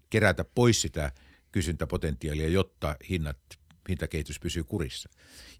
kerätä 0.09 0.45
pois 0.55 0.81
sitä 0.81 1.11
kysyntäpotentiaalia, 1.51 2.47
jotta 2.47 2.95
hinnat, 3.09 3.37
hintakehitys 3.89 4.39
pysyy 4.39 4.63
kurissa. 4.63 5.09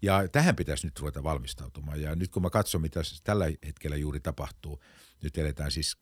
Ja 0.02 0.28
tähän 0.28 0.56
pitäisi 0.56 0.86
nyt 0.86 1.00
ruveta 1.00 1.22
valmistautumaan. 1.22 2.00
Ja 2.00 2.14
nyt 2.14 2.30
kun 2.30 2.42
mä 2.42 2.50
katson, 2.50 2.80
mitä 2.80 3.00
tällä 3.24 3.44
hetkellä 3.66 3.96
juuri 3.96 4.20
tapahtuu, 4.20 4.82
nyt 5.22 5.38
eletään 5.38 5.70
siis 5.70 5.96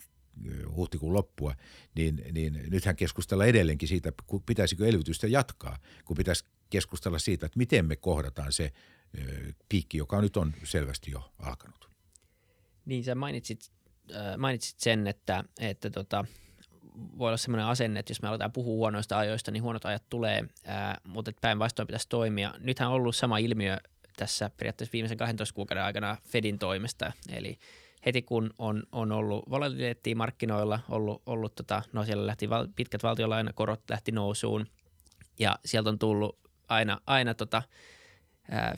huhtikuun 0.76 1.14
loppua, 1.14 1.54
niin, 1.94 2.22
niin 2.32 2.62
nythän 2.70 2.96
keskustellaan 2.96 3.48
edelleenkin 3.48 3.88
siitä, 3.88 4.12
pitäisikö 4.46 4.88
elvytystä 4.88 5.26
jatkaa, 5.26 5.78
kun 6.04 6.16
pitäisi 6.16 6.44
keskustella 6.70 7.18
siitä, 7.18 7.46
että 7.46 7.58
miten 7.58 7.86
me 7.86 7.96
kohdataan 7.96 8.52
se 8.52 8.72
piikki, 9.68 9.98
joka 9.98 10.20
nyt 10.20 10.36
on 10.36 10.52
selvästi 10.64 11.10
jo 11.10 11.32
alkanut. 11.38 11.90
Niin, 12.84 13.04
sä 13.04 13.14
mainitsit, 13.14 13.72
äh, 14.14 14.36
mainitsit 14.36 14.80
sen, 14.80 15.06
että, 15.06 15.44
että 15.60 15.90
tota, 15.90 16.24
voi 17.18 17.28
olla 17.28 17.36
sellainen 17.36 17.66
asenne, 17.66 18.00
että 18.00 18.10
jos 18.10 18.22
me 18.22 18.28
aletaan 18.28 18.52
puhua 18.52 18.76
huonoista 18.76 19.18
ajoista, 19.18 19.50
niin 19.50 19.62
huonot 19.62 19.84
ajat 19.84 20.08
tulee, 20.10 20.44
äh, 20.68 20.96
mutta 21.04 21.32
päinvastoin 21.40 21.86
pitäisi 21.86 22.08
toimia. 22.08 22.54
Nythän 22.58 22.88
on 22.88 22.94
ollut 22.94 23.16
sama 23.16 23.38
ilmiö 23.38 23.76
tässä 24.16 24.50
periaatteessa 24.56 24.92
viimeisen 24.92 25.18
12 25.18 25.54
kuukauden 25.54 25.84
aikana 25.84 26.16
Fedin 26.28 26.58
toimesta, 26.58 27.12
eli 27.28 27.58
heti 28.06 28.22
kun 28.22 28.50
on, 28.58 28.82
on 28.92 29.12
ollut 29.12 29.50
volatiliteettia 29.50 30.16
markkinoilla, 30.16 30.80
ollut, 30.88 31.22
ollut 31.26 31.54
tota, 31.54 31.82
no 31.92 32.04
siellä 32.04 32.26
lähti 32.26 32.50
val, 32.50 32.68
pitkät 32.76 33.02
valtiolainakorot 33.02 33.80
lähti 33.90 34.12
nousuun 34.12 34.66
ja 35.38 35.58
sieltä 35.64 35.90
on 35.90 35.98
tullut 35.98 36.38
aina, 36.68 37.00
aina 37.06 37.34
tota, 37.34 37.62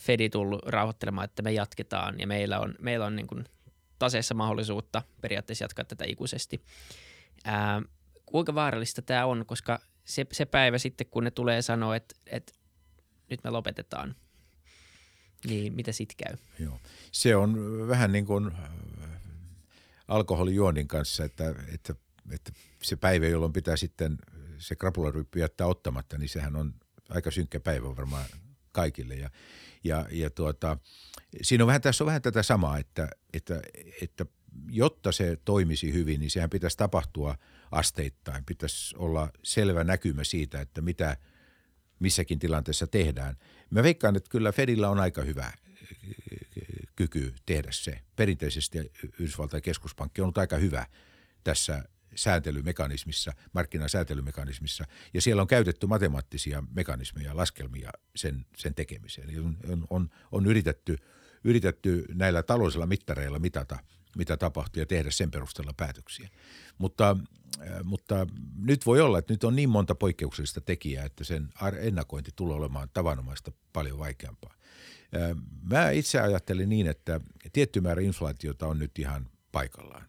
Fedi 0.01 0.31
tullut 0.31 0.63
rauhoittelemaan, 0.67 1.25
että 1.25 1.43
me 1.43 1.53
jatketaan 1.53 2.21
ja 2.21 2.27
meillä 2.27 2.61
on, 2.61 2.75
meillä 2.81 3.07
on 3.07 3.17
niin 3.17 3.27
kuin 3.27 3.45
taseessa 3.99 4.35
mahdollisuutta 4.35 5.03
periaatteessa 5.21 5.65
jatkaa 5.65 5.85
tätä 5.85 6.05
ikuisesti. 6.09 6.63
Ää, 7.45 7.83
kuinka 8.27 8.55
vaarallista 8.55 9.03
tämä 9.03 9.27
on, 9.27 9.47
koska 9.47 9.79
se, 10.05 10.27
se 10.33 10.47
päivä 10.47 10.79
sitten, 10.79 11.07
kun 11.11 11.25
ne 11.25 11.31
tulee 11.31 11.63
sanoa, 11.63 11.97
että, 11.97 12.15
että 12.27 12.53
nyt 13.31 13.45
me 13.45 13.51
lopetetaan, 13.51 14.15
niin 15.45 15.73
mitä 15.73 15.93
sitten 15.93 16.17
käy? 16.27 16.37
Joo. 16.59 16.81
Se 17.13 17.37
on 17.37 17.57
vähän 17.89 18.13
niin 18.13 18.27
kuin 18.27 18.51
alkoholijuonnin 20.09 20.89
kanssa, 20.89 21.25
että, 21.25 21.55
että, 21.75 21.95
että 22.31 22.53
se 22.83 22.97
päivä, 22.97 23.27
jolloin 23.27 23.53
pitää 23.53 23.77
sitten 23.77 24.19
se 24.59 24.77
krapularyppy 24.77 25.39
jättää 25.39 25.67
ottamatta, 25.67 26.19
niin 26.19 26.29
sehän 26.29 26.57
on 26.57 26.75
aika 27.09 27.31
synkkä 27.31 27.61
päivä 27.61 27.97
varmaan 27.97 28.25
kaikille. 28.81 29.15
Ja, 29.15 29.31
ja, 29.85 30.07
ja 30.11 30.31
tuota, 30.31 30.79
siinä 31.43 31.65
on 31.65 31.67
vähän, 31.67 31.81
tässä 31.81 32.05
on 32.05 32.07
vähän 32.07 32.23
tätä 32.23 32.43
samaa, 32.43 32.79
että, 32.79 33.09
että, 33.33 33.63
että 34.03 34.27
jotta 34.71 35.13
se 35.13 35.39
toimisi 35.45 35.93
hyvin, 35.93 36.21
niin 36.21 36.31
sehän 36.31 36.51
pitäisi 36.51 36.77
tapahtua 36.77 37.39
asteittain. 37.71 38.45
Pitäisi 38.45 38.97
olla 38.97 39.31
selvä 39.45 39.85
näkymä 39.85 40.25
siitä, 40.25 40.61
että 40.61 40.81
mitä 40.81 41.17
missäkin 41.99 42.39
tilanteessa 42.39 42.87
tehdään. 42.87 43.37
Mä 43.71 43.83
veikkaan, 43.83 44.17
että 44.17 44.31
kyllä 44.31 44.53
Fedillä 44.53 44.91
on 44.91 45.01
aika 45.01 45.23
hyvä 45.23 45.53
kyky 46.97 47.35
tehdä 47.47 47.69
se. 47.73 48.01
Perinteisesti 48.17 48.79
Yhdysvaltain 49.19 49.63
keskuspankki 49.63 50.21
on 50.21 50.25
ollut 50.25 50.39
aika 50.39 50.57
hyvä 50.57 50.87
tässä 51.45 51.85
sääntelymekanismissa, 52.19 53.33
markkinasäätelymekanismissa, 53.53 54.85
ja 55.15 55.21
siellä 55.21 55.43
on 55.43 55.49
käytetty 55.49 55.87
matemaattisia 55.87 56.63
mekanismeja, 56.75 57.37
laskelmia 57.37 57.91
sen, 58.17 58.47
sen 58.57 58.75
tekemiseen. 58.75 59.31
Eli 59.31 59.39
on, 59.39 59.87
on, 59.91 60.11
on 60.33 60.47
yritetty, 60.47 60.97
yritetty 61.45 62.05
näillä 62.15 62.43
taloudellisilla 62.43 62.87
mittareilla 62.87 63.39
mitata, 63.39 63.79
mitä 64.17 64.37
tapahtuu 64.37 64.81
ja 64.81 64.87
tehdä 64.87 65.11
sen 65.11 65.31
perusteella 65.31 65.73
päätöksiä. 65.77 66.29
Mutta, 66.79 67.17
äh, 67.61 67.85
mutta 67.85 68.27
nyt 68.57 68.87
voi 68.87 69.01
olla, 69.01 69.19
että 69.19 69.33
nyt 69.33 69.45
on 69.45 69.57
niin 69.57 69.69
monta 69.69 69.95
poikkeuksellista 69.95 70.61
tekijää, 70.61 71.05
että 71.05 71.25
sen 71.25 71.49
ennakointi 71.81 72.31
tulee 72.37 72.57
olemaan 72.57 72.89
tavanomaista 72.93 73.53
paljon 73.73 73.99
vaikeampaa. 73.99 74.55
Äh, 75.17 75.37
mä 75.63 75.91
itse 75.91 76.21
ajattelin 76.21 76.69
niin, 76.69 76.87
että 76.87 77.21
tietty 77.53 77.81
määrä 77.81 78.03
inflaatiota 78.03 78.67
on 78.67 78.79
nyt 78.79 78.99
ihan 78.99 79.29
paikallaan. 79.53 80.09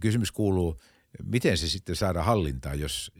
Kysymys 0.00 0.32
kuuluu, 0.32 0.80
Miten 1.22 1.58
se 1.58 1.68
sitten 1.68 1.96
saada 1.96 2.22
hallintaan, 2.22 2.80
jos 2.80 3.12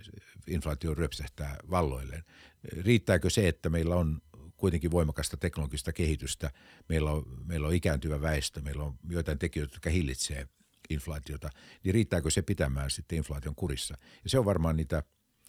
inflaatio 0.47 0.95
ryöpsähtää 0.95 1.57
valloilleen? 1.71 2.25
Riittääkö 2.65 3.31
se, 3.31 3.49
että 3.49 3.69
meillä 3.69 3.97
on 3.97 4.21
kuitenkin 4.57 4.91
voimakasta 4.91 5.37
teknologista 5.37 5.93
kehitystä, 5.93 6.51
meillä 6.89 7.11
on, 7.11 7.25
meillä 7.45 7.69
on 7.69 7.75
ikääntyvä 7.75 8.21
väestö, 8.21 8.61
meillä 8.61 8.85
on 8.85 8.99
joitain 9.09 9.39
tekijöitä, 9.39 9.75
jotka 9.75 9.91
hillitsee 9.91 10.49
inflaatiota, 10.91 11.51
niin 11.85 11.95
riittääkö 11.95 12.31
se 12.31 12.43
pitämään 12.43 12.91
sitten 12.91 13.19
inflaation 13.19 13.55
kurissa? 13.55 13.95
Ja 14.25 14.31
se 14.31 14.39
on 14.39 14.45
varmaan 14.45 14.77
niitä, 14.77 15.03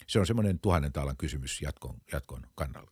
se 0.08 0.20
on 0.20 0.28
semmoinen 0.28 0.60
tuhannen 0.60 0.92
taalan 0.92 1.18
kysymys 1.18 1.62
jatkon, 1.62 2.02
jatkon 2.12 2.42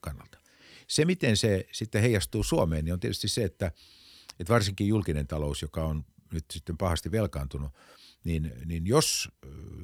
kannalta. 0.01 0.39
Se, 0.87 1.05
miten 1.05 1.37
se 1.37 1.67
sitten 1.71 2.01
heijastuu 2.01 2.43
Suomeen, 2.43 2.85
niin 2.85 2.93
on 2.93 2.99
tietysti 2.99 3.27
se, 3.27 3.43
että, 3.43 3.71
että 4.39 4.53
varsinkin 4.53 4.87
julkinen 4.87 5.27
talous, 5.27 5.61
joka 5.61 5.85
on 5.85 6.05
nyt 6.33 6.45
sitten 6.51 6.77
pahasti 6.77 7.11
velkaantunut– 7.11 7.71
niin, 8.23 8.53
niin 8.65 8.87
jos 8.87 9.29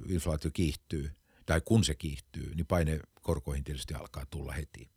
inflaatio 0.07 0.51
kiihtyy 0.53 1.11
tai 1.45 1.61
kun 1.65 1.83
se 1.83 1.95
kiihtyy, 1.95 2.55
niin 2.55 2.65
paine 2.65 2.99
korkoihin 3.21 3.63
tietysti 3.63 3.93
alkaa 3.93 4.25
tulla 4.25 4.51
heti. 4.53 4.89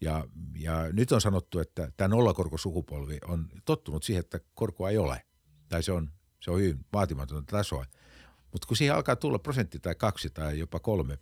Ja, 0.00 0.28
ja 0.58 0.92
nyt 0.92 1.12
on 1.12 1.20
sanottu, 1.20 1.58
että 1.58 1.92
tämä 1.96 2.08
nollakorkosukupolvi 2.08 3.18
on 3.24 3.48
tottunut 3.64 4.02
siihen, 4.02 4.20
että 4.20 4.40
korkoa 4.54 4.90
ei 4.90 4.98
ole. 4.98 5.26
Tai 5.68 5.82
se 5.82 5.92
on, 5.92 6.12
se 6.40 6.50
on 6.50 6.60
hyvin 6.60 6.86
vaatimatonta 6.92 7.56
tasoa. 7.56 7.86
Mutta 8.52 8.68
kun 8.68 8.76
siihen 8.76 8.96
alkaa 8.96 9.16
tulla 9.16 9.38
prosentti 9.38 9.78
tai 9.78 9.94
kaksi 9.94 10.30
tai 10.30 10.58
jopa 10.58 10.80
kolme 10.80 11.18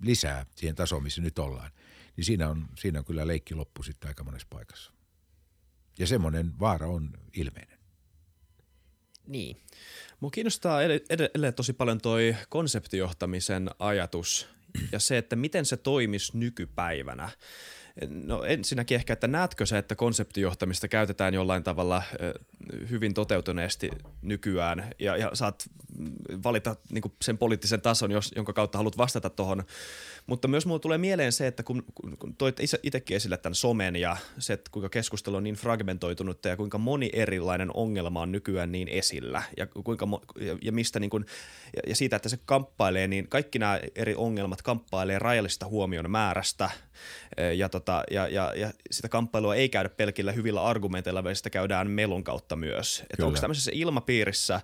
lisää 0.00 0.46
siihen 0.56 0.74
tasoon, 0.74 1.02
missä 1.02 1.22
nyt 1.22 1.38
ollaan, 1.38 1.70
niin 2.16 2.24
siinä 2.24 2.48
on, 2.48 2.68
siinä 2.78 2.98
on 2.98 3.04
kyllä 3.04 3.26
leikki 3.26 3.54
loppu 3.54 3.82
sitten 3.82 4.08
aika 4.08 4.24
monessa 4.24 4.48
paikassa. 4.50 4.92
Ja 5.98 6.06
semmoinen 6.06 6.58
vaara 6.60 6.86
on 6.86 7.10
ilmeinen. 7.36 7.75
Niin. 9.26 9.56
Mua 10.20 10.30
kiinnostaa 10.30 10.82
edelleen 10.82 11.54
tosi 11.54 11.72
paljon 11.72 12.00
toi 12.00 12.36
konseptijohtamisen 12.48 13.70
ajatus 13.78 14.48
ja 14.92 14.98
se, 14.98 15.18
että 15.18 15.36
miten 15.36 15.64
se 15.64 15.76
toimisi 15.76 16.38
nykypäivänä. 16.38 17.30
No 18.10 18.44
ensinnäkin 18.44 18.94
ehkä, 18.94 19.12
että 19.12 19.26
näetkö 19.26 19.66
se, 19.66 19.78
että 19.78 19.94
konseptijohtamista 19.94 20.88
käytetään 20.88 21.34
jollain 21.34 21.62
tavalla 21.62 22.02
hyvin 22.90 23.14
toteutuneesti 23.14 23.90
nykyään? 24.22 24.90
Ja, 24.98 25.16
ja 25.16 25.30
saat 25.34 25.70
valita 26.44 26.76
niin 26.90 27.02
sen 27.22 27.38
poliittisen 27.38 27.80
tason, 27.80 28.10
jos, 28.10 28.32
jonka 28.36 28.52
kautta 28.52 28.78
haluat 28.78 28.98
vastata 28.98 29.30
tuohon. 29.30 29.64
Mutta 30.26 30.48
myös 30.48 30.66
mulle 30.66 30.80
tulee 30.80 30.98
mieleen 30.98 31.32
se, 31.32 31.46
että 31.46 31.62
kun, 31.62 31.84
kun 32.18 32.36
toit 32.36 32.60
itsekin 32.82 33.16
esille 33.16 33.36
tämän 33.36 33.54
somen 33.54 33.96
ja 33.96 34.16
se, 34.38 34.52
että 34.52 34.70
kuinka 34.70 34.88
keskustelu 34.88 35.36
on 35.36 35.44
niin 35.44 35.54
fragmentoitunut 35.54 36.44
ja 36.44 36.56
kuinka 36.56 36.78
moni 36.78 37.10
erilainen 37.12 37.70
ongelma 37.74 38.20
on 38.20 38.32
nykyään 38.32 38.72
niin 38.72 38.88
esillä. 38.88 39.42
Ja, 39.56 39.66
kuinka, 39.66 40.08
ja, 40.40 40.58
ja 40.62 40.72
mistä 40.72 41.00
niin 41.00 41.10
kuin, 41.10 41.26
ja, 41.76 41.82
ja 41.86 41.96
siitä, 41.96 42.16
että 42.16 42.28
se 42.28 42.38
kamppailee, 42.44 43.08
niin 43.08 43.28
kaikki 43.28 43.58
nämä 43.58 43.80
eri 43.94 44.14
ongelmat 44.14 44.62
kamppailee 44.62 45.18
rajallista 45.18 45.66
huomion 45.66 46.10
määrästä 46.10 46.70
ja, 47.56 47.68
tota, 47.68 48.04
ja, 48.10 48.28
ja, 48.28 48.52
ja 48.56 48.72
sitä 48.90 49.08
kamppailua 49.08 49.54
ei 49.54 49.68
käydä 49.68 49.88
pelkillä 49.88 50.32
hyvillä 50.32 50.62
argumenteilla, 50.62 51.24
vaan 51.24 51.36
sitä 51.36 51.50
käydään 51.50 51.90
melun 51.90 52.24
kautta 52.24 52.56
myös. 52.56 53.04
Että 53.10 53.26
onko 53.26 53.40
tämmöisessä 53.40 53.70
ilmapiirissä 53.74 54.60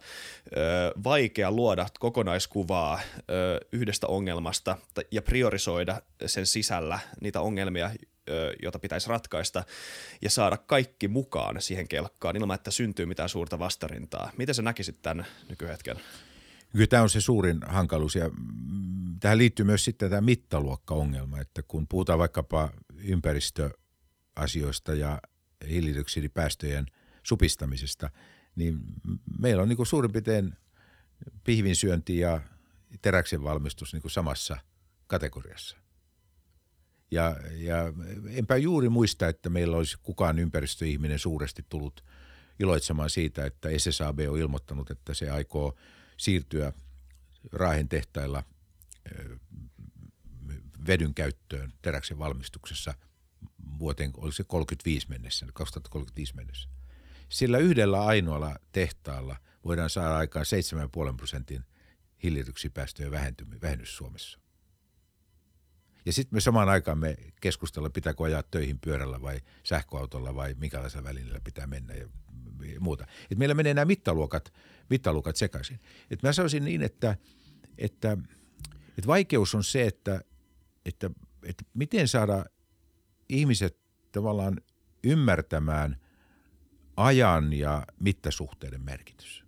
ö, 0.47 0.57
vaikea 1.05 1.51
luoda 1.51 1.87
kokonaiskuvaa 1.99 3.01
ö, 3.31 3.61
yhdestä 3.73 4.07
ongelmasta 4.07 4.77
ja 5.11 5.23
priorisoida 5.23 6.03
sen 6.27 6.47
sisällä 6.47 6.99
niitä 7.21 7.41
ongelmia, 7.41 7.91
ö, 8.31 8.55
joita 8.63 8.79
pitäisi 8.79 9.09
ratkaista 9.09 9.65
ja 10.23 10.31
saada 10.31 10.57
kaikki 10.57 11.09
mukaan 11.09 11.63
siihen 11.63 11.89
kelkkaan 11.89 12.37
ilman, 12.37 12.55
että 12.55 12.71
syntyy 12.71 13.07
mitään 13.07 13.29
suurta 13.29 13.59
vastarintaa. 13.59 14.31
Miten 14.37 14.55
sä 14.55 14.63
näkisit 14.63 15.03
tämän 15.03 15.27
nykyhetken? 15.49 15.97
Kyllä 16.73 16.87
tämä 16.87 17.03
on 17.03 17.11
se 17.11 17.21
suurin 17.21 17.61
hankaluus 17.67 18.17
ja 18.17 18.29
mm, 18.29 19.19
tähän 19.21 19.39
liittyy 19.39 19.65
myös 19.65 19.85
sitten 19.85 20.11
tämä 20.11 20.21
mittaluokkaongelma, 20.21 21.41
että 21.41 21.63
kun 21.63 21.89
puhutaan 21.89 22.19
vaikkapa 22.19 22.71
ympäristöasioista 22.95 24.95
ja 24.95 25.21
hiilidioksidipäästöjen 25.69 26.87
supistamisesta, 27.23 28.11
niin 28.57 28.79
meillä 29.39 29.63
on 29.63 29.69
niin 29.69 29.77
kuin 29.77 29.87
suurin 29.87 30.13
piirtein 30.13 30.57
pihvinsyönti 31.45 32.19
ja 32.19 32.41
teräksen 33.03 33.43
valmistus 33.43 33.93
niin 33.93 34.03
kuin 34.03 34.13
samassa 34.13 34.57
kategoriassa. 35.07 35.77
Ja, 37.11 37.37
ja 37.51 37.77
enpä 38.29 38.57
juuri 38.57 38.89
muista, 38.89 39.29
että 39.29 39.51
meillä 39.51 39.77
olisi 39.77 39.97
kukaan 40.03 40.39
ympäristöihminen 40.39 41.19
suuresti 41.19 41.65
tullut 41.69 42.05
iloitsemaan 42.61 43.11
siitä, 43.11 43.47
että 43.47 43.69
SSAB 43.79 44.19
on 44.29 44.39
ilmoittanut, 44.39 44.91
että 44.91 45.15
se 45.15 45.31
aikoo 45.31 45.75
siirtyä 46.17 46.73
Raahen 47.53 47.89
tehtailla 47.89 48.45
vedyn 50.87 51.15
käyttöön 51.15 51.73
teräksen 51.83 52.19
valmistuksessa 52.19 52.95
vuoteen, 53.79 54.11
oliko 54.17 54.33
se 54.33 54.45
35 54.45 55.09
mennessä, 55.09 55.47
2035 55.55 56.35
mennessä. 56.35 56.69
Sillä 57.29 57.59
yhdellä 57.59 58.05
ainoalla 58.05 58.57
tehtaalla 58.73 59.37
voidaan 59.65 59.91
saada 59.91 60.17
aikaan 60.17 60.47
7,5 61.11 61.17
prosentin 61.17 61.65
hiilidioksidipäästöjen 62.23 63.13
vähennys 63.63 63.97
Suomessa. 63.97 64.39
Ja 66.07 66.13
sitten 66.13 66.37
me 66.37 66.41
samaan 66.41 66.69
aikaan 66.69 66.99
me 66.99 67.17
keskustellaan, 67.41 67.93
pitääkö 67.93 68.25
ajaa 68.25 68.43
töihin 68.43 68.79
pyörällä 68.79 69.23
vai 69.23 69.41
sähköautolla 69.63 70.35
vai 70.35 70.55
minkälaisella 70.55 71.09
välineellä 71.09 71.41
pitää 71.45 71.67
mennä 71.67 71.95
ja 71.95 72.09
muuta. 72.81 73.07
Et 73.31 73.39
meillä 73.39 73.55
menee 73.55 73.75
nämä 73.75 73.85
mittaluokat, 73.85 74.53
mittaluokat 74.91 75.37
sekaisin. 75.37 75.81
Et 76.11 76.23
mä 76.23 76.33
sanoisin 76.33 76.65
niin, 76.65 76.83
että, 76.83 77.17
että, 77.79 78.19
että 78.89 79.07
vaikeus 79.07 79.55
on 79.55 79.65
se, 79.65 79.83
että, 79.83 80.21
että, 80.85 81.11
että 81.45 81.65
miten 81.75 82.09
saada 82.09 82.45
ihmiset 83.29 83.77
tavallaan 84.13 84.61
ymmärtämään 85.05 85.97
ajan 86.97 87.53
ja 87.53 87.87
mittasuhteiden 88.01 88.83
merkitys. 88.83 89.45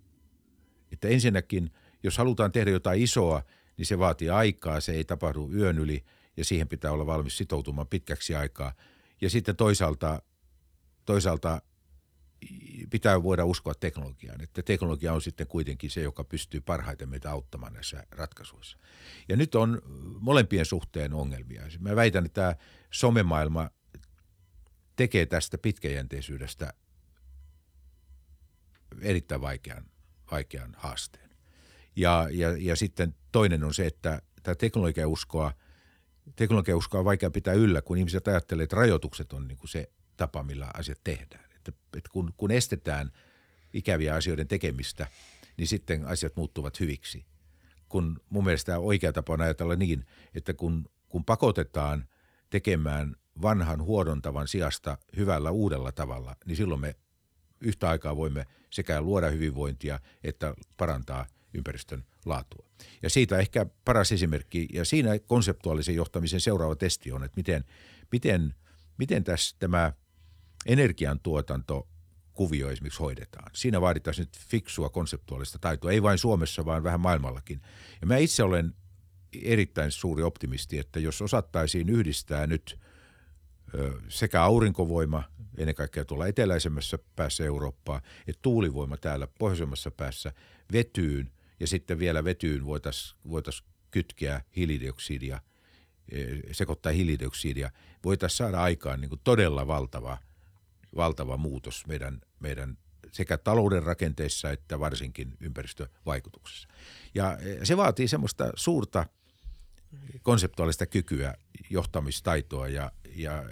Että 0.93 1.09
ensinnäkin, 1.09 1.71
jos 2.03 2.19
halutaan 2.19 2.53
tehdä 2.53 2.71
jotain 2.71 3.03
isoa, 3.03 3.43
niin 3.77 3.87
se 3.87 3.99
vaatii 3.99 4.31
aikaa, 4.31 4.81
se 4.81 4.93
ei 4.93 5.05
tapahdu 5.05 5.51
yön 5.53 5.79
yli 5.79 6.05
ja 6.37 6.45
siihen 6.45 6.69
pitää 6.69 6.93
olla 6.93 7.07
valmis 7.07 7.39
sitoutumaan 7.39 7.87
pitkäksi 7.87 8.35
aikaa. 8.35 8.73
Ja 9.21 9.31
sitten 9.31 9.57
toisaalta, 9.57 10.23
toisaalta 11.05 11.63
pitää 12.91 13.23
voida 13.23 13.45
uskoa 13.45 13.75
teknologiaan, 13.75 14.41
että 14.41 14.63
teknologia 14.63 15.13
on 15.13 15.23
sitten 15.23 15.47
kuitenkin 15.47 15.91
se, 15.91 16.03
joka 16.03 16.25
pystyy 16.25 16.61
parhaiten 16.61 17.09
meitä 17.09 17.31
auttamaan 17.31 17.73
näissä 17.73 18.05
ratkaisuissa. 18.11 18.79
Ja 19.29 19.37
nyt 19.37 19.55
on 19.55 19.83
molempien 20.21 20.67
suhteen 20.67 21.15
ongelmia. 21.15 21.63
Mä 21.79 21.97
väitän, 21.97 22.27
että 22.27 22.41
tämä 22.41 22.55
somemaailma 22.91 23.71
tekee 24.97 25.27
tästä 25.27 25.59
pitkäjänteisyydestä 25.59 26.73
erittäin 29.01 29.41
vaikean, 29.41 29.85
vaikean 30.31 30.75
haasteen. 30.77 31.31
Ja, 31.97 32.29
ja, 32.31 32.57
ja 32.59 32.77
sitten 32.77 33.15
toinen 33.33 33.65
on 33.65 33.75
se, 33.75 33.87
että 33.87 34.23
tämä 34.43 34.55
teknologiauskoa, 34.55 35.53
teknologiauskoa 36.37 36.99
on 36.99 37.05
vaikea 37.05 37.31
pitää 37.31 37.55
yllä, 37.55 37.83
kun 37.83 37.99
ihmiset 37.99 38.29
ajattelee, 38.29 38.65
että 38.65 38.77
rajoitukset 38.77 39.33
on 39.33 39.49
niin 39.49 39.59
kuin 39.59 39.69
se 39.69 39.91
tapa, 40.17 40.43
millä 40.43 40.71
asiat 40.75 41.01
tehdään. 41.05 41.44
Että, 41.69 41.99
että 41.99 42.11
kun, 42.13 42.33
kun 42.37 42.51
estetään 42.51 43.13
ikäviä 43.73 44.15
asioiden 44.15 44.49
tekemistä, 44.49 45.07
niin 45.57 45.69
sitten 45.69 46.05
asiat 46.05 46.37
muuttuvat 46.37 46.81
hyviksi. 46.81 47.25
Kun 47.89 48.21
mun 48.31 48.45
mielestä 48.45 48.79
oikea 48.79 49.13
tapa 49.13 49.33
on 49.33 49.41
ajatella 49.41 49.77
niin, 49.77 50.07
että 50.35 50.55
kun, 50.55 50.89
kun 51.09 51.25
pakotetaan 51.25 52.09
tekemään 52.51 53.17
vanhan 53.43 53.83
huodontavan 53.83 54.49
sijasta 54.49 54.99
hyvällä 55.17 55.51
uudella 55.51 55.93
tavalla, 55.93 56.37
niin 56.47 56.57
silloin 56.57 56.81
me 56.81 56.97
yhtä 57.61 57.89
aikaa 57.89 58.17
voimme 58.17 58.47
sekä 58.71 59.01
luoda 59.01 59.31
hyvinvointia 59.31 60.01
että 60.25 60.55
parantaa 60.77 61.27
ympäristön 61.55 62.05
laatua. 62.25 62.67
Ja 63.03 63.11
siitä 63.11 63.39
ehkä 63.39 63.67
paras 63.85 64.13
esimerkki, 64.13 64.69
ja 64.73 64.85
siinä 64.85 65.19
konseptuaalisen 65.19 65.95
johtamisen 65.95 66.41
seuraava 66.41 66.77
testi 66.77 67.13
on, 67.13 67.25
että 67.25 67.37
miten, 67.37 67.65
miten, 68.13 68.55
miten 68.99 69.25
tässä 69.25 69.57
tämä 69.59 69.93
energiantuotanto 70.67 71.89
kuvio 72.33 72.71
esimerkiksi 72.71 73.01
hoidetaan. 73.01 73.51
Siinä 73.55 73.81
vaaditaan 73.81 74.15
nyt 74.19 74.39
fiksua 74.39 74.89
konseptuaalista 74.89 75.59
taitoa, 75.59 75.91
ei 75.91 76.03
vain 76.03 76.19
Suomessa, 76.19 76.65
vaan 76.65 76.83
vähän 76.83 77.01
maailmallakin. 77.01 77.61
Ja 78.01 78.07
mä 78.07 78.17
itse 78.17 78.43
olen 78.43 78.75
erittäin 79.43 79.91
suuri 79.91 80.23
optimisti, 80.23 80.79
että 80.79 81.01
jos 81.01 81.23
osattaisiin 81.23 81.89
yhdistää 81.89 82.47
nyt 82.47 82.79
sekä 84.09 84.43
aurinkovoima, 84.43 85.23
ennen 85.59 85.75
kaikkea 85.75 86.05
tuolla 86.05 86.27
eteläisemmässä 86.27 86.99
päässä 87.17 87.45
Eurooppaa, 87.45 88.01
että 88.27 88.43
tuulivoima 88.43 88.97
täällä 88.97 89.29
pohjoisemmassa 89.39 89.91
päässä 89.91 90.33
vetyyn 90.73 91.33
ja 91.61 91.67
sitten 91.67 91.99
vielä 91.99 92.25
vetyyn 92.25 92.67
voitaisiin 92.67 93.19
voitais 93.29 93.65
kytkeä 93.91 94.43
hiilidioksidia, 94.57 95.41
sekoittaa 96.53 96.93
hiilidioksidia, 96.93 97.71
voitaisiin 98.05 98.37
saada 98.37 98.63
aikaan 98.63 99.01
niin 99.01 99.11
todella 99.25 99.67
valtava, 99.67 100.19
valtava 100.97 101.37
muutos 101.37 101.87
meidän, 101.87 102.21
meidän 102.41 102.79
sekä 103.13 103.39
talouden 103.39 103.83
rakenteissa 103.83 104.51
että 104.51 104.81
varsinkin 104.81 105.37
ympäristövaikutuksessa. 105.41 106.69
Ja 107.15 107.39
se 107.63 107.77
vaatii 107.77 108.09
semmoista 108.09 108.51
suurta 108.55 109.07
konseptuaalista 110.23 110.87
kykyä, 110.87 111.35
johtamistaitoa 111.71 112.69
ja, 112.69 112.93
ja 113.15 113.45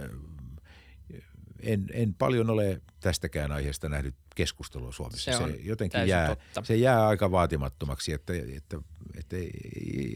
en, 1.61 1.86
en 1.93 2.14
paljon 2.14 2.51
ole 2.51 2.80
tästäkään 3.01 3.53
aiheesta 3.53 3.88
nähnyt 3.88 4.14
keskustelua 4.34 4.93
Suomessa. 4.93 5.32
Se, 5.32 5.38
se 5.38 5.57
jotenkin 5.62 6.09
jää, 6.09 6.36
se 6.62 6.76
jää 6.76 7.07
aika 7.07 7.30
vaatimattomaksi, 7.30 8.12
että, 8.12 8.32
että 8.57 8.78
että 9.19 9.37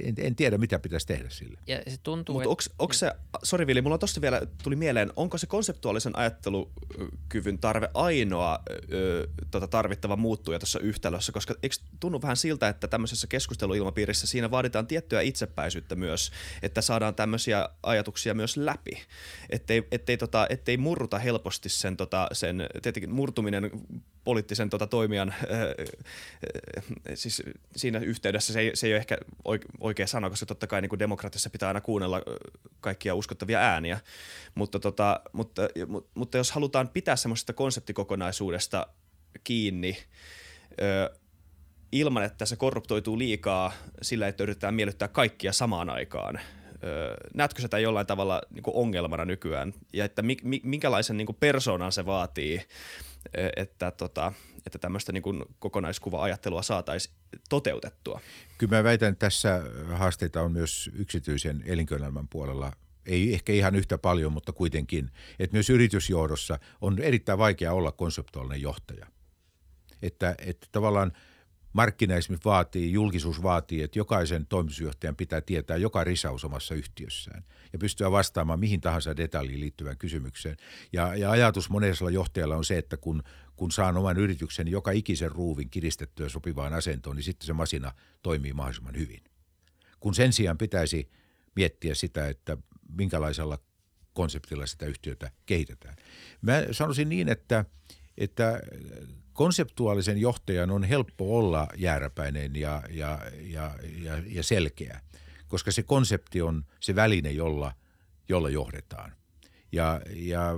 en, 0.05 0.15
en 0.19 0.37
tiedä, 0.37 0.59
mitä 0.59 0.79
pitäisi 0.79 1.07
tehdä 1.07 1.31
sille. 1.31 1.59
Ja 1.67 1.83
se 1.89 1.97
tuntuu, 2.03 2.35
Mutta 2.35 2.63
että... 2.63 2.75
onko 2.79 2.93
se, 2.93 3.13
sori 3.43 3.67
Vili, 3.67 3.83
mulla 3.83 3.99
tuosta 3.99 4.21
vielä 4.21 4.43
tuli 4.63 4.77
mieleen, 4.77 5.13
onko 5.17 5.39
se 5.39 5.47
konseptuaalisen 5.47 6.19
ajattelukyvyn 6.19 7.59
tarve 7.59 7.91
ainoa 7.95 8.59
ö, 8.93 9.29
tota, 9.51 9.69
tarvittava 9.69 10.17
muuttuja 10.17 10.59
tuossa 10.59 10.81
yhtälössä, 10.81 11.33
koska 11.33 11.55
eikö 11.63 11.77
tunnu 12.01 12.23
vähän 12.23 12.37
siltä, 12.37 12.69
että 12.69 12.89
tämmöisessä 12.89 13.27
keskusteluilmapiirissä 13.27 14.27
siinä 14.27 14.51
vaaditaan 14.51 14.87
tiettyä 14.87 15.21
itsepäisyyttä 15.21 15.95
myös, 15.95 16.33
että 16.63 16.81
saadaan 16.81 17.15
tämmöisiä 17.15 17.69
ajatuksia 17.83 18.35
myös 18.35 18.57
läpi, 18.57 19.03
ettei, 19.51 19.87
ettei, 19.91 20.17
tota, 20.17 20.47
ettei 20.51 20.77
murruta 20.77 21.19
helposti 21.19 21.69
sen, 21.69 21.97
tota, 21.97 22.29
sen 22.33 22.67
tietenkin 22.83 23.11
murtuminen 23.11 23.71
poliittisen 24.27 24.71
tota, 24.71 24.87
toimijan, 24.87 25.29
äh, 25.29 25.61
äh, 25.61 26.85
siis 27.15 27.43
siinä 27.77 27.99
yhteydessä 27.99 28.53
se 28.53 28.61
ei, 28.61 28.71
se 28.75 28.87
ei 28.87 28.93
ole 28.93 28.99
ehkä 28.99 29.19
oikea 29.81 30.07
sana, 30.07 30.31
koska 30.31 30.47
totta 30.47 30.67
kai 30.67 30.83
niin 30.83 30.89
kuin 30.89 30.99
demokratiassa 30.99 31.51
pitää 31.51 31.69
aina 31.69 31.81
kuunnella 31.81 32.23
kaikkia 32.81 33.15
uskottavia 33.15 33.59
ääniä, 33.59 34.01
mutta, 34.55 34.79
tota, 34.79 35.21
mutta, 35.33 35.63
mutta, 35.87 36.11
mutta 36.15 36.39
jos 36.39 36.51
halutaan 36.51 36.89
pitää 36.89 37.17
semmoisesta 37.17 37.53
konseptikokonaisuudesta 37.53 38.87
kiinni, 39.45 39.97
ö, 40.83 41.15
ilman, 41.93 42.25
että 42.25 42.47
se 42.47 42.57
korruptoituu 42.57 43.19
liikaa 43.19 43.73
sillä, 44.03 44.29
että 44.29 44.43
yritetään 44.43 44.75
miellyttää 44.75 45.09
kaikkia 45.09 45.53
samaan 45.53 45.91
aikaan. 45.91 46.41
Öö, 46.85 47.17
näetkö 47.35 47.63
sitä 47.63 47.79
jollain 47.79 48.07
tavalla 48.07 48.43
niin 48.51 48.65
ongelmana 48.67 49.25
nykyään 49.25 49.75
ja 49.93 50.05
että 50.05 50.23
mi, 50.23 50.37
mi, 50.43 50.61
minkälaisen 50.65 51.17
niin 51.17 51.37
persoonan 51.41 51.93
se 51.93 52.07
vaatii 52.07 52.63
että, 53.57 53.91
tota, 53.91 54.33
että 54.67 54.79
tämmöistä 54.79 55.13
niin 55.13 55.23
kuin 55.23 55.45
kokonaiskuva-ajattelua 55.59 56.63
saataisiin 56.63 57.15
toteutettua. 57.49 58.21
Kyllä 58.59 58.77
mä 58.77 58.85
väitän, 58.85 59.13
että 59.13 59.27
tässä 59.27 59.63
haasteita 59.93 60.43
on 60.43 60.53
myös 60.53 60.91
yksityisen 60.95 61.63
elinkeinoelämän 61.67 62.29
puolella 62.29 62.73
ei 63.07 63.35
ehkä 63.35 63.53
ihan 63.53 63.75
yhtä 63.75 63.99
paljon, 63.99 64.33
mutta 64.33 64.53
kuitenkin, 64.53 65.11
että 65.39 65.55
myös 65.55 65.71
yritysjohdossa 65.71 66.59
on 66.81 66.99
erittäin 66.99 67.39
vaikea 67.39 67.73
olla 67.73 67.93
konseptuaalinen 67.93 68.63
johtaja. 68.63 69.07
Että, 70.03 70.35
että 70.39 70.67
tavallaan– 70.73 71.13
Markkinaismi 71.77 72.37
vaatii, 72.45 72.93
julkisuus 72.93 73.43
vaatii, 73.43 73.83
että 73.83 73.99
jokaisen 73.99 74.47
toimitusjohtajan 74.47 75.17
pitää 75.17 75.41
tietää 75.41 75.77
joka 75.77 76.05
risaus 76.05 76.45
omassa 76.45 76.75
yhtiössään 76.75 77.45
ja 77.73 77.79
pystyä 77.79 78.11
vastaamaan 78.11 78.61
mihin 78.61 78.81
tahansa 78.81 79.17
detaljiin 79.17 79.61
liittyvään 79.61 79.99
kysymykseen. 79.99 80.57
Ja, 80.93 81.17
ja 81.17 81.31
ajatus 81.31 81.71
monella 81.71 82.11
johtajalla 82.11 82.57
on 82.57 82.65
se, 82.65 82.79
että 82.79 82.97
kun, 82.97 83.23
kun 83.57 83.73
saan 83.73 83.97
oman 83.97 84.17
yrityksen 84.17 84.69
joka 84.69 84.91
ikisen 84.91 85.31
ruuvin 85.31 85.71
kiristettyä 85.71 86.29
sopivaan 86.29 86.73
asentoon, 86.73 87.17
niin 87.17 87.25
sitten 87.25 87.47
se 87.47 87.53
masina 87.53 87.93
toimii 88.23 88.53
mahdollisimman 88.53 88.97
hyvin. 88.97 89.25
Kun 90.01 90.15
sen 90.15 90.33
sijaan 90.33 90.59
pitäisi 90.59 91.11
miettiä 91.57 91.95
sitä, 91.95 92.29
että 92.29 92.57
minkälaisella 92.89 93.59
konseptilla 94.13 94.67
sitä 94.67 94.87
yhtiötä 94.87 95.31
kehitetään. 95.47 95.97
Mä 96.43 96.53
sanoisin 96.71 97.09
niin, 97.09 97.29
että, 97.29 97.65
että 98.19 98.61
konseptuaalisen 99.37 100.19
johtajan 100.19 100.71
on 100.71 100.85
helppo 100.85 101.39
olla 101.39 101.69
jääräpäinen 101.77 102.57
ja, 102.57 102.83
ja, 102.91 103.19
ja, 103.41 103.75
ja, 104.03 104.23
ja 104.27 104.43
selkeä, 104.43 105.01
koska 105.49 105.73
se 105.73 105.83
konsepti 105.83 106.43
on 106.43 106.65
se 106.81 106.95
väline, 106.95 107.31
jolla, 107.31 107.73
jolla 108.29 108.51
johdetaan. 108.51 109.13
Ja, 109.73 110.01
ja, 110.15 110.53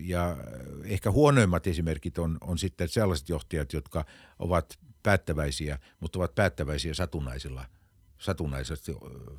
ja 0.00 0.36
ehkä 0.84 1.10
huonoimmat 1.10 1.66
esimerkit 1.66 2.18
on, 2.18 2.38
on 2.40 2.58
sitten 2.58 2.88
sellaiset 2.88 3.28
johtajat, 3.28 3.72
jotka 3.72 4.04
ovat 4.38 4.78
päättäväisiä, 5.02 5.78
mutta 6.00 6.18
ovat 6.18 6.34
päättäväisiä 6.34 6.94
satunnaisilla– 6.94 7.66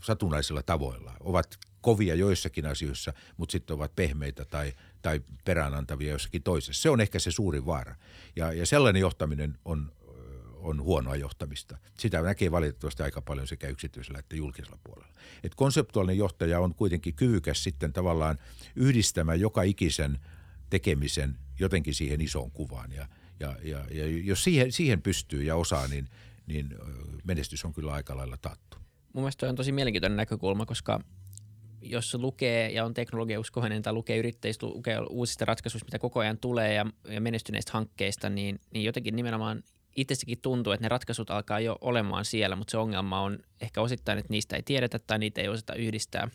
satunnaisilla 0.02 0.64
tavoilla. 0.64 1.14
Ovat 1.20 1.58
kovia 1.82 2.16
joissakin 2.16 2.66
asioissa, 2.66 3.14
mutta 3.38 3.52
sitten 3.52 3.74
ovat 3.74 3.96
pehmeitä 3.96 4.46
tai, 4.46 4.74
tai 5.04 5.22
peräänantavia 5.46 6.12
jossakin 6.12 6.44
toisessa. 6.44 6.82
Se 6.82 6.90
on 6.90 7.02
ehkä 7.02 7.20
se 7.20 7.32
suuri 7.32 7.66
vaara. 7.66 7.96
Ja, 8.36 8.54
ja 8.54 8.66
sellainen 8.66 9.00
johtaminen 9.00 9.58
on, 9.66 9.92
on 10.56 10.82
huonoa 10.82 11.16
johtamista. 11.16 11.78
Sitä 12.00 12.22
näkee 12.22 12.52
valitettavasti 12.52 13.04
aika 13.04 13.22
paljon 13.22 13.48
sekä 13.48 13.68
yksityisellä 13.68 14.20
että 14.20 14.36
julkisella 14.36 14.80
puolella. 14.84 15.14
Et 15.44 15.56
konseptuaalinen 15.56 16.18
johtaja 16.18 16.60
on 16.60 16.76
kuitenkin 16.76 17.14
kyvykäs 17.14 17.64
sitten 17.64 17.94
tavallaan 17.94 18.38
yhdistämään 18.76 19.40
joka 19.40 19.62
ikisen 19.62 20.20
tekemisen 20.70 21.40
jotenkin 21.60 21.94
siihen 21.94 22.22
isoon 22.22 22.52
kuvaan. 22.52 22.92
Ja, 22.92 23.08
ja, 23.40 23.56
ja, 23.64 23.86
ja 23.92 24.08
jos 24.08 24.44
siihen, 24.44 24.72
siihen 24.72 25.02
pystyy 25.02 25.44
ja 25.44 25.56
osaa, 25.56 25.88
niin, 25.88 26.10
niin 26.48 26.76
menestys 27.24 27.66
on 27.66 27.74
kyllä 27.74 27.94
aika 27.94 28.18
lailla 28.18 28.38
taattu. 28.38 28.78
Mun 29.14 29.24
mielestä 29.24 29.50
on 29.50 29.56
tosi 29.56 29.72
mielenkiintoinen 29.72 30.18
näkökulma, 30.18 30.66
koska 30.66 31.00
jos 31.84 32.14
lukee 32.14 32.72
ja 32.72 32.86
on 32.86 32.94
teknologiauskoinen 32.94 33.82
tai 33.82 33.94
lukee 33.94 34.18
yrittäjistä, 34.18 34.66
lukee 34.66 35.00
uusista 35.10 35.46
ratkaisuista, 35.46 35.86
mitä 35.86 36.00
koko 36.00 36.20
ajan 36.20 36.38
tulee 36.38 36.74
ja, 36.74 36.86
ja 37.10 37.22
menestyneistä 37.22 37.72
hankkeista, 37.74 38.30
niin, 38.30 38.60
niin 38.72 38.86
jotenkin 38.86 39.16
nimenomaan 39.16 39.64
itsessäkin 39.96 40.42
tuntuu, 40.42 40.74
että 40.74 40.86
ne 40.86 40.90
ratkaisut 40.90 41.30
alkaa 41.30 41.60
jo 41.60 41.78
olemaan 41.82 42.26
siellä, 42.26 42.56
mutta 42.56 42.72
se 42.72 42.78
ongelma 42.78 43.22
on 43.22 43.40
ehkä 43.62 43.82
osittain, 43.82 44.20
että 44.20 44.32
niistä 44.32 44.56
ei 44.56 44.64
tiedetä 44.64 45.00
tai 45.00 45.20
niitä 45.20 45.42
ei 45.42 45.48
osata 45.48 45.76
yhdistää 45.76 46.30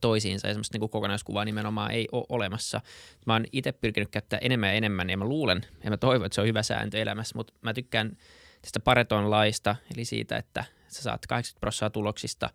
toisiinsa 0.00 0.46
ja 0.46 0.54
semmoista 0.54 0.78
niin 0.78 0.90
kokonaiskuvaa 0.90 1.44
nimenomaan 1.44 1.90
ei 1.90 2.08
ole 2.12 2.26
olemassa. 2.28 2.80
Mä 3.26 3.32
oon 3.32 3.44
itse 3.52 3.72
pyrkinyt 3.72 4.10
käyttää 4.10 4.38
enemmän 4.42 4.68
ja 4.68 4.74
enemmän 4.74 5.10
ja 5.10 5.16
mä 5.16 5.24
luulen 5.24 5.60
ja 5.84 5.90
mä 5.90 5.96
toivon, 5.96 6.26
että 6.26 6.34
se 6.34 6.40
on 6.40 6.46
hyvä 6.46 6.62
sääntö 6.62 6.98
elämässä, 6.98 7.32
mutta 7.36 7.52
mä 7.60 7.74
tykkään 7.74 8.16
tästä 8.62 8.80
Pareton 8.80 9.30
laista, 9.30 9.76
eli 9.94 10.04
siitä, 10.04 10.36
että 10.36 10.64
sä 10.88 11.02
saat 11.02 11.26
80 11.26 11.60
prosenttia 11.60 11.90
tuloksista 11.90 12.50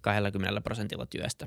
20 0.00 0.60
prosentilla 0.60 1.06
työstä. 1.06 1.46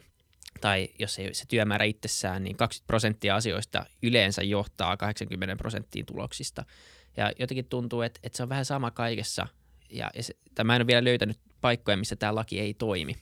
Tai 0.61 0.89
jos 0.99 1.19
ei 1.19 1.33
se 1.33 1.45
työmäärä 1.47 1.85
itsessään, 1.85 2.43
niin 2.43 2.57
20 2.57 2.87
prosenttia 2.87 3.35
asioista 3.35 3.85
yleensä 4.03 4.43
johtaa 4.43 4.97
80 4.97 5.55
prosenttiin 5.55 6.05
tuloksista. 6.05 6.65
Ja 7.17 7.31
jotenkin 7.39 7.65
tuntuu, 7.65 8.01
että, 8.01 8.19
että 8.23 8.37
se 8.37 8.43
on 8.43 8.49
vähän 8.49 8.65
sama 8.65 8.91
kaikessa. 8.91 9.47
Ja, 9.89 10.11
ja 10.15 10.23
se, 10.23 10.33
mä 10.63 10.75
en 10.75 10.81
ole 10.81 10.87
vielä 10.87 11.03
löytänyt 11.03 11.39
paikkoja, 11.61 11.97
missä 11.97 12.15
tämä 12.15 12.35
laki 12.35 12.59
ei 12.59 12.73
toimi. 12.73 13.15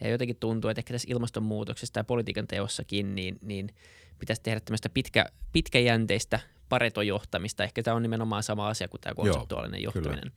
Ja 0.00 0.10
jotenkin 0.10 0.36
tuntuu, 0.36 0.70
että 0.70 0.80
ehkä 0.80 0.94
tässä 0.94 1.08
ilmastonmuutoksessa 1.10 2.00
ja 2.00 2.04
politiikan 2.04 2.46
teossakin, 2.46 3.14
niin, 3.14 3.38
niin 3.42 3.74
pitäisi 4.18 4.42
tehdä 4.42 4.60
tämmöistä 4.60 4.88
pitkä, 4.88 5.26
pitkäjänteistä 5.52 6.40
paretojohtamista. 6.68 7.64
Ehkä 7.64 7.82
tämä 7.82 7.96
on 7.96 8.02
nimenomaan 8.02 8.42
sama 8.42 8.68
asia 8.68 8.88
kuin 8.88 9.00
tämä 9.00 9.14
konseptuaalinen 9.14 9.82
Joo, 9.82 9.92
johtaminen. 9.94 10.32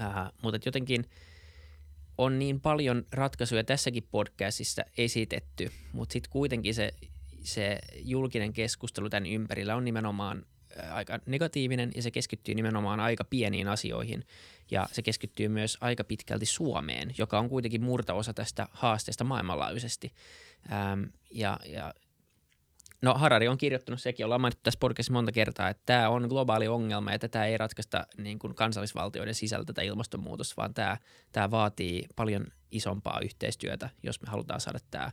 Uh, 0.00 0.32
mutta 0.42 0.60
jotenkin 0.68 1.04
on 2.20 2.38
niin 2.38 2.60
paljon 2.60 3.04
ratkaisuja 3.12 3.64
tässäkin 3.64 4.08
podcastissa 4.10 4.82
esitetty, 4.98 5.70
mutta 5.92 6.12
sitten 6.12 6.30
kuitenkin 6.30 6.74
se, 6.74 6.90
se 7.42 7.78
julkinen 7.94 8.52
keskustelu 8.52 9.10
tämän 9.10 9.26
ympärillä 9.26 9.76
on 9.76 9.84
nimenomaan 9.84 10.46
aika 10.92 11.18
negatiivinen 11.26 11.90
ja 11.94 12.02
se 12.02 12.10
keskittyy 12.10 12.54
nimenomaan 12.54 13.00
aika 13.00 13.24
pieniin 13.24 13.68
asioihin 13.68 14.24
ja 14.70 14.88
se 14.92 15.02
keskittyy 15.02 15.48
myös 15.48 15.78
aika 15.80 16.04
pitkälti 16.04 16.46
Suomeen, 16.46 17.14
joka 17.18 17.38
on 17.38 17.48
kuitenkin 17.48 17.82
murtaosa 17.82 18.34
tästä 18.34 18.68
haasteesta 18.70 19.24
maailmanlaajuisesti. 19.24 20.12
Ähm, 20.72 21.02
ja, 21.30 21.58
ja 21.66 21.94
No 23.02 23.14
Harari 23.14 23.48
on 23.48 23.58
kirjoittanut, 23.58 24.00
sekin 24.00 24.24
ollaan 24.24 24.40
mainittu 24.40 24.62
tässä 24.62 24.78
podcastissa 24.80 25.12
monta 25.12 25.32
kertaa, 25.32 25.68
että 25.68 25.82
tämä 25.86 26.08
on 26.08 26.22
globaali 26.22 26.68
ongelma 26.68 27.12
ja 27.12 27.18
tätä 27.18 27.44
ei 27.44 27.58
ratkaista 27.58 28.06
niin 28.18 28.38
kuin 28.38 28.54
kansallisvaltioiden 28.54 29.34
sisältä 29.34 29.66
tätä 29.66 29.82
ilmastonmuutosta, 29.82 30.54
vaan 30.56 30.74
tämä, 30.74 30.96
tämä 31.32 31.50
vaatii 31.50 32.06
paljon 32.16 32.46
isompaa 32.70 33.20
yhteistyötä, 33.24 33.90
jos 34.02 34.22
me 34.22 34.30
halutaan 34.30 34.60
saada 34.60 34.78
tämä 34.90 35.12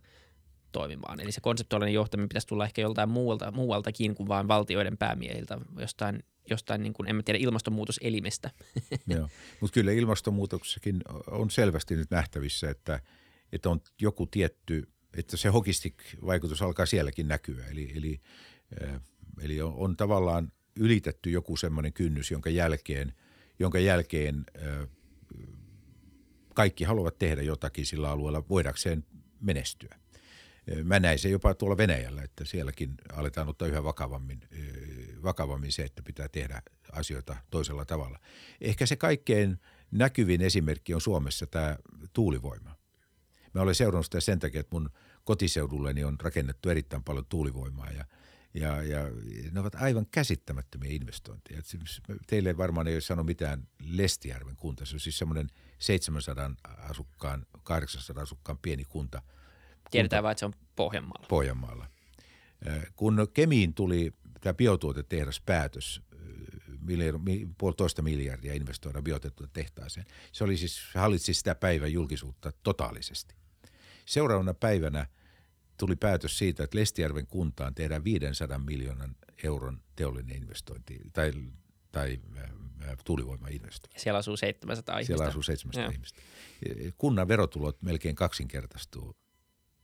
toimimaan. 0.72 1.20
Eli 1.20 1.32
se 1.32 1.42
konseptuaalinen 1.42 1.94
johtaminen 1.94 2.30
pitäisi 2.30 2.48
tulla 2.48 2.66
ehkä 2.66 2.82
joltain 2.82 3.10
muualta, 3.10 3.52
muualtakin 3.52 4.16
kuin 4.16 4.28
vain 4.28 4.48
valtioiden 4.48 4.98
päämiehiltä, 4.98 5.58
jostain, 5.80 6.24
jostain 6.50 6.84
niin 6.84 6.94
kuin, 6.94 7.10
en 7.10 7.16
mä 7.16 7.24
tiedä, 7.24 7.40
ilmastonmuutoselimestä. 7.40 8.52
Joo, 9.16 9.30
mutta 9.60 9.74
kyllä 9.74 9.92
ilmastonmuutoksessakin 9.92 11.02
on 11.32 11.50
selvästi 11.50 11.96
nyt 11.96 12.12
nähtävissä, 12.12 12.70
että, 12.70 13.00
että 13.52 13.70
on 13.70 13.82
joku 14.02 14.26
tietty– 14.26 14.84
että 15.18 15.38
se 15.38 15.50
hogistic-vaikutus 15.50 16.62
alkaa 16.62 16.86
sielläkin 16.86 17.28
näkyä. 17.28 17.66
Eli, 17.66 17.94
eli, 17.96 18.22
äh, 18.84 19.02
eli 19.42 19.62
on, 19.62 19.74
on 19.76 19.98
tavallaan 19.98 20.52
ylitetty 20.76 21.30
joku 21.30 21.58
semmoinen 21.58 21.94
kynnys, 21.94 22.32
jonka 22.32 22.50
jälkeen, 22.50 23.14
jonka 23.60 23.80
jälkeen 23.80 24.46
äh, 24.58 24.88
kaikki 26.54 26.84
haluavat 26.84 27.18
tehdä 27.20 27.42
jotakin 27.42 27.86
sillä 27.86 28.10
alueella 28.10 28.50
voidakseen 28.50 29.06
menestyä. 29.42 29.96
Äh, 29.96 30.84
mä 30.84 31.00
näin 31.00 31.20
se 31.20 31.30
jopa 31.30 31.54
tuolla 31.54 31.78
Venäjällä, 31.78 32.22
että 32.22 32.46
sielläkin 32.46 32.94
aletaan 33.14 33.50
ottaa 33.50 33.68
yhä 33.68 33.84
vakavammin, 33.84 34.42
vakavammin 35.24 35.72
se, 35.72 35.84
että 35.84 36.04
pitää 36.04 36.28
tehdä 36.28 36.62
asioita 36.92 37.36
toisella 37.52 37.86
tavalla. 37.86 38.20
Ehkä 38.62 38.86
se 38.86 38.96
kaikkein 38.96 39.60
näkyvin 39.92 40.42
esimerkki 40.42 40.94
on 40.94 41.02
Suomessa 41.02 41.48
tämä 41.48 41.78
tuulivoima. 42.14 42.76
Mä 43.54 43.62
olen 43.62 43.76
seurannut 43.76 44.06
sitä 44.06 44.20
sen 44.20 44.40
takia, 44.40 44.62
että 44.62 44.76
mun 44.76 44.90
kotiseudulleni 45.28 46.04
on 46.04 46.18
rakennettu 46.20 46.70
erittäin 46.70 47.04
paljon 47.04 47.26
tuulivoimaa 47.30 47.92
ja, 47.92 48.06
Ja, 48.54 48.84
ja 48.84 49.00
ne 49.52 49.60
ovat 49.60 49.76
aivan 49.76 50.06
käsittämättömiä 50.12 50.92
investointeja. 50.92 51.62
Teille 52.28 52.58
varmaan 52.58 52.88
ei 52.88 53.02
sano 53.02 53.24
mitään 53.24 53.68
Lestijärven 53.80 54.56
kunta. 54.56 54.86
Se 54.86 54.96
on 54.96 55.00
siis 55.00 55.18
semmoinen 55.18 55.50
700 55.80 56.52
asukkaan, 56.78 57.46
800 57.64 58.24
asukkaan 58.24 58.58
pieni 58.58 58.86
kunta. 58.86 59.22
Tiedetään 59.92 60.24
vain, 60.24 60.32
että 60.32 60.40
se 60.40 60.46
on 60.46 60.54
Pohjanmaalla. 60.76 61.28
Pohjanmaalla. 61.28 61.88
Kun 62.96 63.28
Kemiin 63.34 63.74
tuli 63.74 64.14
tämä 64.42 64.54
biotuotetehdaspäätös, 64.54 66.02
puolitoista 67.58 68.02
miljardia 68.02 68.54
investoida 68.54 69.02
biotuotetehtaaseen, 69.02 70.06
se 70.32 70.44
oli 70.44 70.58
siis, 70.58 70.82
hallitsi 70.96 71.34
sitä 71.34 71.56
päivän 71.56 71.94
julkisuutta 71.94 72.52
totaalisesti. 72.64 73.36
Seuraavana 74.06 74.54
päivänä 74.54 75.08
tuli 75.78 75.96
päätös 75.96 76.38
siitä, 76.38 76.64
että 76.64 76.78
Lestijärven 76.78 77.28
kuntaan 77.28 77.76
tehdään 77.76 78.04
500 78.04 78.60
miljoonan 78.60 79.16
euron 79.44 79.82
teollinen 79.96 80.36
investointi 80.38 81.00
tai, 81.14 81.32
tai 81.92 82.20
tuulivoimainvestointi. 83.06 84.00
Siellä 84.00 84.18
asuu 84.18 84.38
700 84.38 84.96
ihmistä. 84.96 85.08
Siellä 85.08 85.30
asuu 85.30 85.44
700 85.44 85.84
Joo. 85.84 85.92
ihmistä. 85.92 86.22
Kunnan 86.98 87.28
verotulot 87.28 87.82
melkein 87.82 88.16
kaksinkertaistuu 88.16 89.16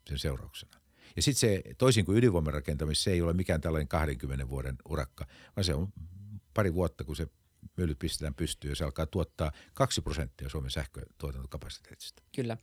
sen 0.07 0.19
seurauksena. 0.19 0.79
Ja 1.15 1.21
sitten 1.21 1.39
se, 1.39 1.61
toisin 1.77 2.05
kuin 2.05 2.17
ydinvoimarakentamisessa, 2.17 3.03
se 3.03 3.11
ei 3.11 3.21
ole 3.21 3.33
mikään 3.33 3.61
tällainen 3.61 3.87
20 3.87 4.49
vuoden 4.49 4.75
urakka, 4.89 5.27
vaan 5.55 5.63
se 5.63 5.73
on 5.73 5.93
pari 6.53 6.73
vuotta, 6.73 7.03
kun 7.03 7.15
se 7.15 7.27
myllyt 7.77 7.99
pistetään 7.99 8.35
pystyyn 8.35 8.71
ja 8.71 8.75
se 8.75 8.83
alkaa 8.83 9.05
tuottaa 9.05 9.51
2 9.73 10.01
prosenttia 10.01 10.49
Suomen 10.49 10.71
sähkötuotantokapasiteetista. 10.71 12.23
Kyllä 12.35 12.57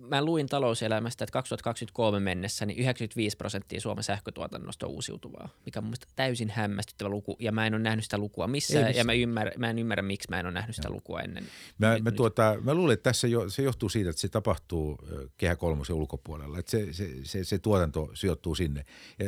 mä 0.00 0.24
luin 0.24 0.46
talouselämästä, 0.46 1.24
että 1.24 1.32
2023 1.32 2.20
mennessä 2.20 2.66
niin 2.66 2.78
95 2.78 3.36
prosenttia 3.36 3.80
Suomen 3.80 4.04
sähkötuotannosta 4.04 4.86
on 4.86 4.92
uusiutuvaa, 4.92 5.48
mikä 5.64 5.80
on 5.80 5.84
mun 5.84 5.94
täysin 6.16 6.50
hämmästyttävä 6.50 7.08
luku, 7.08 7.36
ja 7.38 7.52
mä 7.52 7.66
en 7.66 7.74
ole 7.74 7.82
nähnyt 7.82 8.04
sitä 8.04 8.18
lukua 8.18 8.46
missään, 8.46 8.84
missään. 8.84 9.00
ja 9.00 9.04
mä, 9.04 9.12
ymmärrä, 9.12 9.52
mä 9.58 9.70
en 9.70 9.78
ymmärrä, 9.78 10.02
miksi 10.02 10.28
mä 10.30 10.40
en 10.40 10.46
ole 10.46 10.54
nähnyt 10.54 10.76
sitä 10.76 10.88
Joo. 10.88 10.94
lukua 10.94 11.20
ennen. 11.20 11.44
Mä, 11.78 11.94
nyt, 11.94 12.04
mä, 12.04 12.10
tuota, 12.10 12.56
mä 12.60 12.74
luulen, 12.74 12.94
että 12.94 13.10
tässä 13.10 13.28
jo, 13.28 13.50
se 13.50 13.62
johtuu 13.62 13.88
siitä, 13.88 14.10
että 14.10 14.20
se 14.20 14.28
tapahtuu 14.28 14.98
Kehä 15.36 15.56
kolmosen 15.56 15.96
ulkopuolella, 15.96 16.58
että 16.58 16.70
se, 16.70 16.92
se, 16.92 17.10
se, 17.22 17.44
se 17.44 17.58
tuotanto 17.58 18.10
sijoittuu 18.14 18.54
sinne. 18.54 18.84
Ja 19.18 19.26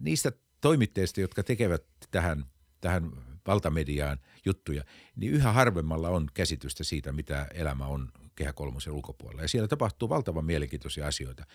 niistä 0.00 0.32
toimitteista, 0.60 1.20
jotka 1.20 1.42
tekevät 1.42 1.84
tähän, 2.10 2.44
tähän 2.80 3.12
valtamediaan 3.46 4.18
juttuja, 4.44 4.84
niin 5.16 5.32
yhä 5.32 5.52
harvemmalla 5.52 6.08
on 6.08 6.28
käsitystä 6.34 6.84
siitä, 6.84 7.12
mitä 7.12 7.46
elämä 7.54 7.86
on 7.86 8.12
Kehä 8.36 8.52
kolmosen 8.52 8.92
ulkopuolella. 8.92 9.42
Ja 9.42 9.48
siellä 9.48 9.68
tapahtuu 9.68 10.08
valtavan 10.08 10.44
mielenkiintoisia 10.44 11.06
asioita. 11.06 11.46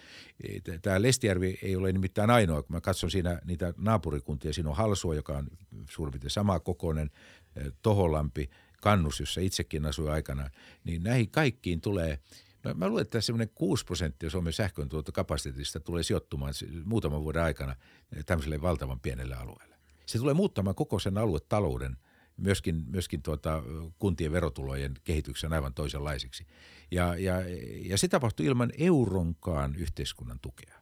Tämä 0.82 1.02
Lestijärvi 1.02 1.60
ei 1.62 1.76
ole 1.76 1.92
nimittäin 1.92 2.30
ainoa, 2.30 2.64
kun 2.64 2.76
mä 2.76 2.82
katson 2.82 3.12
siinä 3.12 3.42
niitä 3.46 3.74
naapurikuntia. 3.78 4.54
Siinä 4.54 4.70
on 4.70 4.76
Halsua, 4.76 5.16
joka 5.16 5.38
on 5.38 5.48
suurin 5.90 6.12
piirtein 6.12 6.32
sama 6.32 6.60
kokoinen, 6.60 7.12
Toholampi, 7.82 8.50
Kannus, 8.82 9.20
jossa 9.20 9.42
itsekin 9.42 9.86
asui 9.86 10.10
aikana. 10.10 10.50
Niin 10.84 11.04
näihin 11.04 11.30
kaikkiin 11.30 11.82
tulee 11.82 12.20
Mä, 12.64 12.74
mä 12.74 12.88
luulen, 12.88 13.02
että 13.02 13.22
semmoinen 13.22 13.50
6 13.56 13.86
prosenttia 13.86 14.30
Suomen 14.30 14.54
sähköntuotantokapasiteetista 14.54 15.80
tulee 15.80 16.04
sijoittumaan 16.04 16.54
muutaman 16.86 17.24
vuoden 17.24 17.42
aikana 17.42 17.76
tämmöiselle 18.26 18.62
valtavan 18.62 19.00
pienelle 19.00 19.36
alueelle. 19.36 19.76
Se 20.06 20.18
tulee 20.20 20.34
muuttamaan 20.34 20.76
koko 20.76 21.00
sen 21.00 21.18
aluetalouden– 21.18 21.98
myöskin, 22.38 22.84
myöskin 22.88 23.22
tuota, 23.22 23.64
kuntien 24.00 24.32
verotulojen 24.32 24.94
kehityksen 25.04 25.54
aivan 25.54 25.74
toisenlaiseksi. 25.74 26.48
Ja, 26.92 27.16
ja, 27.16 27.36
ja 27.86 27.98
se 27.98 28.08
tapahtui 28.08 28.46
ilman 28.46 28.72
euronkaan 28.78 29.76
yhteiskunnan 29.76 30.40
tukea. 30.40 30.82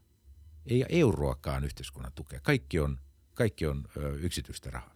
Ei 0.66 0.86
euroakaan 0.89 1.64
yhteiskunnan 1.64 2.12
tukea. 2.16 2.39
Kaikki 2.43 2.80
on, 2.80 3.00
kaikki 3.34 3.68
on 3.68 3.88
ö, 3.97 4.16
yksityistä 4.16 4.70
rahaa. 4.70 4.95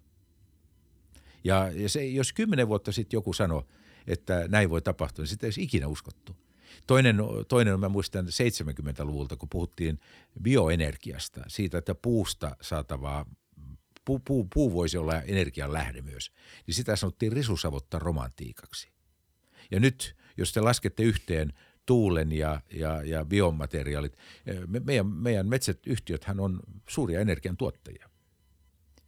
Ja, 1.44 1.72
ja 1.72 1.90
se, 1.90 2.06
jos 2.06 2.34
kymmenen 2.34 2.68
vuotta 2.68 2.92
sitten 2.92 3.18
joku 3.18 3.34
sanoi, 3.34 3.64
että 4.08 4.48
näin 4.48 4.70
voi 4.70 4.82
tapahtua, 4.82 5.24
niin 5.24 5.30
sitä 5.30 5.46
ei 5.46 5.48
olisi 5.48 5.64
ikinä 5.64 5.88
uskottu. 5.88 6.36
Toinen, 6.88 7.18
toinen 7.48 7.80
mä 7.80 7.90
muistan 7.90 8.26
70-luvulta, 8.26 9.36
kun 9.36 9.50
puhuttiin 9.50 10.00
bioenergiasta, 10.42 11.42
siitä, 11.48 11.78
että 11.78 11.96
puusta 11.96 12.56
saatavaa 12.62 13.26
puu, 14.06 14.20
puu, 14.20 14.48
puu 14.54 14.74
voisi 14.74 14.98
olla 14.98 15.22
energian 15.22 15.74
lähde 15.74 16.02
myös, 16.02 16.32
niin 16.68 16.76
sitä 16.76 16.96
sanottiin 16.96 17.32
risusavotta 17.32 18.00
romantiikaksi. 18.00 18.90
Ja 19.72 19.80
nyt, 19.80 20.16
jos 20.38 20.54
te 20.54 20.62
laskette 20.62 21.04
yhteen 21.04 21.54
tuulen 21.86 22.32
ja, 22.32 22.62
ja, 22.74 23.04
ja 23.04 23.26
biomateriaalit, 23.26 24.18
eh, 24.46 24.60
me, 24.68 24.80
meidän, 24.80 25.08
meidän 25.08 25.48
metsäyhtiöthän 25.48 26.40
on 26.40 26.60
suuria 26.90 27.20
energian 27.20 27.58
tuottajia. 27.58 28.10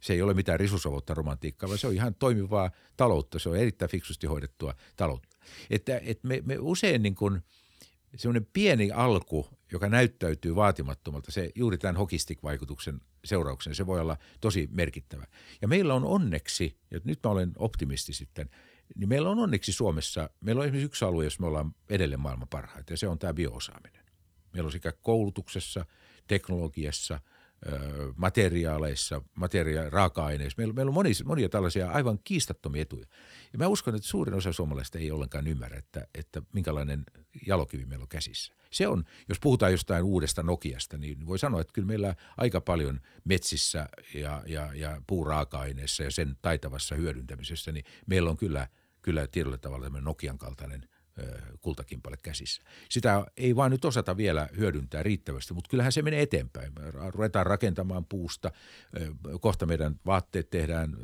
Se 0.00 0.12
ei 0.12 0.22
ole 0.22 0.34
mitään 0.34 0.60
risusavotta 0.60 1.14
romantiikkaa, 1.14 1.68
vaan 1.68 1.78
se 1.78 1.86
on 1.86 1.94
ihan 1.94 2.14
toimivaa 2.14 2.70
taloutta. 2.96 3.38
Se 3.38 3.48
on 3.48 3.56
erittäin 3.56 3.90
fiksusti 3.90 4.26
hoidettua 4.26 4.74
taloutta. 4.96 5.36
Että, 5.70 6.00
että 6.04 6.28
me, 6.28 6.42
me 6.44 6.58
usein 6.58 7.02
niin 7.02 7.14
kuin, 7.14 7.42
semmoinen 8.16 8.46
pieni 8.52 8.90
alku, 8.90 9.48
joka 9.72 9.88
näyttäytyy 9.88 10.54
vaatimattomalta, 10.54 11.32
se 11.32 11.50
juuri 11.54 11.78
tämän 11.78 11.96
hokistik-vaikutuksen 11.96 13.00
seurauksena, 13.24 13.74
se 13.74 13.86
voi 13.86 14.00
olla 14.00 14.16
tosi 14.40 14.68
merkittävä. 14.72 15.26
Ja 15.62 15.68
meillä 15.68 15.94
on 15.94 16.04
onneksi, 16.04 16.78
ja 16.90 17.00
nyt 17.04 17.18
mä 17.24 17.30
olen 17.30 17.52
optimisti 17.58 18.12
sitten, 18.12 18.50
niin 18.96 19.08
meillä 19.08 19.30
on 19.30 19.38
onneksi 19.38 19.72
Suomessa, 19.72 20.30
meillä 20.40 20.60
on 20.60 20.66
esimerkiksi 20.66 20.86
yksi 20.86 21.04
alue, 21.04 21.24
jossa 21.24 21.40
me 21.40 21.46
ollaan 21.46 21.74
edelleen 21.90 22.20
maailman 22.20 22.48
parhaita, 22.48 22.92
ja 22.92 22.96
se 22.96 23.08
on 23.08 23.18
tämä 23.18 23.34
bioosaaminen. 23.34 24.04
Meillä 24.52 24.68
on 24.68 24.72
sekä 24.72 24.92
koulutuksessa, 24.92 25.86
teknologiassa– 26.26 27.20
materiaaleissa, 28.16 29.22
materia- 29.34 29.90
raaka-aineissa. 29.90 30.54
Meillä, 30.58 30.74
meillä 30.74 30.90
on 30.90 30.94
monia, 30.94 31.12
monia 31.24 31.48
tällaisia 31.48 31.90
aivan 31.90 32.18
kiistattomia 32.24 32.82
etuja. 32.82 33.06
Ja 33.52 33.58
mä 33.58 33.68
uskon, 33.68 33.94
että 33.94 34.08
suurin 34.08 34.34
osa 34.34 34.52
suomalaista 34.52 34.98
ei 34.98 35.10
ollenkaan 35.10 35.46
ymmärrä, 35.46 35.78
että, 35.78 36.06
että 36.14 36.42
minkälainen 36.52 37.04
jalokivi 37.46 37.84
meillä 37.84 38.02
on 38.02 38.08
käsissä. 38.08 38.52
Se 38.76 38.88
on, 38.88 39.04
jos 39.28 39.40
puhutaan 39.40 39.72
jostain 39.72 40.04
uudesta 40.04 40.42
Nokiasta, 40.42 40.98
niin 40.98 41.26
voi 41.26 41.38
sanoa, 41.38 41.60
että 41.60 41.72
kyllä 41.72 41.86
meillä 41.86 42.14
aika 42.36 42.60
paljon 42.60 43.00
metsissä 43.24 43.88
ja, 44.14 44.42
ja, 44.46 44.74
ja 44.74 45.02
puuraaka-aineissa 45.06 46.02
ja 46.02 46.10
sen 46.10 46.36
taitavassa 46.42 46.94
hyödyntämisessä, 46.94 47.72
niin 47.72 47.84
meillä 48.06 48.30
on 48.30 48.36
kyllä, 48.36 48.68
kyllä 49.02 49.26
tietyllä 49.26 49.58
tavalla 49.58 50.00
Nokian 50.00 50.38
kaltainen– 50.38 50.88
kultakimpale 51.60 52.16
käsissä. 52.22 52.62
Sitä 52.88 53.26
ei 53.36 53.56
vaan 53.56 53.70
nyt 53.70 53.84
osata 53.84 54.16
vielä 54.16 54.48
hyödyntää 54.56 55.02
riittävästi, 55.02 55.54
mutta 55.54 55.68
kyllähän 55.68 55.92
se 55.92 56.02
menee 56.02 56.22
eteenpäin. 56.22 56.72
Me 56.78 56.90
ruvetaan 57.10 57.46
rakentamaan 57.46 58.04
puusta, 58.04 58.50
kohta 59.40 59.66
meidän 59.66 60.00
vaatteet 60.06 60.50
tehdään 60.50 60.96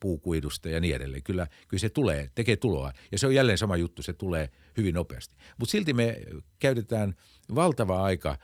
puukuidusta 0.00 0.68
ja 0.68 0.80
niin 0.80 0.96
edelleen. 0.96 1.22
Kyllä, 1.22 1.46
kyllä 1.68 1.80
se 1.80 1.88
tulee, 1.88 2.30
tekee 2.34 2.56
tuloa 2.56 2.92
ja 3.12 3.18
se 3.18 3.26
on 3.26 3.34
jälleen 3.34 3.58
sama 3.58 3.76
juttu, 3.76 4.02
se 4.02 4.12
tulee 4.12 4.50
hyvin 4.76 4.94
nopeasti. 4.94 5.36
Mutta 5.58 5.72
silti 5.72 5.92
me 5.92 6.20
käytetään 6.58 7.14
valtava 7.54 8.04
aika 8.04 8.38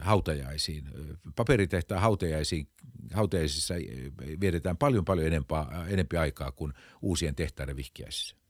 hautajaisiin. 0.00 0.84
Paperitehtaan 1.36 2.00
hautajaisiin, 2.00 2.68
hautajaisissa 3.12 3.74
vietetään 4.40 4.76
paljon 4.76 5.04
paljon 5.04 5.26
enempää, 5.26 5.86
enempi 5.88 6.16
aikaa 6.16 6.52
kuin 6.52 6.72
uusien 7.02 7.34
tehtaiden 7.34 7.76
vihkiäisissä. 7.76 8.41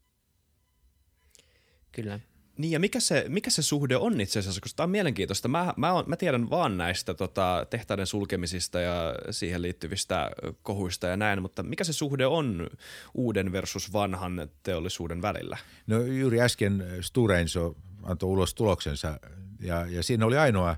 Kyllä. 1.93 2.21
Niin 2.59 2.71
ja 2.71 2.81
mikä 2.81 3.01
se, 3.01 3.25
mikä 3.29 3.51
se 3.51 3.63
suhde 3.63 3.97
on 3.97 4.21
itse 4.21 4.39
asiassa, 4.39 4.61
koska 4.61 4.77
tämä 4.77 4.85
on 4.85 4.91
mielenkiintoista. 4.91 5.49
Mä, 5.49 5.75
mä, 5.77 5.93
on, 5.93 6.05
mä 6.07 6.17
tiedän 6.17 6.51
vaan 6.51 6.77
näistä 6.77 7.15
tota, 7.15 7.67
tehtaiden 7.71 8.07
sulkemisista 8.07 8.81
ja 8.81 9.15
siihen 9.31 9.63
liittyvistä 9.63 10.31
kohuista 10.63 11.07
ja 11.07 11.17
näin, 11.17 11.43
mutta 11.43 11.63
mikä 11.63 11.85
se 11.85 11.93
suhde 11.93 12.27
on 12.27 12.71
uuden 13.15 13.53
versus 13.53 13.93
vanhan 13.93 14.49
teollisuuden 14.63 15.23
välillä? 15.23 15.57
No 15.87 16.03
juuri 16.03 16.41
äsken 16.41 16.85
Stora 17.01 17.39
Enso 17.39 17.77
antoi 18.03 18.29
ulos 18.29 18.55
tuloksensa 18.55 19.21
ja, 19.61 19.87
ja 19.87 20.03
siinä 20.03 20.27
oli 20.27 20.39
ainoa 20.39 20.77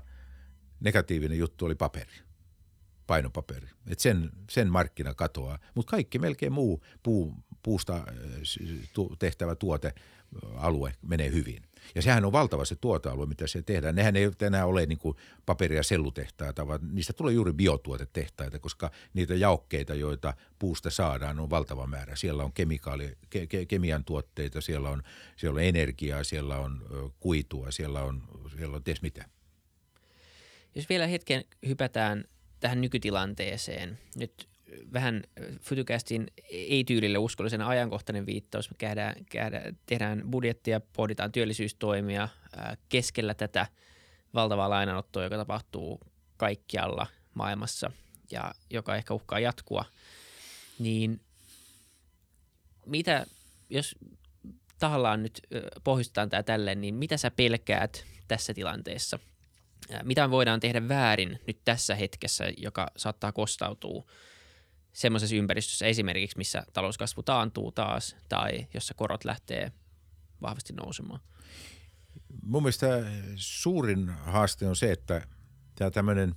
negatiivinen 0.79 1.37
juttu 1.37 1.65
oli 1.65 1.75
paperi 1.75 2.25
painopaperi. 3.07 3.67
Et 3.87 3.99
sen, 3.99 4.29
sen 4.49 4.71
markkina 4.71 5.13
katoaa, 5.13 5.59
mutta 5.75 5.91
kaikki 5.91 6.19
melkein 6.19 6.53
muu 6.53 6.83
puu, 7.03 7.33
puusta 7.63 8.07
tehtävä 9.19 9.55
tuote 9.55 9.93
alue 10.55 10.93
menee 11.01 11.31
hyvin. 11.31 11.63
Ja 11.95 12.01
sehän 12.01 12.25
on 12.25 12.31
valtava 12.31 12.65
se 12.65 12.75
tuotealue, 12.75 13.25
mitä 13.25 13.47
se 13.47 13.61
tehdään. 13.61 13.95
Nehän 13.95 14.15
ei 14.15 14.31
enää 14.41 14.65
ole 14.65 14.85
niin 14.85 14.97
kuin 14.97 15.17
paperi- 15.45 15.75
ja 15.75 15.83
sellutehtaita, 15.83 16.67
vaan 16.67 16.79
niistä 16.91 17.13
tulee 17.13 17.33
juuri 17.33 17.53
biotuotetehtaita, 17.53 18.59
koska 18.59 18.91
niitä 19.13 19.35
jaokkeita, 19.35 19.95
joita 19.95 20.33
puusta 20.59 20.89
saadaan, 20.89 21.39
on 21.39 21.49
valtava 21.49 21.87
määrä. 21.87 22.15
Siellä 22.15 22.43
on 22.43 22.53
kemikaali, 22.53 23.17
ke, 23.29 23.47
ke, 23.47 23.65
kemian 23.65 24.05
tuotteita, 24.05 24.61
siellä 24.61 24.89
on, 24.89 25.03
siellä 25.35 25.57
on 25.57 25.63
energiaa, 25.63 26.23
siellä 26.23 26.57
on 26.57 26.85
kuitua, 27.19 27.71
siellä 27.71 28.01
on, 28.01 28.23
siellä 28.57 28.75
on 28.75 28.83
ties 28.83 29.01
mitä. 29.01 29.25
Jos 30.75 30.89
vielä 30.89 31.07
hetken 31.07 31.43
hypätään 31.67 32.25
tähän 32.59 32.81
nykytilanteeseen. 32.81 33.99
Nyt 34.15 34.47
vähän 34.93 35.23
Fytykästin 35.61 36.27
ei-tyylille 36.49 37.17
uskollisen 37.17 37.61
ajankohtainen 37.61 38.25
viittaus. 38.25 38.69
Me 38.69 38.75
käydään, 38.77 39.15
käydään, 39.25 39.77
tehdään 39.85 40.23
budjettia, 40.31 40.79
pohditaan 40.79 41.31
työllisyystoimia 41.31 42.29
ää, 42.55 42.77
keskellä 42.89 43.33
tätä 43.33 43.67
valtavaa 44.33 44.69
lainanottoa, 44.69 45.23
joka 45.23 45.37
tapahtuu 45.37 45.99
kaikkialla 46.37 47.07
maailmassa 47.33 47.91
ja 48.31 48.53
joka 48.69 48.95
ehkä 48.95 49.13
uhkaa 49.13 49.39
jatkua, 49.39 49.85
niin 50.79 51.21
mitä, 52.85 53.25
jos 53.69 53.95
tahallaan 54.79 55.23
nyt 55.23 55.41
pohjustetaan 55.83 56.29
tämä 56.29 56.43
tälleen, 56.43 56.81
niin 56.81 56.95
mitä 56.95 57.17
sä 57.17 57.31
pelkäät 57.31 58.05
tässä 58.27 58.53
tilanteessa? 58.53 59.19
Mitä 60.03 60.29
voidaan 60.31 60.59
tehdä 60.59 60.87
väärin 60.87 61.39
nyt 61.47 61.57
tässä 61.65 61.95
hetkessä, 61.95 62.45
joka 62.57 62.91
saattaa 62.97 63.31
kostautua 63.31 64.05
semmoisessa 64.95 65.35
ympäristössä 65.35 65.85
esimerkiksi, 65.85 66.37
missä 66.37 66.63
talouskasvu 66.73 67.23
taantuu 67.23 67.71
taas 67.71 68.15
tai 68.29 68.67
jossa 68.73 68.93
korot 68.93 69.25
lähtee 69.25 69.71
vahvasti 70.41 70.73
nousemaan? 70.73 71.19
Mun 72.43 72.63
mielestä 72.63 72.87
suurin 73.35 74.09
haaste 74.09 74.67
on 74.67 74.75
se, 74.75 74.91
että 74.91 75.27
tämä 75.75 75.91
tämmöinen 75.91 76.35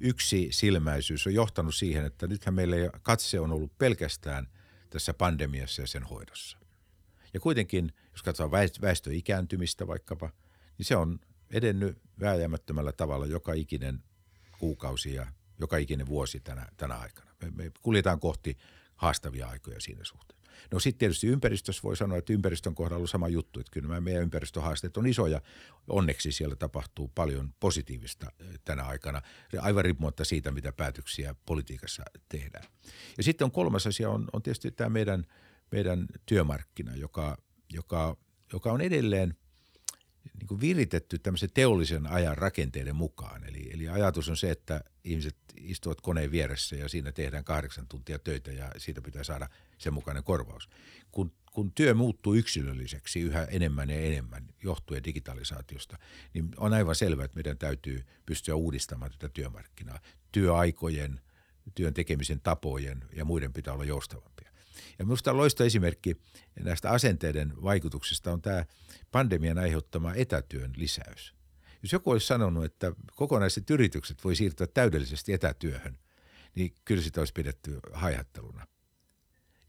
yksi 0.00 0.48
silmäisyys 0.50 1.26
on 1.26 1.34
johtanut 1.34 1.74
siihen, 1.74 2.04
että 2.04 2.26
nythän 2.26 2.54
meillä 2.54 2.76
katse 3.02 3.40
on 3.40 3.52
ollut 3.52 3.78
pelkästään 3.78 4.48
tässä 4.90 5.14
pandemiassa 5.14 5.82
ja 5.82 5.86
sen 5.86 6.02
hoidossa. 6.02 6.58
Ja 7.34 7.40
kuitenkin, 7.40 7.92
jos 8.12 8.22
katsotaan 8.22 8.68
väestön 8.80 9.12
ikääntymistä 9.12 9.86
vaikkapa, 9.86 10.30
niin 10.78 10.86
se 10.86 10.96
on 10.96 11.20
edennyt 11.50 11.98
vääjäämättömällä 12.20 12.92
tavalla 12.92 13.26
joka 13.26 13.52
ikinen 13.52 14.02
kuukausi 14.58 15.14
ja 15.14 15.26
joka 15.60 15.76
ikinen 15.76 16.06
vuosi 16.06 16.40
tänä, 16.40 16.66
tänä 16.76 16.94
aikana. 16.94 17.34
Me, 17.42 17.50
me 17.50 17.72
kuljetaan 17.82 18.20
kohti 18.20 18.56
haastavia 18.96 19.46
aikoja 19.46 19.80
siinä 19.80 20.04
suhteen. 20.04 20.40
No 20.72 20.80
sitten 20.80 20.98
tietysti 20.98 21.26
ympäristössä 21.26 21.82
voi 21.82 21.96
sanoa, 21.96 22.18
että 22.18 22.32
ympäristön 22.32 22.74
kohdalla 22.74 23.02
on 23.02 23.08
sama 23.08 23.28
juttu, 23.28 23.60
että 23.60 23.70
kyllä 23.72 24.00
meidän 24.00 24.22
ympäristöhaasteet 24.22 24.96
on 24.96 25.06
isoja. 25.06 25.40
Onneksi 25.88 26.32
siellä 26.32 26.56
tapahtuu 26.56 27.08
paljon 27.14 27.54
positiivista 27.60 28.32
tänä 28.64 28.84
aikana, 28.84 29.22
aivan 29.60 29.84
riippumatta 29.84 30.24
siitä, 30.24 30.50
mitä 30.50 30.72
päätöksiä 30.72 31.34
politiikassa 31.46 32.02
tehdään. 32.28 32.64
Ja 33.16 33.22
sitten 33.22 33.44
on 33.44 33.50
kolmas 33.50 33.86
asia, 33.86 34.10
on, 34.10 34.28
on 34.32 34.42
tietysti 34.42 34.70
tämä 34.70 34.90
meidän, 34.90 35.26
meidän 35.72 36.06
työmarkkina, 36.26 36.96
joka, 36.96 37.36
joka, 37.72 38.16
joka 38.52 38.72
on 38.72 38.80
edelleen– 38.80 39.34
niin 40.38 40.46
kuin 40.46 40.60
viritetty 40.60 41.18
tämmöisen 41.18 41.50
teollisen 41.54 42.06
ajan 42.06 42.38
rakenteiden 42.38 42.96
mukaan. 42.96 43.44
Eli, 43.44 43.70
eli 43.74 43.88
ajatus 43.88 44.28
on 44.28 44.36
se, 44.36 44.50
että 44.50 44.84
ihmiset 45.04 45.36
istuvat 45.56 46.00
koneen 46.00 46.30
vieressä 46.30 46.76
ja 46.76 46.88
siinä 46.88 47.12
tehdään 47.12 47.44
kahdeksan 47.44 47.86
tuntia 47.88 48.18
töitä 48.18 48.52
ja 48.52 48.72
siitä 48.76 49.00
pitää 49.00 49.24
saada 49.24 49.48
sen 49.78 49.94
mukainen 49.94 50.24
korvaus. 50.24 50.68
Kun, 51.12 51.32
kun 51.52 51.72
työ 51.72 51.94
muuttuu 51.94 52.34
yksilölliseksi 52.34 53.20
yhä 53.20 53.44
enemmän 53.44 53.90
ja 53.90 54.00
enemmän 54.00 54.48
johtuen 54.62 55.04
digitalisaatiosta, 55.04 55.98
niin 56.34 56.48
on 56.56 56.72
aivan 56.72 56.94
selvää, 56.94 57.24
että 57.24 57.34
meidän 57.34 57.58
täytyy 57.58 58.04
pystyä 58.26 58.54
uudistamaan 58.54 59.10
tätä 59.10 59.28
työmarkkinaa. 59.28 59.98
Työaikojen, 60.32 61.20
työn 61.74 61.94
tekemisen 61.94 62.40
tapojen 62.40 63.04
ja 63.12 63.24
muiden 63.24 63.52
pitää 63.52 63.74
olla 63.74 63.84
joustavampia. 63.84 64.49
Ja 64.98 65.04
minusta 65.04 65.36
loista 65.36 65.64
esimerkki 65.64 66.16
näistä 66.60 66.90
asenteiden 66.90 67.52
vaikutuksista 67.62 68.32
on 68.32 68.42
tämä 68.42 68.64
pandemian 69.10 69.58
aiheuttama 69.58 70.14
etätyön 70.14 70.72
lisäys. 70.76 71.34
Jos 71.82 71.92
joku 71.92 72.10
olisi 72.10 72.26
sanonut, 72.26 72.64
että 72.64 72.92
kokonaiset 73.16 73.70
yritykset 73.70 74.24
voi 74.24 74.36
siirtyä 74.36 74.66
täydellisesti 74.66 75.32
etätyöhön, 75.32 75.98
niin 76.54 76.74
kyllä 76.84 77.02
sitä 77.02 77.20
olisi 77.20 77.32
pidetty 77.32 77.78
haihatteluna. 77.92 78.66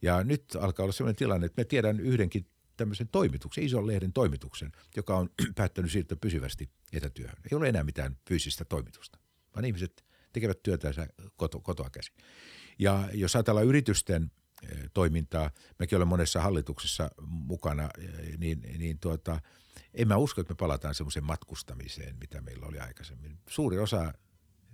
Ja 0.02 0.24
nyt 0.24 0.44
alkaa 0.60 0.84
olla 0.84 0.94
sellainen 0.94 1.16
tilanne, 1.16 1.46
että 1.46 1.62
me 1.62 1.66
tiedän 1.66 2.00
yhdenkin 2.00 2.46
tämmöisen 2.78 3.08
toimituksen, 3.08 3.64
ison 3.64 3.88
lehden 3.88 4.14
toimituksen, 4.14 4.72
joka 4.96 5.18
on 5.18 5.30
päättänyt 5.56 5.92
siirtyä 5.92 6.18
pysyvästi 6.22 6.70
etätyöhön. 6.94 7.38
Ei 7.52 7.58
ole 7.58 7.70
enää 7.70 7.84
mitään 7.84 8.18
fyysistä 8.28 8.66
toimitusta, 8.66 9.20
vaan 9.56 9.66
ihmiset 9.66 10.06
tekevät 10.34 10.64
työtä 10.64 11.08
koto, 11.36 11.60
kotoa 11.60 11.90
käsin. 11.90 12.16
Ja 12.80 13.10
jos 13.14 13.36
ajatellaan 13.36 13.66
yritysten 13.66 14.32
toimintaa. 14.94 15.52
Mäkin 15.80 15.96
olen 15.96 16.08
monessa 16.08 16.42
hallituksessa 16.42 17.12
mukana, 17.22 17.90
niin, 18.38 18.62
niin 18.78 19.00
tuota, 19.00 19.40
en 19.94 20.08
mä 20.08 20.18
usko, 20.18 20.42
että 20.42 20.54
me 20.54 20.58
palataan 20.58 20.96
semmoiseen 20.96 21.26
matkustamiseen, 21.26 22.16
mitä 22.20 22.42
meillä 22.42 22.66
oli 22.66 22.80
aikaisemmin. 22.80 23.38
Suuri 23.50 23.80
osa 23.80 24.14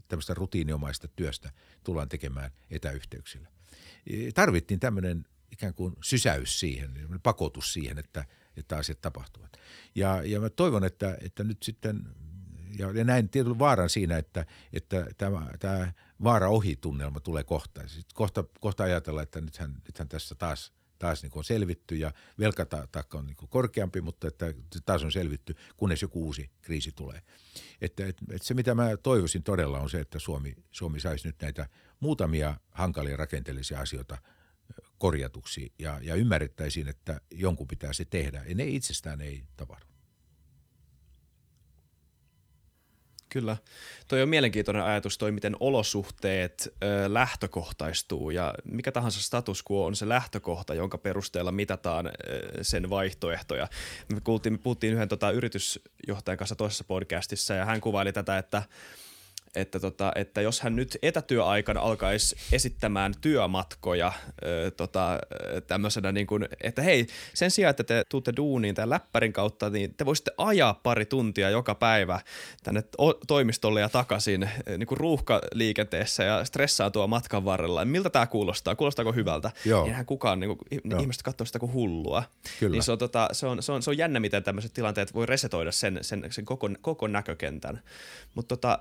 tämmöistä 0.07 0.33
rutiiniomaista 0.33 1.07
työstä 1.07 1.51
tullaan 1.83 2.09
tekemään 2.09 2.51
etäyhteyksillä. 2.69 3.49
Tarvittiin 4.33 4.79
tämmöinen 4.79 5.25
ikään 5.51 5.73
kuin 5.73 5.95
sysäys 6.03 6.59
siihen, 6.59 6.91
pakotus 7.23 7.73
siihen, 7.73 7.97
että, 7.97 8.25
että 8.57 8.77
asiat 8.77 9.01
tapahtuvat. 9.01 9.57
Ja, 9.95 10.21
ja 10.23 10.39
mä 10.39 10.49
toivon, 10.49 10.83
että, 10.83 11.17
että 11.21 11.43
nyt 11.43 11.63
sitten 11.63 12.03
ja, 12.80 13.03
näin 13.03 13.30
tietyllä 13.30 13.59
vaaran 13.59 13.89
siinä, 13.89 14.17
että, 14.17 14.45
että 14.73 15.07
tämä, 15.17 15.47
tämä 15.59 15.93
vaara 16.23 16.49
ohi-tunnelma 16.49 17.19
tulee 17.19 17.43
kohta. 17.43 17.88
Sitten 17.88 18.15
kohta, 18.15 18.43
kohta 18.59 18.84
ajatella, 18.84 19.21
että 19.21 19.41
nythän, 19.41 19.73
nythän 19.88 20.09
tässä 20.09 20.36
taas, 20.36 20.73
taas 20.99 21.23
niin 21.23 21.32
on 21.36 21.43
selvitty 21.43 21.95
ja 21.95 22.13
velkataakka 22.39 23.17
on 23.17 23.25
niin 23.25 23.38
korkeampi, 23.49 24.01
mutta 24.01 24.28
että 24.28 24.53
taas 24.86 25.03
on 25.03 25.11
selvitty, 25.11 25.55
kunnes 25.78 26.01
joku 26.01 26.25
uusi 26.25 26.51
kriisi 26.61 26.91
tulee. 26.91 27.21
Että, 27.82 28.07
että, 28.07 28.25
että 28.32 28.47
se, 28.47 28.53
mitä 28.53 28.75
mä 28.75 28.97
toivoisin 29.03 29.43
todella 29.43 29.80
on 29.80 29.89
se, 29.89 29.99
että 29.99 30.19
Suomi, 30.19 30.55
Suomi 30.71 30.99
saisi 30.99 31.28
nyt 31.28 31.41
näitä 31.41 31.69
muutamia 31.99 32.59
hankalia 32.71 33.17
rakenteellisia 33.17 33.80
asioita 33.80 34.17
korjatuksi 34.97 35.73
ja, 35.80 35.99
ja 36.01 36.15
ymmärrettäisiin, 36.15 36.88
että 36.88 37.21
jonkun 37.32 37.67
pitää 37.67 37.93
se 37.93 38.05
tehdä. 38.05 38.43
Ja 38.47 38.55
ne 38.55 38.65
itsestään 38.65 39.21
ei 39.21 39.43
tapahdu. 39.57 39.97
Kyllä. 43.38 43.57
Toi 44.07 44.21
on 44.21 44.29
mielenkiintoinen 44.29 44.83
ajatus 44.83 45.17
toi, 45.17 45.31
miten 45.31 45.55
olosuhteet 45.59 46.73
ö, 46.83 47.13
lähtökohtaistuu 47.13 48.29
ja 48.29 48.53
mikä 48.71 48.91
tahansa 48.91 49.21
status 49.21 49.63
quo 49.71 49.85
on 49.85 49.95
se 49.95 50.09
lähtökohta, 50.09 50.73
jonka 50.73 50.97
perusteella 50.97 51.51
mitataan 51.51 52.07
ö, 52.07 52.11
sen 52.61 52.89
vaihtoehtoja. 52.89 53.67
Me 54.13 54.21
puhuttiin, 54.23 54.59
puhuttiin 54.59 54.93
yhden 54.93 55.07
tota, 55.07 55.31
yritysjohtajan 55.31 56.38
kanssa 56.38 56.55
toisessa 56.55 56.83
podcastissa 56.83 57.53
ja 57.53 57.65
hän 57.65 57.81
kuvaili 57.81 58.13
tätä, 58.13 58.38
että– 58.38 58.63
että, 59.56 59.80
tota, 59.80 60.12
että 60.16 60.41
jos 60.41 60.62
hän 60.62 60.76
nyt 60.76 60.98
etätyöaikana 61.02 61.82
alkaisi 61.82 62.36
esittämään 62.52 63.14
työmatkoja 63.22 64.12
ö, 64.43 64.72
tota, 64.72 65.20
tämmöisenä, 65.68 66.12
niin 66.12 66.28
kuin, 66.28 66.48
että 66.64 66.82
hei, 66.82 67.08
sen 67.34 67.52
sijaan, 67.52 67.70
että 67.70 67.84
te 67.84 68.04
tuutte 68.10 68.34
duuniin 68.38 68.76
tämän 68.76 68.89
läppärin 68.89 69.34
kautta, 69.34 69.70
niin 69.70 69.93
te 69.93 70.06
voisitte 70.06 70.32
ajaa 70.38 70.74
pari 70.74 71.06
tuntia 71.06 71.50
joka 71.50 71.76
päivä 71.76 72.20
tänne 72.64 72.84
toimistolle 73.28 73.82
ja 73.82 73.89
takaisin 73.89 74.50
niin 74.78 74.88
kuin 74.88 74.98
ruuhkaliikenteessä 74.98 76.24
ja 76.24 76.45
stressaantua 76.45 77.08
matkan 77.08 77.45
varrella. 77.45 77.86
Miltä 77.86 78.10
tämä 78.10 78.28
kuulostaa? 78.28 78.76
Kuulostaako 78.76 79.14
hyvältä? 79.14 79.52
Joo. 79.66 79.86
Eihän 79.86 80.06
kukaan, 80.06 80.39
niin 80.39 80.58
kuin, 80.58 80.82
Joo. 80.84 81.00
ihmiset 81.00 81.24
katsoo 81.24 81.45
sitä 81.45 81.60
kuin 81.60 81.74
hullua. 81.74 82.24
Kyllä. 82.60 82.72
Niin 82.72 82.84
se 82.84 82.91
on, 82.91 82.98
tota, 82.98 83.30
se, 83.32 83.48
on, 83.48 83.64
se, 83.64 83.72
on, 83.72 83.84
se 83.84 83.89
on 83.89 83.98
jännä, 83.98 84.20
miten 84.20 84.43
tämmöiset 84.43 84.74
tilanteet 84.74 85.14
voi 85.14 85.26
resetoida 85.26 85.72
sen, 85.72 86.00
sen, 86.02 86.26
sen 86.30 86.45
koko, 86.45 86.70
koko 86.82 87.08
näkökentän. 87.08 87.82
Mutta 88.36 88.58
tota, 88.58 88.80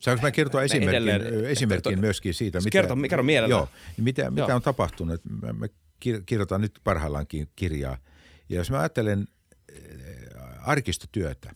Saanko 0.00 0.22
mä 0.22 0.30
kertoa 0.30 0.62
esimerkin, 0.62 0.88
edelleen, 0.88 1.44
esimerkin 1.44 2.00
myöskin 2.00 2.34
siitä, 2.34 2.58
mitä, 2.58 2.70
kerro, 2.70 2.96
kerro 3.10 3.24
joo, 3.48 3.68
mitä, 3.96 4.30
mitä 4.30 4.42
joo. 4.42 4.56
on 4.56 4.62
tapahtunut? 4.62 5.20
Mä, 5.42 5.52
mä 5.52 5.66
kirjoitan 6.26 6.60
nyt 6.60 6.80
parhaillaankin 6.84 7.48
kirjaa. 7.56 7.98
Ja 8.48 8.56
jos 8.56 8.70
mä 8.70 8.78
ajattelen 8.78 9.28
arkistotyötä, 10.58 11.52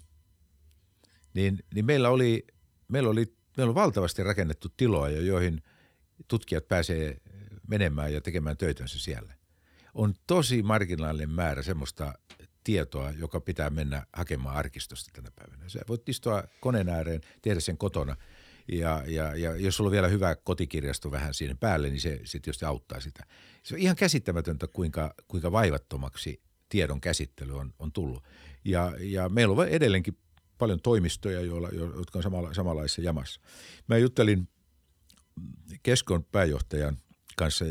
niin, 1.35 1.59
niin 1.75 1.85
meillä, 1.85 2.09
oli, 2.09 2.47
meillä, 2.89 3.11
oli, 3.11 3.35
meillä 3.57 3.71
oli 3.71 3.75
valtavasti 3.75 4.23
rakennettu 4.23 4.69
tiloja, 4.77 5.21
joihin 5.21 5.63
tutkijat 6.29 6.69
pääsee 6.69 7.17
menemään 7.69 8.13
ja 8.13 8.21
tekemään 8.21 8.57
töitänsä 8.57 8.99
siellä. 8.99 9.35
On 9.95 10.15
tosi 10.27 10.63
marginaalinen 10.63 11.31
määrä 11.31 11.63
semmoista 11.63 12.15
tietoa, 12.65 13.11
joka 13.11 13.41
pitää 13.41 13.71
mennä 13.71 14.07
hakemaan 14.13 14.57
arkistosta 14.57 15.11
tänä 15.13 15.31
päivänä. 15.37 15.69
Sä 15.69 15.81
voit 15.89 16.09
istua 16.09 16.45
koneen 16.61 16.89
ääreen, 16.89 17.21
tehdä 17.43 17.61
sen 17.61 17.79
kotona– 17.79 18.17
ja, 18.73 19.03
ja, 19.07 19.37
ja 19.37 19.57
jos 19.57 19.77
sulla 19.77 19.89
on 19.89 19.93
vielä 19.93 20.09
hyvä 20.09 20.37
kotikirjasto 20.37 21.11
vähän 21.11 21.35
siinä 21.35 21.55
päälle, 21.55 21.91
niin 21.91 22.01
se, 22.01 22.21
se 22.25 22.39
tietysti 22.41 22.65
auttaa 22.65 23.01
sitä. 23.01 23.27
Se 23.63 23.75
on 23.75 23.81
ihan 23.81 23.97
käsittämätöntä, 23.97 24.67
kuinka, 24.67 25.15
kuinka 25.29 25.53
vaivattomaksi 25.53 26.43
tiedon 26.69 27.01
käsittely 27.01 27.59
on, 27.59 27.75
on 27.79 27.93
tullut. 27.93 28.25
Ja, 28.65 28.93
ja 28.99 29.29
meillä 29.29 29.55
on 29.55 29.69
edelleenkin 29.69 30.19
paljon 30.59 30.81
toimistoja, 30.81 31.41
joilla, 31.41 31.69
jotka 31.97 32.19
on 32.19 32.23
samalla, 32.23 32.55
samanlaisessa 32.55 33.03
jamassa. 33.03 33.41
Mä 33.89 33.99
juttelin 33.99 34.49
Keskon 35.83 36.25
pääjohtajan 36.25 36.97
kanssa 37.37 37.65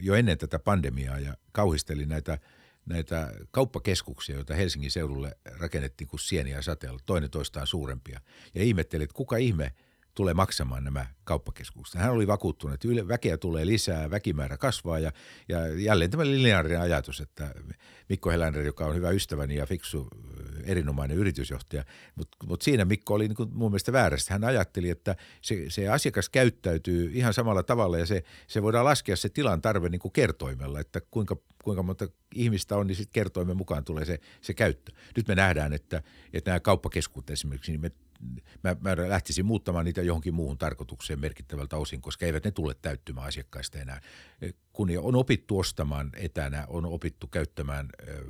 jo 0.00 0.14
ennen 0.14 0.38
tätä 0.38 0.58
pandemiaa 0.58 1.18
ja 1.18 1.36
kauhistelin 1.52 2.08
näitä, 2.08 2.38
näitä 2.86 3.32
kauppakeskuksia, 3.50 4.34
joita 4.34 4.54
Helsingin 4.54 4.90
seudulle 4.90 5.36
rakennettiin 5.58 6.08
kuin 6.08 6.20
sieniä 6.20 6.62
sateella, 6.62 7.00
toinen 7.06 7.30
toistaan 7.30 7.66
suurempia. 7.66 8.20
Ja 8.54 8.62
ihmettelin, 8.62 9.04
että 9.04 9.14
kuka 9.14 9.36
ihme– 9.36 9.72
tulee 10.14 10.34
maksamaan 10.34 10.84
nämä 10.84 11.06
kauppakeskukset. 11.24 12.00
Hän 12.00 12.12
oli 12.12 12.26
vakuuttunut, 12.26 12.74
että 12.74 12.88
yle, 12.88 13.08
väkeä 13.08 13.36
tulee 13.36 13.66
lisää, 13.66 14.10
väkimäärä 14.10 14.56
kasvaa 14.56 14.98
ja, 14.98 15.12
ja 15.48 15.80
jälleen 15.80 16.10
tämä 16.10 16.24
lineaarinen 16.24 16.80
ajatus, 16.80 17.20
että 17.20 17.54
Mikko 18.08 18.30
Helander, 18.30 18.62
joka 18.62 18.86
on 18.86 18.94
hyvä 18.94 19.10
ystäväni 19.10 19.56
ja 19.56 19.66
fiksu, 19.66 20.08
erinomainen 20.64 21.16
yritysjohtaja, 21.16 21.84
mutta 22.14 22.36
mut 22.46 22.62
siinä 22.62 22.84
Mikko 22.84 23.14
oli 23.14 23.28
niin 23.28 23.36
kuin 23.36 23.48
mun 23.52 23.70
mielestä 23.70 23.92
väärästä. 23.92 24.34
Hän 24.34 24.44
ajatteli, 24.44 24.90
että 24.90 25.16
se, 25.42 25.64
se 25.68 25.88
asiakas 25.88 26.28
käyttäytyy 26.28 27.10
ihan 27.14 27.34
samalla 27.34 27.62
tavalla 27.62 27.98
ja 27.98 28.06
se, 28.06 28.22
se 28.46 28.62
voidaan 28.62 28.84
laskea 28.84 29.16
se 29.16 29.28
tilan 29.28 29.62
tarve 29.62 29.88
niin 29.88 29.98
kuin 29.98 30.12
kertoimella, 30.12 30.80
että 30.80 31.00
kuinka, 31.10 31.36
kuinka 31.64 31.82
monta 31.82 32.08
ihmistä 32.34 32.76
on, 32.76 32.86
niin 32.86 32.96
sitten 32.96 33.12
kertoimen 33.12 33.56
mukaan 33.56 33.84
tulee 33.84 34.04
se, 34.04 34.18
se 34.40 34.54
käyttö. 34.54 34.92
Nyt 35.16 35.28
me 35.28 35.34
nähdään, 35.34 35.72
että, 35.72 36.02
että 36.32 36.50
nämä 36.50 36.60
kauppakeskut 36.60 37.30
esimerkiksi, 37.30 37.72
niin 37.72 37.80
me 37.80 37.90
mä, 38.62 38.76
mä 38.80 39.08
lähtisin 39.08 39.46
muuttamaan 39.46 39.84
niitä 39.84 40.02
johonkin 40.02 40.34
muuhun 40.34 40.58
tarkoitukseen 40.58 41.20
merkittävältä 41.20 41.76
osin, 41.76 42.00
koska 42.00 42.26
eivät 42.26 42.44
ne 42.44 42.50
tule 42.50 42.74
täyttymään 42.74 43.26
asiakkaista 43.26 43.78
enää. 43.78 44.00
Kun 44.72 44.88
on 45.02 45.16
opittu 45.16 45.58
ostamaan 45.58 46.10
etänä, 46.16 46.64
on 46.68 46.86
opittu 46.86 47.26
käyttämään 47.26 47.88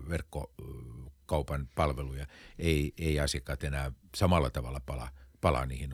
verkkokaupan 0.09 1.68
palveluja, 1.74 2.26
ei, 2.59 2.93
ei 2.99 3.20
asiakkaat 3.20 3.64
enää 3.64 3.93
samalla 4.16 4.51
tavalla 4.51 4.80
pala, 4.80 5.09
palaa 5.41 5.66
niihin 5.66 5.91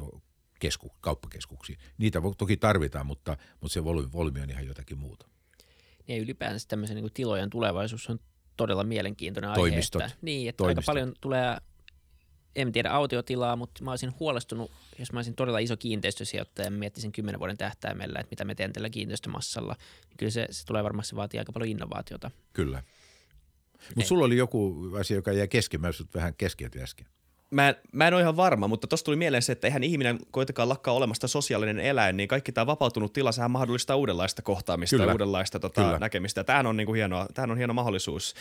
kesku, 0.61 0.93
kauppakeskuksiin. 1.01 1.79
Niitä 1.99 2.21
toki 2.39 2.57
tarvitaan, 2.57 3.07
mutta, 3.07 3.37
mutta 3.61 3.73
se 3.75 3.85
volyymi 3.85 4.41
on 4.41 4.51
ihan 4.51 4.67
jotakin 4.67 4.99
muuta. 4.99 5.27
Ja 6.09 6.17
ylipäänsä 6.17 6.69
tämmöisen 6.69 6.97
niin 6.97 7.13
tilojen 7.15 7.51
tulevaisuus 7.51 8.11
on 8.11 8.19
todella 8.57 8.85
mielenkiintoinen 8.85 9.51
aihe. 9.51 9.61
Toimistot. 9.61 10.03
Että, 10.03 10.17
niin, 10.23 10.49
että 10.49 10.57
Toimistot. 10.57 10.83
aika 10.83 10.87
paljon 10.87 11.15
tulee 11.21 11.59
en 12.57 12.73
tiedä 12.73 12.91
autiotilaa, 12.91 13.57
mutta 13.57 13.85
mä 13.85 13.91
olisin 13.91 14.15
huolestunut, 14.21 14.71
jos 14.99 15.13
mä 15.13 15.19
olisin 15.19 15.35
todella 15.35 15.59
iso 15.59 15.77
kiinteistösijoittaja 15.77 16.67
ja 16.67 16.71
miettisin 16.71 17.13
kymmenen 17.13 17.39
vuoden 17.39 17.57
tähtäimellä, 17.57 18.19
että 18.19 18.31
mitä 18.31 18.45
me 18.45 18.55
teen 18.55 18.73
tällä 18.73 18.91
kiinteistömassalla. 18.91 19.77
Niin 20.09 20.17
kyllä 20.17 20.31
se, 20.31 20.47
se 20.51 20.67
tulee 20.67 20.85
varmasti 20.85 21.17
vaatia 21.17 21.41
aika 21.41 21.53
paljon 21.53 21.71
innovaatiota. 21.71 22.31
Kyllä. 22.53 22.83
Mutta 23.95 24.09
sulla 24.09 24.25
oli 24.25 24.37
joku 24.37 24.91
asia, 25.01 25.17
joka 25.17 25.33
jäi 25.33 25.49
kesken, 25.49 25.81
mä 25.81 25.91
vähän 26.15 26.35
keskeytin 26.35 26.83
äsken. 26.83 27.07
Mä, 27.51 27.75
mä 27.93 28.09
en 28.09 28.15
ole 28.15 28.23
ihan 28.23 28.37
varma, 28.37 28.69
mutta 28.69 28.87
tuosta 28.87 29.05
tuli 29.05 29.17
mieleen 29.17 29.43
se, 29.43 29.53
että 29.53 29.67
eihän 29.67 29.85
ihminen 29.85 30.19
koitakaan 30.31 30.69
lakkaa 30.69 30.95
olemasta 30.95 31.29
sosiaalinen 31.29 31.79
eläin, 31.79 32.17
niin 32.17 32.29
kaikki 32.29 32.53
tämä 32.53 32.67
vapautunut 32.67 33.13
tila, 33.13 33.33
sehän 33.33 33.51
mahdollistaa 33.51 33.97
uudenlaista 33.97 34.43
kohtaamista 34.43 34.97
Kyllä. 34.97 35.11
ja 35.11 35.13
uudenlaista 35.13 35.61
tota, 35.61 35.83
Kyllä. 35.83 35.99
näkemistä. 35.99 36.45
Tämähän 36.45 36.67
on, 36.67 36.77
niinku 36.77 36.93
hienoa, 36.93 37.27
tämähän 37.35 37.51
on 37.51 37.57
hieno 37.57 37.75
mahdollisuus. 37.75 38.35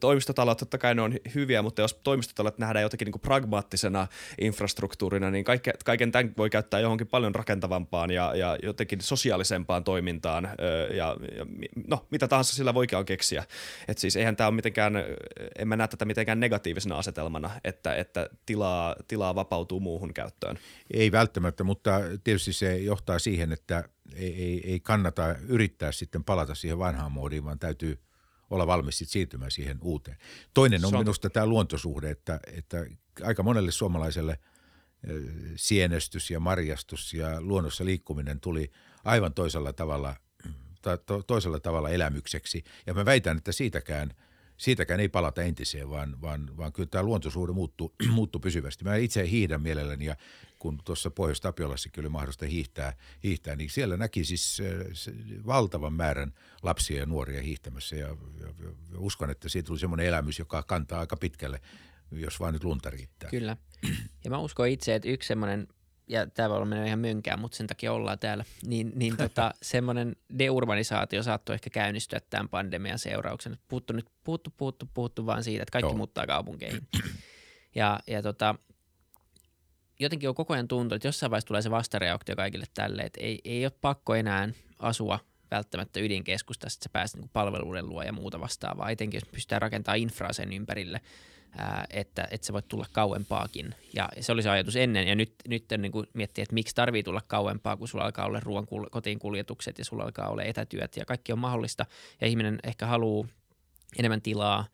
Toimistotalot 0.00 0.58
totta 0.58 0.78
kai 0.78 0.94
ne 0.94 1.02
on 1.02 1.14
hyviä, 1.34 1.62
mutta 1.62 1.82
jos 1.82 1.94
toimistotalot 1.94 2.58
nähdään 2.58 2.82
jotenkin 2.82 3.06
niinku 3.06 3.18
pragmaattisena 3.18 4.06
infrastruktuurina, 4.40 5.30
niin 5.30 5.44
kaikke, 5.44 5.72
kaiken 5.84 6.12
tämän 6.12 6.32
voi 6.36 6.50
käyttää 6.50 6.80
johonkin 6.80 7.06
paljon 7.06 7.34
rakentavampaan 7.34 8.10
ja, 8.10 8.34
ja 8.34 8.58
jotenkin 8.62 9.00
sosiaalisempaan 9.00 9.84
toimintaan 9.84 10.44
ja, 10.96 11.16
ja 11.36 11.46
no, 11.86 12.06
mitä 12.10 12.28
tahansa 12.28 12.54
sillä 12.54 12.74
voikaan 12.74 13.04
keksiä. 13.04 13.44
Et 13.88 13.98
siis 13.98 14.16
eihän 14.16 14.36
tämä 14.36 14.48
ole 14.48 14.54
mitenkään, 14.54 15.04
en 15.58 15.68
mä 15.68 15.76
näe 15.76 15.88
tätä 15.88 16.04
mitenkään 16.04 16.40
negatiivisena 16.40 16.98
asetelmana, 16.98 17.50
että, 17.64 17.94
että 17.94 18.28
tilaa, 18.46 18.96
tilaa 19.08 19.34
vapautuu 19.34 19.80
muuhun 19.80 20.14
käyttöön. 20.14 20.58
Ei 20.90 21.12
välttämättä, 21.12 21.64
mutta 21.64 22.00
tietysti 22.24 22.52
se 22.52 22.78
johtaa 22.78 23.18
siihen, 23.18 23.52
että 23.52 23.88
ei, 24.14 24.34
ei, 24.34 24.70
ei 24.72 24.80
kannata 24.80 25.34
yrittää 25.48 25.92
sitten 25.92 26.24
palata 26.24 26.54
siihen 26.54 26.78
vanhaan 26.78 27.12
moodiin, 27.12 27.44
vaan 27.44 27.58
täytyy 27.58 27.98
olla 28.50 28.66
valmis 28.66 28.98
sitten 28.98 29.12
siirtymään 29.12 29.50
siihen 29.50 29.78
uuteen. 29.82 30.16
Toinen 30.54 30.84
on, 30.84 30.94
on 30.94 31.00
minusta 31.00 31.30
tämä 31.30 31.46
luontosuhde, 31.46 32.10
että, 32.10 32.40
että 32.52 32.86
aika 33.22 33.42
monelle 33.42 33.70
suomalaiselle 33.70 34.38
sienestys 35.56 36.30
ja 36.30 36.40
marjastus 36.40 37.14
ja 37.14 37.40
luonnossa 37.40 37.84
liikkuminen 37.84 38.40
tuli 38.40 38.70
aivan 39.04 39.34
toisella 39.34 39.72
tavalla, 39.72 40.16
to, 40.82 41.22
toisella 41.22 41.60
tavalla 41.60 41.90
elämykseksi. 41.90 42.64
Ja 42.86 42.94
mä 42.94 43.04
väitän, 43.04 43.36
että 43.36 43.52
siitäkään– 43.52 44.14
siitäkään 44.60 45.00
ei 45.00 45.08
palata 45.08 45.42
entiseen, 45.42 45.90
vaan, 45.90 46.20
vaan, 46.20 46.56
vaan 46.56 46.72
kyllä 46.72 46.88
tämä 46.88 47.04
luontosuhde 47.04 47.52
muuttuu, 47.52 47.94
muuttuu 48.10 48.40
pysyvästi. 48.40 48.84
Mä 48.84 48.96
itse 48.96 49.30
hiihdän 49.30 49.62
mielelläni 49.62 50.04
ja 50.04 50.16
kun 50.58 50.78
tuossa 50.84 51.10
Pohjois-Tapiolassakin 51.10 52.02
oli 52.02 52.08
mahdollista 52.08 52.46
hiihtää, 52.46 52.92
hiihtää, 53.24 53.56
niin 53.56 53.70
siellä 53.70 53.96
näki 53.96 54.24
siis 54.24 54.62
valtavan 55.46 55.92
määrän 55.92 56.32
lapsia 56.62 57.00
ja 57.00 57.06
nuoria 57.06 57.42
hiihtämässä 57.42 57.96
ja, 57.96 58.06
ja, 58.40 58.46
ja 58.92 58.98
uskon, 58.98 59.30
että 59.30 59.48
siitä 59.48 59.66
tuli 59.66 59.78
semmoinen 59.78 60.06
elämys, 60.06 60.38
joka 60.38 60.62
kantaa 60.62 61.00
aika 61.00 61.16
pitkälle, 61.16 61.60
jos 62.12 62.40
vaan 62.40 62.52
nyt 62.52 62.64
lunta 62.64 62.90
riittää. 62.90 63.30
Kyllä. 63.30 63.56
Ja 64.24 64.30
mä 64.30 64.38
uskon 64.38 64.68
itse, 64.68 64.94
että 64.94 65.08
yksi 65.08 65.26
semmoinen 65.26 65.68
ja 66.08 66.26
tämä 66.26 66.48
voi 66.48 66.56
olla 66.56 66.66
mennä 66.66 66.86
ihan 66.86 66.98
mönkään, 66.98 67.40
mutta 67.40 67.56
sen 67.56 67.66
takia 67.66 67.92
ollaan 67.92 68.18
täällä, 68.18 68.44
niin, 68.66 68.92
niin 68.94 69.16
tota, 69.26 69.54
semmoinen 69.62 70.16
deurbanisaatio 70.38 71.22
saattoi 71.22 71.54
ehkä 71.54 71.70
käynnistyä 71.70 72.20
tämän 72.30 72.48
pandemian 72.48 72.98
seurauksena. 72.98 73.56
Puhuttu 73.68 73.92
nyt, 73.92 74.06
puhuttu, 74.24 74.50
puhuttu, 74.56 74.88
puhuttu 74.94 75.26
vaan 75.26 75.44
siitä, 75.44 75.62
että 75.62 75.72
kaikki 75.72 75.90
Joo. 75.90 75.96
muuttaa 75.96 76.26
kaupunkeihin. 76.26 76.88
Ja, 77.74 78.00
ja 78.06 78.22
tota, 78.22 78.54
jotenkin 80.00 80.28
on 80.28 80.34
koko 80.34 80.54
ajan 80.54 80.68
tuntunut, 80.68 80.92
että 80.92 81.08
jossain 81.08 81.30
vaiheessa 81.30 81.48
tulee 81.48 81.62
se 81.62 81.70
vastareaktio 81.70 82.36
kaikille 82.36 82.66
tälle, 82.74 83.02
että 83.02 83.20
ei, 83.20 83.40
ei 83.44 83.64
ole 83.64 83.72
pakko 83.80 84.14
enää 84.14 84.48
asua 84.78 85.18
välttämättä 85.50 86.00
ydinkeskustassa, 86.00 86.76
että 86.76 86.84
sä 86.84 86.90
pääset 86.92 87.20
niin 87.20 87.30
palveluiden 87.32 87.88
luo 87.88 88.02
ja 88.02 88.12
muuta 88.12 88.40
vastaavaa, 88.40 88.90
etenkin 88.90 89.16
jos 89.18 89.32
pystytään 89.32 89.62
rakentamaan 89.62 89.98
infraa 89.98 90.32
sen 90.32 90.52
ympärille– 90.52 91.00
että, 91.90 92.28
että 92.30 92.46
se 92.46 92.52
voi 92.52 92.62
tulla 92.62 92.86
kauempaakin. 92.92 93.74
Ja 93.94 94.08
se 94.20 94.32
oli 94.32 94.42
se 94.42 94.50
ajatus 94.50 94.76
ennen, 94.76 95.08
ja 95.08 95.14
nyt, 95.14 95.34
nyt 95.48 95.64
niin 95.78 95.92
kuin 95.92 96.06
miettii, 96.14 96.42
että 96.42 96.54
miksi 96.54 96.74
tarvii 96.74 97.02
tulla 97.02 97.22
kauempaa, 97.26 97.76
kun 97.76 97.88
sulla 97.88 98.04
alkaa 98.04 98.26
olla 98.26 98.40
ruoan 98.40 98.64
kul- 98.64 98.90
kotiin 98.90 99.18
kuljetukset 99.18 99.78
ja 99.78 99.84
sulla 99.84 100.04
alkaa 100.04 100.28
olla 100.28 100.42
etätyöt 100.42 100.96
ja 100.96 101.04
kaikki 101.04 101.32
on 101.32 101.38
mahdollista, 101.38 101.86
ja 102.20 102.26
ihminen 102.26 102.58
ehkä 102.64 102.86
haluaa 102.86 103.28
enemmän 103.98 104.22
tilaa, 104.22 104.66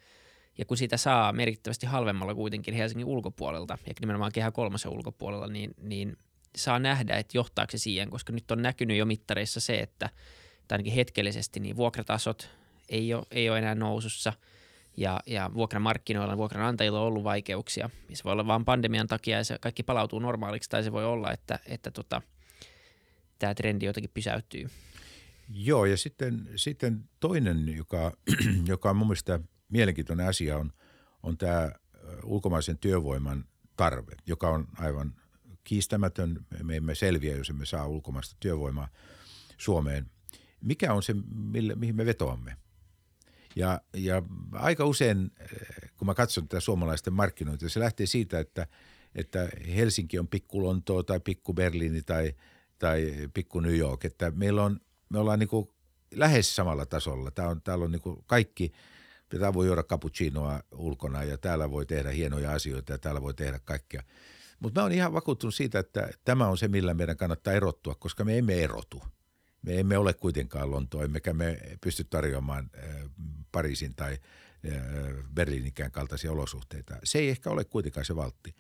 ja 0.59 0.65
kun 0.65 0.77
sitä 0.77 0.97
saa 0.97 1.33
merkittävästi 1.33 1.87
halvemmalla 1.87 2.35
kuitenkin 2.35 2.75
Helsingin 2.75 3.07
ulkopuolelta, 3.07 3.79
ja 3.87 3.95
nimenomaan 4.01 4.33
Kehä 4.33 4.51
kolmosen 4.51 4.93
ulkopuolella, 4.93 5.47
niin, 5.47 5.75
niin 5.83 6.17
saa 6.57 6.79
nähdä, 6.79 7.17
että 7.17 7.39
johtaako 7.39 7.71
se 7.71 7.79
siihen, 7.79 8.11
koska 8.11 8.33
nyt 8.33 8.51
on 8.51 8.63
näkynyt 8.63 8.97
jo 8.97 9.07
mittareissa 9.07 9.61
se, 9.61 9.79
että 9.79 10.11
ainakin 10.71 10.93
hetkellisesti 10.93 11.61
niin 11.61 11.77
vuokratasot 11.77 12.51
ei 12.89 13.15
ole, 13.15 13.27
ei 13.31 13.51
ole 13.51 13.59
enää 13.59 13.75
nousussa– 13.75 14.33
ja, 14.97 15.21
ja 15.27 15.51
vuokramarkkinoilla, 15.55 16.37
vuokranantajilla 16.37 17.01
on 17.01 17.07
ollut 17.07 17.25
vaikeuksia. 17.25 17.91
Ja 18.09 18.17
se 18.17 18.25
voi 18.25 18.33
olla 18.33 18.47
vain 18.47 18.65
pandemian 18.65 19.07
takia 19.07 19.37
ja 19.37 19.45
se 19.45 19.59
kaikki 19.61 19.83
palautuu 19.83 20.19
normaaliksi, 20.19 20.71
tai 20.71 20.85
se 20.85 20.93
voi 20.93 21.05
olla, 21.05 21.33
että, 21.33 21.59
että 21.67 21.91
tota, 21.91 22.23
tämä 23.39 23.55
trendi 23.55 23.87
jotenkin 23.87 24.11
pysäyttyy. 24.15 24.69
Joo, 25.49 25.85
ja 25.85 25.97
sitten, 25.97 26.49
sitten 26.57 27.05
toinen, 27.21 27.77
joka, 27.77 28.13
joka 28.67 28.91
on 28.91 28.97
mun 28.97 29.07
mielestä 29.07 29.41
mielenkiintoinen 29.69 30.27
asia, 30.27 30.57
on, 30.57 30.73
on 31.23 31.39
tämä 31.39 31.73
ulkomaisen 32.25 32.79
työvoiman 32.79 33.45
tarve, 33.77 34.13
joka 34.27 34.51
on 34.51 34.69
aivan 34.79 35.15
kiistämätön. 35.65 36.47
Me 36.63 36.77
emme 36.77 36.95
selviä, 36.95 37.37
jos 37.37 37.51
emme 37.51 37.67
saa 37.67 37.87
ulkomaista 37.87 38.37
työvoimaa 38.41 38.89
Suomeen. 39.57 40.11
Mikä 40.61 40.93
on 40.93 41.03
se, 41.03 41.15
mille, 41.35 41.75
mihin 41.75 41.97
me 41.97 42.07
vetoamme? 42.07 42.57
Ja, 43.57 43.81
ja 43.95 44.23
aika 44.53 44.85
usein, 44.85 45.31
eh, 45.41 45.91
kun 45.97 46.07
mä 46.07 46.15
katson 46.15 46.49
tätä 46.49 46.61
suomalaisten 46.61 47.13
markkinointia, 47.13 47.69
se 47.69 47.81
lähtee 47.81 48.07
siitä, 48.07 48.39
että, 48.39 48.67
että 49.15 49.49
Helsinki 49.77 50.19
on 50.19 50.29
pikku 50.29 50.63
Lontoo 50.63 51.03
tai 51.03 51.21
pikku 51.21 51.55
Berliini 51.55 52.03
tai, 52.03 52.35
tai 52.79 53.29
pikku 53.35 53.61
New 53.61 53.77
York. 53.77 54.05
Että 54.05 54.31
meillä 54.31 54.65
on, 54.65 54.81
me 55.09 55.19
ollaan 55.19 55.39
niin 55.39 55.49
kuin 55.49 55.69
lähes 56.15 56.57
samalla 56.57 56.87
tasolla. 56.87 57.31
Tää 57.31 57.49
on, 57.49 57.63
täällä 57.63 57.85
on 57.85 57.93
niin 57.93 58.03
kuin 58.03 58.25
kaikki, 58.27 58.73
täällä 59.29 59.55
voi 59.55 59.67
juoda 59.67 59.83
cappuccinoa 59.83 60.61
ulkona 60.73 61.25
ja 61.25 61.39
täällä 61.39 61.71
voi 61.71 61.87
tehdä 61.87 62.11
hienoja 62.11 62.53
asioita 62.53 62.93
ja 62.93 62.99
täällä 62.99 63.23
voi 63.23 63.35
tehdä 63.35 63.59
kaikkea. 63.65 64.03
Mutta 64.61 64.81
mä 64.81 64.85
oon 64.85 64.93
ihan 64.93 65.13
vakuuttunut 65.13 65.55
siitä, 65.55 65.79
että 65.79 66.09
tämä 66.25 66.49
on 66.49 66.59
se, 66.59 66.69
millä 66.69 66.95
meidän 66.95 67.17
kannattaa 67.17 67.53
erottua, 67.53 67.95
koska 67.95 68.25
me 68.25 68.39
emme 68.39 68.65
erotu– 68.65 69.03
me 69.67 69.81
emme 69.81 69.99
ole 69.99 70.15
kuitenkaan 70.15 70.71
Lontoa, 70.71 71.05
emmekä 71.05 71.33
me 71.33 71.59
pysty 71.81 72.05
tarjoamaan 72.05 72.71
äh, 72.79 73.11
Pariisin 73.53 73.95
tai 73.95 74.13
äh, 74.13 74.81
Berliinikään 75.35 75.91
kaltaisia 75.91 76.33
olosuhteita. 76.33 76.97
Se 77.05 77.19
ei 77.19 77.29
ehkä 77.29 77.51
ole 77.51 77.65
kuitenkaan 77.65 78.07
se 78.07 78.17
valtti. 78.17 78.55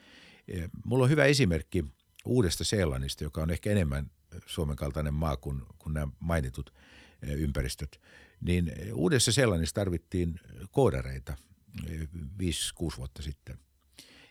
Äh, 0.58 0.70
mulla 0.84 1.04
on 1.04 1.10
hyvä 1.10 1.24
esimerkki 1.24 1.84
uudesta 2.24 2.64
Seelannista, 2.64 3.24
joka 3.24 3.42
on 3.42 3.50
ehkä 3.50 3.70
enemmän 3.70 4.10
Suomen 4.46 4.76
kaltainen 4.76 5.14
maa 5.14 5.36
kuin, 5.36 5.62
kuin 5.78 5.94
nämä 5.94 6.08
mainitut 6.20 6.74
ympäristöt. 7.22 8.00
Niin 8.40 8.72
uudessa 8.92 9.32
Seelannissa 9.32 9.74
tarvittiin 9.74 10.40
koodareita 10.70 11.36
5-6 11.82 12.96
vuotta 12.96 13.22
sitten. 13.22 13.58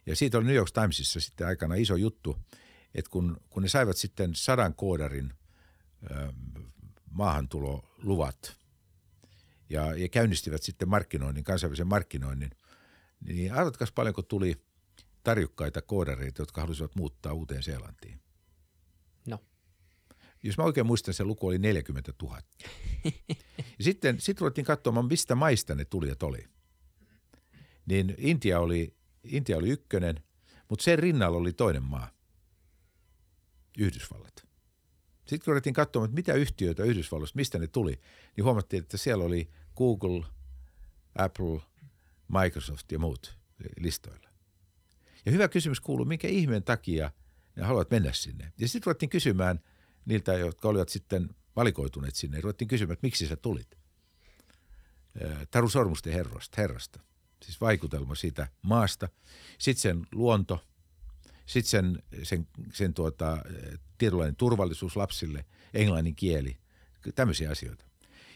Ja 0.05 0.15
siitä 0.15 0.37
oli 0.37 0.45
New 0.45 0.55
York 0.55 0.71
Timesissa 0.71 1.19
sitten 1.19 1.47
aikana 1.47 1.75
iso 1.75 1.95
juttu, 1.95 2.37
että 2.95 3.11
kun, 3.11 3.37
kun 3.49 3.63
ne 3.63 3.69
saivat 3.69 3.97
sitten 3.97 4.35
sadan 4.35 4.75
koodarin– 4.75 5.33
maahantuloluvat 7.11 8.57
ja, 9.69 9.95
ja 9.95 10.09
käynnistivät 10.09 10.63
sitten 10.63 10.89
markkinoinnin, 10.89 11.43
kansainvälisen 11.43 11.87
markkinoinnin, 11.87 12.51
niin 13.21 13.53
arvatkas 13.53 13.91
paljonko 13.91 14.21
tuli 14.21 14.55
tarjukkaita 15.23 15.81
koodareita, 15.81 16.41
jotka 16.41 16.61
halusivat 16.61 16.95
muuttaa 16.95 17.33
uuteen 17.33 17.63
Seelantiin? 17.63 18.19
Jos 20.43 20.57
mä 20.57 20.63
oikein 20.63 20.85
muistan, 20.85 21.13
se 21.13 21.23
luku 21.23 21.47
oli 21.47 21.57
40 21.57 22.13
000. 22.21 22.41
Ja 23.77 23.83
sitten 23.83 24.21
sit 24.21 24.41
ruvettiin 24.41 24.65
katsomaan, 24.65 25.05
mistä 25.05 25.35
maista 25.35 25.75
ne 25.75 25.85
tulijat 25.85 26.23
oli. 26.23 26.47
Niin 27.85 28.15
Intia 28.17 28.59
oli, 28.59 28.97
Intia 29.23 29.57
oli 29.57 29.69
ykkönen, 29.69 30.23
mutta 30.69 30.83
sen 30.83 30.99
rinnalla 30.99 31.37
oli 31.37 31.53
toinen 31.53 31.83
maa, 31.83 32.09
Yhdysvallat. 33.77 34.44
Sitten 35.25 35.39
kun 35.45 35.51
ruvettiin 35.51 35.73
katsomaan, 35.73 36.05
että 36.05 36.15
mitä 36.15 36.33
yhtiöitä 36.33 36.83
Yhdysvalloista, 36.83 37.35
mistä 37.35 37.59
ne 37.59 37.67
tuli, 37.67 37.99
niin 38.37 38.45
huomattiin, 38.45 38.83
että 38.83 38.97
siellä 38.97 39.23
oli 39.23 39.49
Google, 39.77 40.25
Apple, 41.17 41.61
Microsoft 42.27 42.91
ja 42.91 42.99
muut 42.99 43.37
listoilla. 43.79 44.29
Ja 45.25 45.31
hyvä 45.31 45.47
kysymys 45.47 45.79
kuuluu, 45.81 46.05
minkä 46.05 46.27
ihmeen 46.27 46.63
takia 46.63 47.11
ne 47.55 47.63
haluavat 47.63 47.91
mennä 47.91 48.13
sinne. 48.13 48.53
Ja 48.57 48.67
sitten 48.67 48.85
ruvettiin 48.85 49.09
kysymään 49.09 49.59
niiltä, 50.05 50.33
jotka 50.33 50.67
olivat 50.67 50.89
sitten 50.89 51.29
valikoituneet 51.55 52.15
sinne, 52.15 52.41
ruvettiin 52.41 52.67
kysymään, 52.67 52.93
että 52.93 53.07
miksi 53.07 53.27
sä 53.27 53.35
tulit. 53.35 53.77
Taru 55.51 55.69
Sormusten 55.69 56.13
herrasta, 56.13 56.61
herrasta. 56.61 56.99
Siis 57.43 57.61
vaikutelma 57.61 58.15
siitä 58.15 58.47
maasta. 58.61 59.09
Sitten 59.59 59.81
sen 59.81 60.07
luonto, 60.11 60.63
sitten 61.45 61.69
sen, 61.69 62.03
sen, 62.23 62.47
sen 62.73 62.93
tuota, 62.93 63.37
tietynlainen 63.97 64.35
turvallisuus 64.35 64.95
lapsille, 64.95 65.45
englannin 65.73 66.15
kieli, 66.15 66.57
tämmöisiä 67.15 67.51
asioita. 67.51 67.85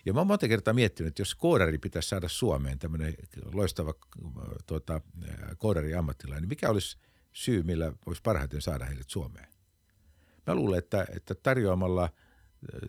Ja 0.06 0.14
mä 0.14 0.20
oon 0.20 0.28
monta 0.28 0.48
kertaa 0.48 0.74
miettinyt, 0.74 1.08
että 1.08 1.22
jos 1.22 1.36
koodari 1.36 1.78
pitäisi 1.78 2.10
saada 2.10 2.30
Suomeen, 2.30 2.80
tämmöinen 2.80 3.14
loistava 3.54 3.94
tuota, 4.66 5.02
koodari 5.58 5.96
ammattilainen, 5.96 6.42
niin 6.42 6.50
mikä 6.50 6.70
olisi 6.70 6.98
syy, 7.34 7.64
millä 7.64 7.94
voisi 8.06 8.22
parhaiten 8.22 8.62
saada 8.62 8.86
heidät 8.86 9.10
Suomeen? 9.10 9.48
Mä 10.48 10.56
luulen, 10.56 10.80
että, 10.80 11.06
että 11.16 11.36
tarjoamalla 11.36 12.10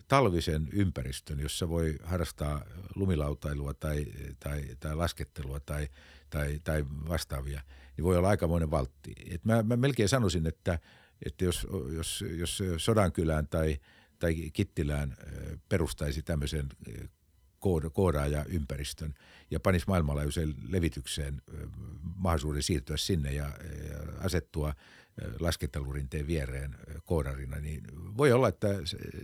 talvisen 0.07 0.69
ympäristön, 0.71 1.39
jossa 1.39 1.69
voi 1.69 1.95
harrastaa 2.03 2.65
lumilautailua 2.95 3.73
tai, 3.73 4.05
tai, 4.39 4.63
tai 4.79 4.95
laskettelua 4.95 5.59
tai, 5.59 5.87
tai, 6.29 6.59
tai 6.63 6.85
vastaavia, 7.09 7.61
niin 7.97 8.05
voi 8.05 8.17
olla 8.17 8.29
aikamoinen 8.29 8.71
valtti. 8.71 9.13
Et 9.29 9.45
mä, 9.45 9.63
mä 9.63 9.75
melkein 9.75 10.09
sanoisin, 10.09 10.47
että, 10.47 10.79
että 11.25 11.45
jos, 11.45 11.67
jos, 11.95 12.23
jos 12.37 12.63
Sodankylään 12.77 13.47
tai, 13.47 13.79
tai 14.19 14.35
Kittilään 14.53 15.17
perustaisi 15.69 16.21
tämmöisen 16.21 16.69
koodaajaympäristön 17.93 19.13
ja 19.51 19.59
panisi 19.59 19.85
maailmanlaajuiseen 19.87 20.53
levitykseen 20.67 21.41
mahdollisuuden 22.15 22.63
siirtyä 22.63 22.97
sinne 22.97 23.33
ja 23.33 23.51
asettua 24.19 24.73
laskettelurinteen 25.39 26.27
viereen 26.27 26.75
koodarina, 27.05 27.57
niin 27.59 27.83
voi 28.17 28.31
olla, 28.31 28.47
että 28.47 28.67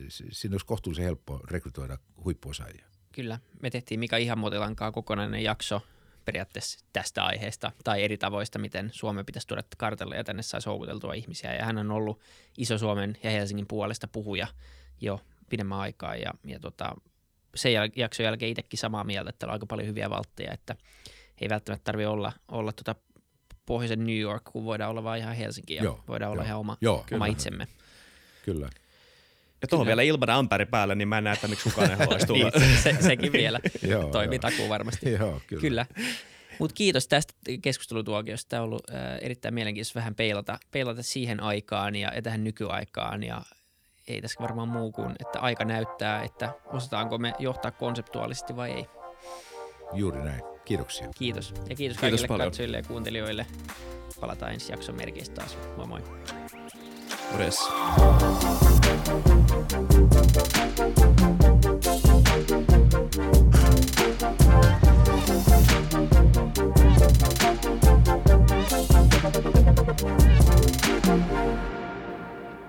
siinä 0.09 0.53
olisi 0.53 0.65
kohtuullisen 0.65 1.05
helppo 1.05 1.39
rekrytoida 1.51 1.97
huippuosaajia. 2.23 2.85
Kyllä. 3.11 3.39
Me 3.61 3.69
tehtiin 3.69 3.99
Mika 3.99 4.17
Ihamuotilankaa 4.17 4.91
kokonainen 4.91 5.43
jakso 5.43 5.81
periaatteessa 6.25 6.85
tästä 6.93 7.23
aiheesta 7.23 7.71
tai 7.83 8.03
eri 8.03 8.17
tavoista, 8.17 8.59
miten 8.59 8.89
Suomen 8.93 9.25
pitäisi 9.25 9.47
tuoda 9.47 9.63
kartalle 9.77 10.15
ja 10.15 10.23
tänne 10.23 10.41
saisi 10.41 10.69
houkuteltua 10.69 11.13
ihmisiä. 11.13 11.53
Ja 11.55 11.65
hän 11.65 11.77
on 11.77 11.91
ollut 11.91 12.21
iso 12.57 12.77
Suomen 12.77 13.17
ja 13.23 13.31
Helsingin 13.31 13.67
puolesta 13.67 14.07
puhuja 14.07 14.47
jo 15.01 15.21
pidemmän 15.49 15.79
aikaa 15.79 16.15
ja, 16.15 16.33
ja 16.43 16.59
tota, 16.59 16.95
sen 17.55 17.71
jäl- 17.71 17.93
jakson 17.95 18.23
jälkeen 18.23 18.51
itsekin 18.51 18.79
samaa 18.79 19.03
mieltä, 19.03 19.29
että 19.29 19.45
on 19.45 19.53
aika 19.53 19.65
paljon 19.65 19.87
hyviä 19.87 20.09
valtteja, 20.09 20.53
että 20.53 20.75
ei 21.41 21.49
välttämättä 21.49 21.83
tarvitse 21.83 22.07
olla, 22.07 22.33
olla 22.47 22.73
tota 22.73 22.95
pohjoisen 23.67 24.05
New 24.05 24.19
York, 24.19 24.43
kun 24.43 24.65
voidaan 24.65 24.91
olla 24.91 25.03
vain 25.03 25.21
ihan 25.21 25.35
Helsinki 25.35 25.75
ja 25.75 25.83
joo, 25.83 26.03
voidaan 26.07 26.27
joo, 26.27 26.33
olla 26.33 26.43
ihan 26.43 26.59
oma, 26.59 26.77
joo, 26.81 27.05
oma 27.13 27.25
itsemme. 27.25 27.67
Kyllä. 28.45 28.69
Ja 29.61 29.67
tuohon 29.67 29.87
vielä 29.87 30.01
ilman 30.01 30.29
amperi 30.29 30.65
päälle, 30.65 30.95
niin 30.95 31.07
mä 31.07 31.17
en 31.17 31.23
näe, 31.23 31.33
että 31.33 31.47
miksi 31.47 31.69
kukaan 31.69 31.91
ei 31.91 31.97
haluaisi 31.97 32.27
tulla. 32.33 32.51
niin, 32.59 32.77
se, 32.77 32.97
sekin 32.99 33.31
vielä 33.31 33.59
joo, 33.87 34.03
toimii 34.03 34.39
takuu 34.39 34.69
varmasti. 34.69 35.11
joo, 35.19 35.41
kyllä. 35.47 35.61
kyllä. 35.61 35.85
Mutta 36.59 36.73
kiitos 36.73 37.07
tästä 37.07 37.33
keskustelutuokiosta. 37.61 38.49
Tämä 38.49 38.61
on 38.61 38.65
ollut 38.65 38.89
äh, 38.89 39.17
erittäin 39.21 39.53
mielenkiintoista 39.53 39.99
vähän 39.99 40.15
peilata, 40.15 40.59
peilata 40.71 41.03
siihen 41.03 41.43
aikaan 41.43 41.95
ja, 41.95 42.11
ja 42.15 42.21
tähän 42.21 42.43
nykyaikaan. 42.43 43.23
Ja 43.23 43.41
ei 44.07 44.21
tässä 44.21 44.41
varmaan 44.41 44.69
muu 44.69 44.91
kuin, 44.91 45.15
että 45.19 45.39
aika 45.39 45.65
näyttää, 45.65 46.23
että 46.23 46.53
osataanko 46.65 47.17
me 47.17 47.33
johtaa 47.39 47.71
konseptuaalisesti 47.71 48.55
vai 48.55 48.71
ei. 48.71 48.85
Juuri 49.93 50.21
näin. 50.21 50.56
Kiitoksia. 50.67 51.07
Kiitos. 51.17 51.49
Ja 51.49 51.55
kiitos, 51.55 51.75
kiitos 51.75 51.97
kaikille 51.97 52.27
paljon. 52.27 52.47
katsojille 52.47 52.77
ja 52.77 52.83
kuuntelijoille. 52.83 53.45
Palataan 54.21 54.53
ensi 54.53 54.71
jakson 54.71 54.95
merkeistä 54.95 55.35
taas. 55.35 55.57
Moi 55.77 55.87
moi. 55.87 56.01
Morjes. 57.31 57.59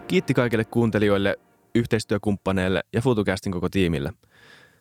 Kiitti 0.09 0.35
kaikille 0.35 0.65
kuuntelijoille, 0.65 1.37
yhteistyökumppaneille 1.75 2.83
ja 2.93 3.03
FutuCastin 3.03 3.53
koko 3.53 3.69
tiimille. 3.69 4.13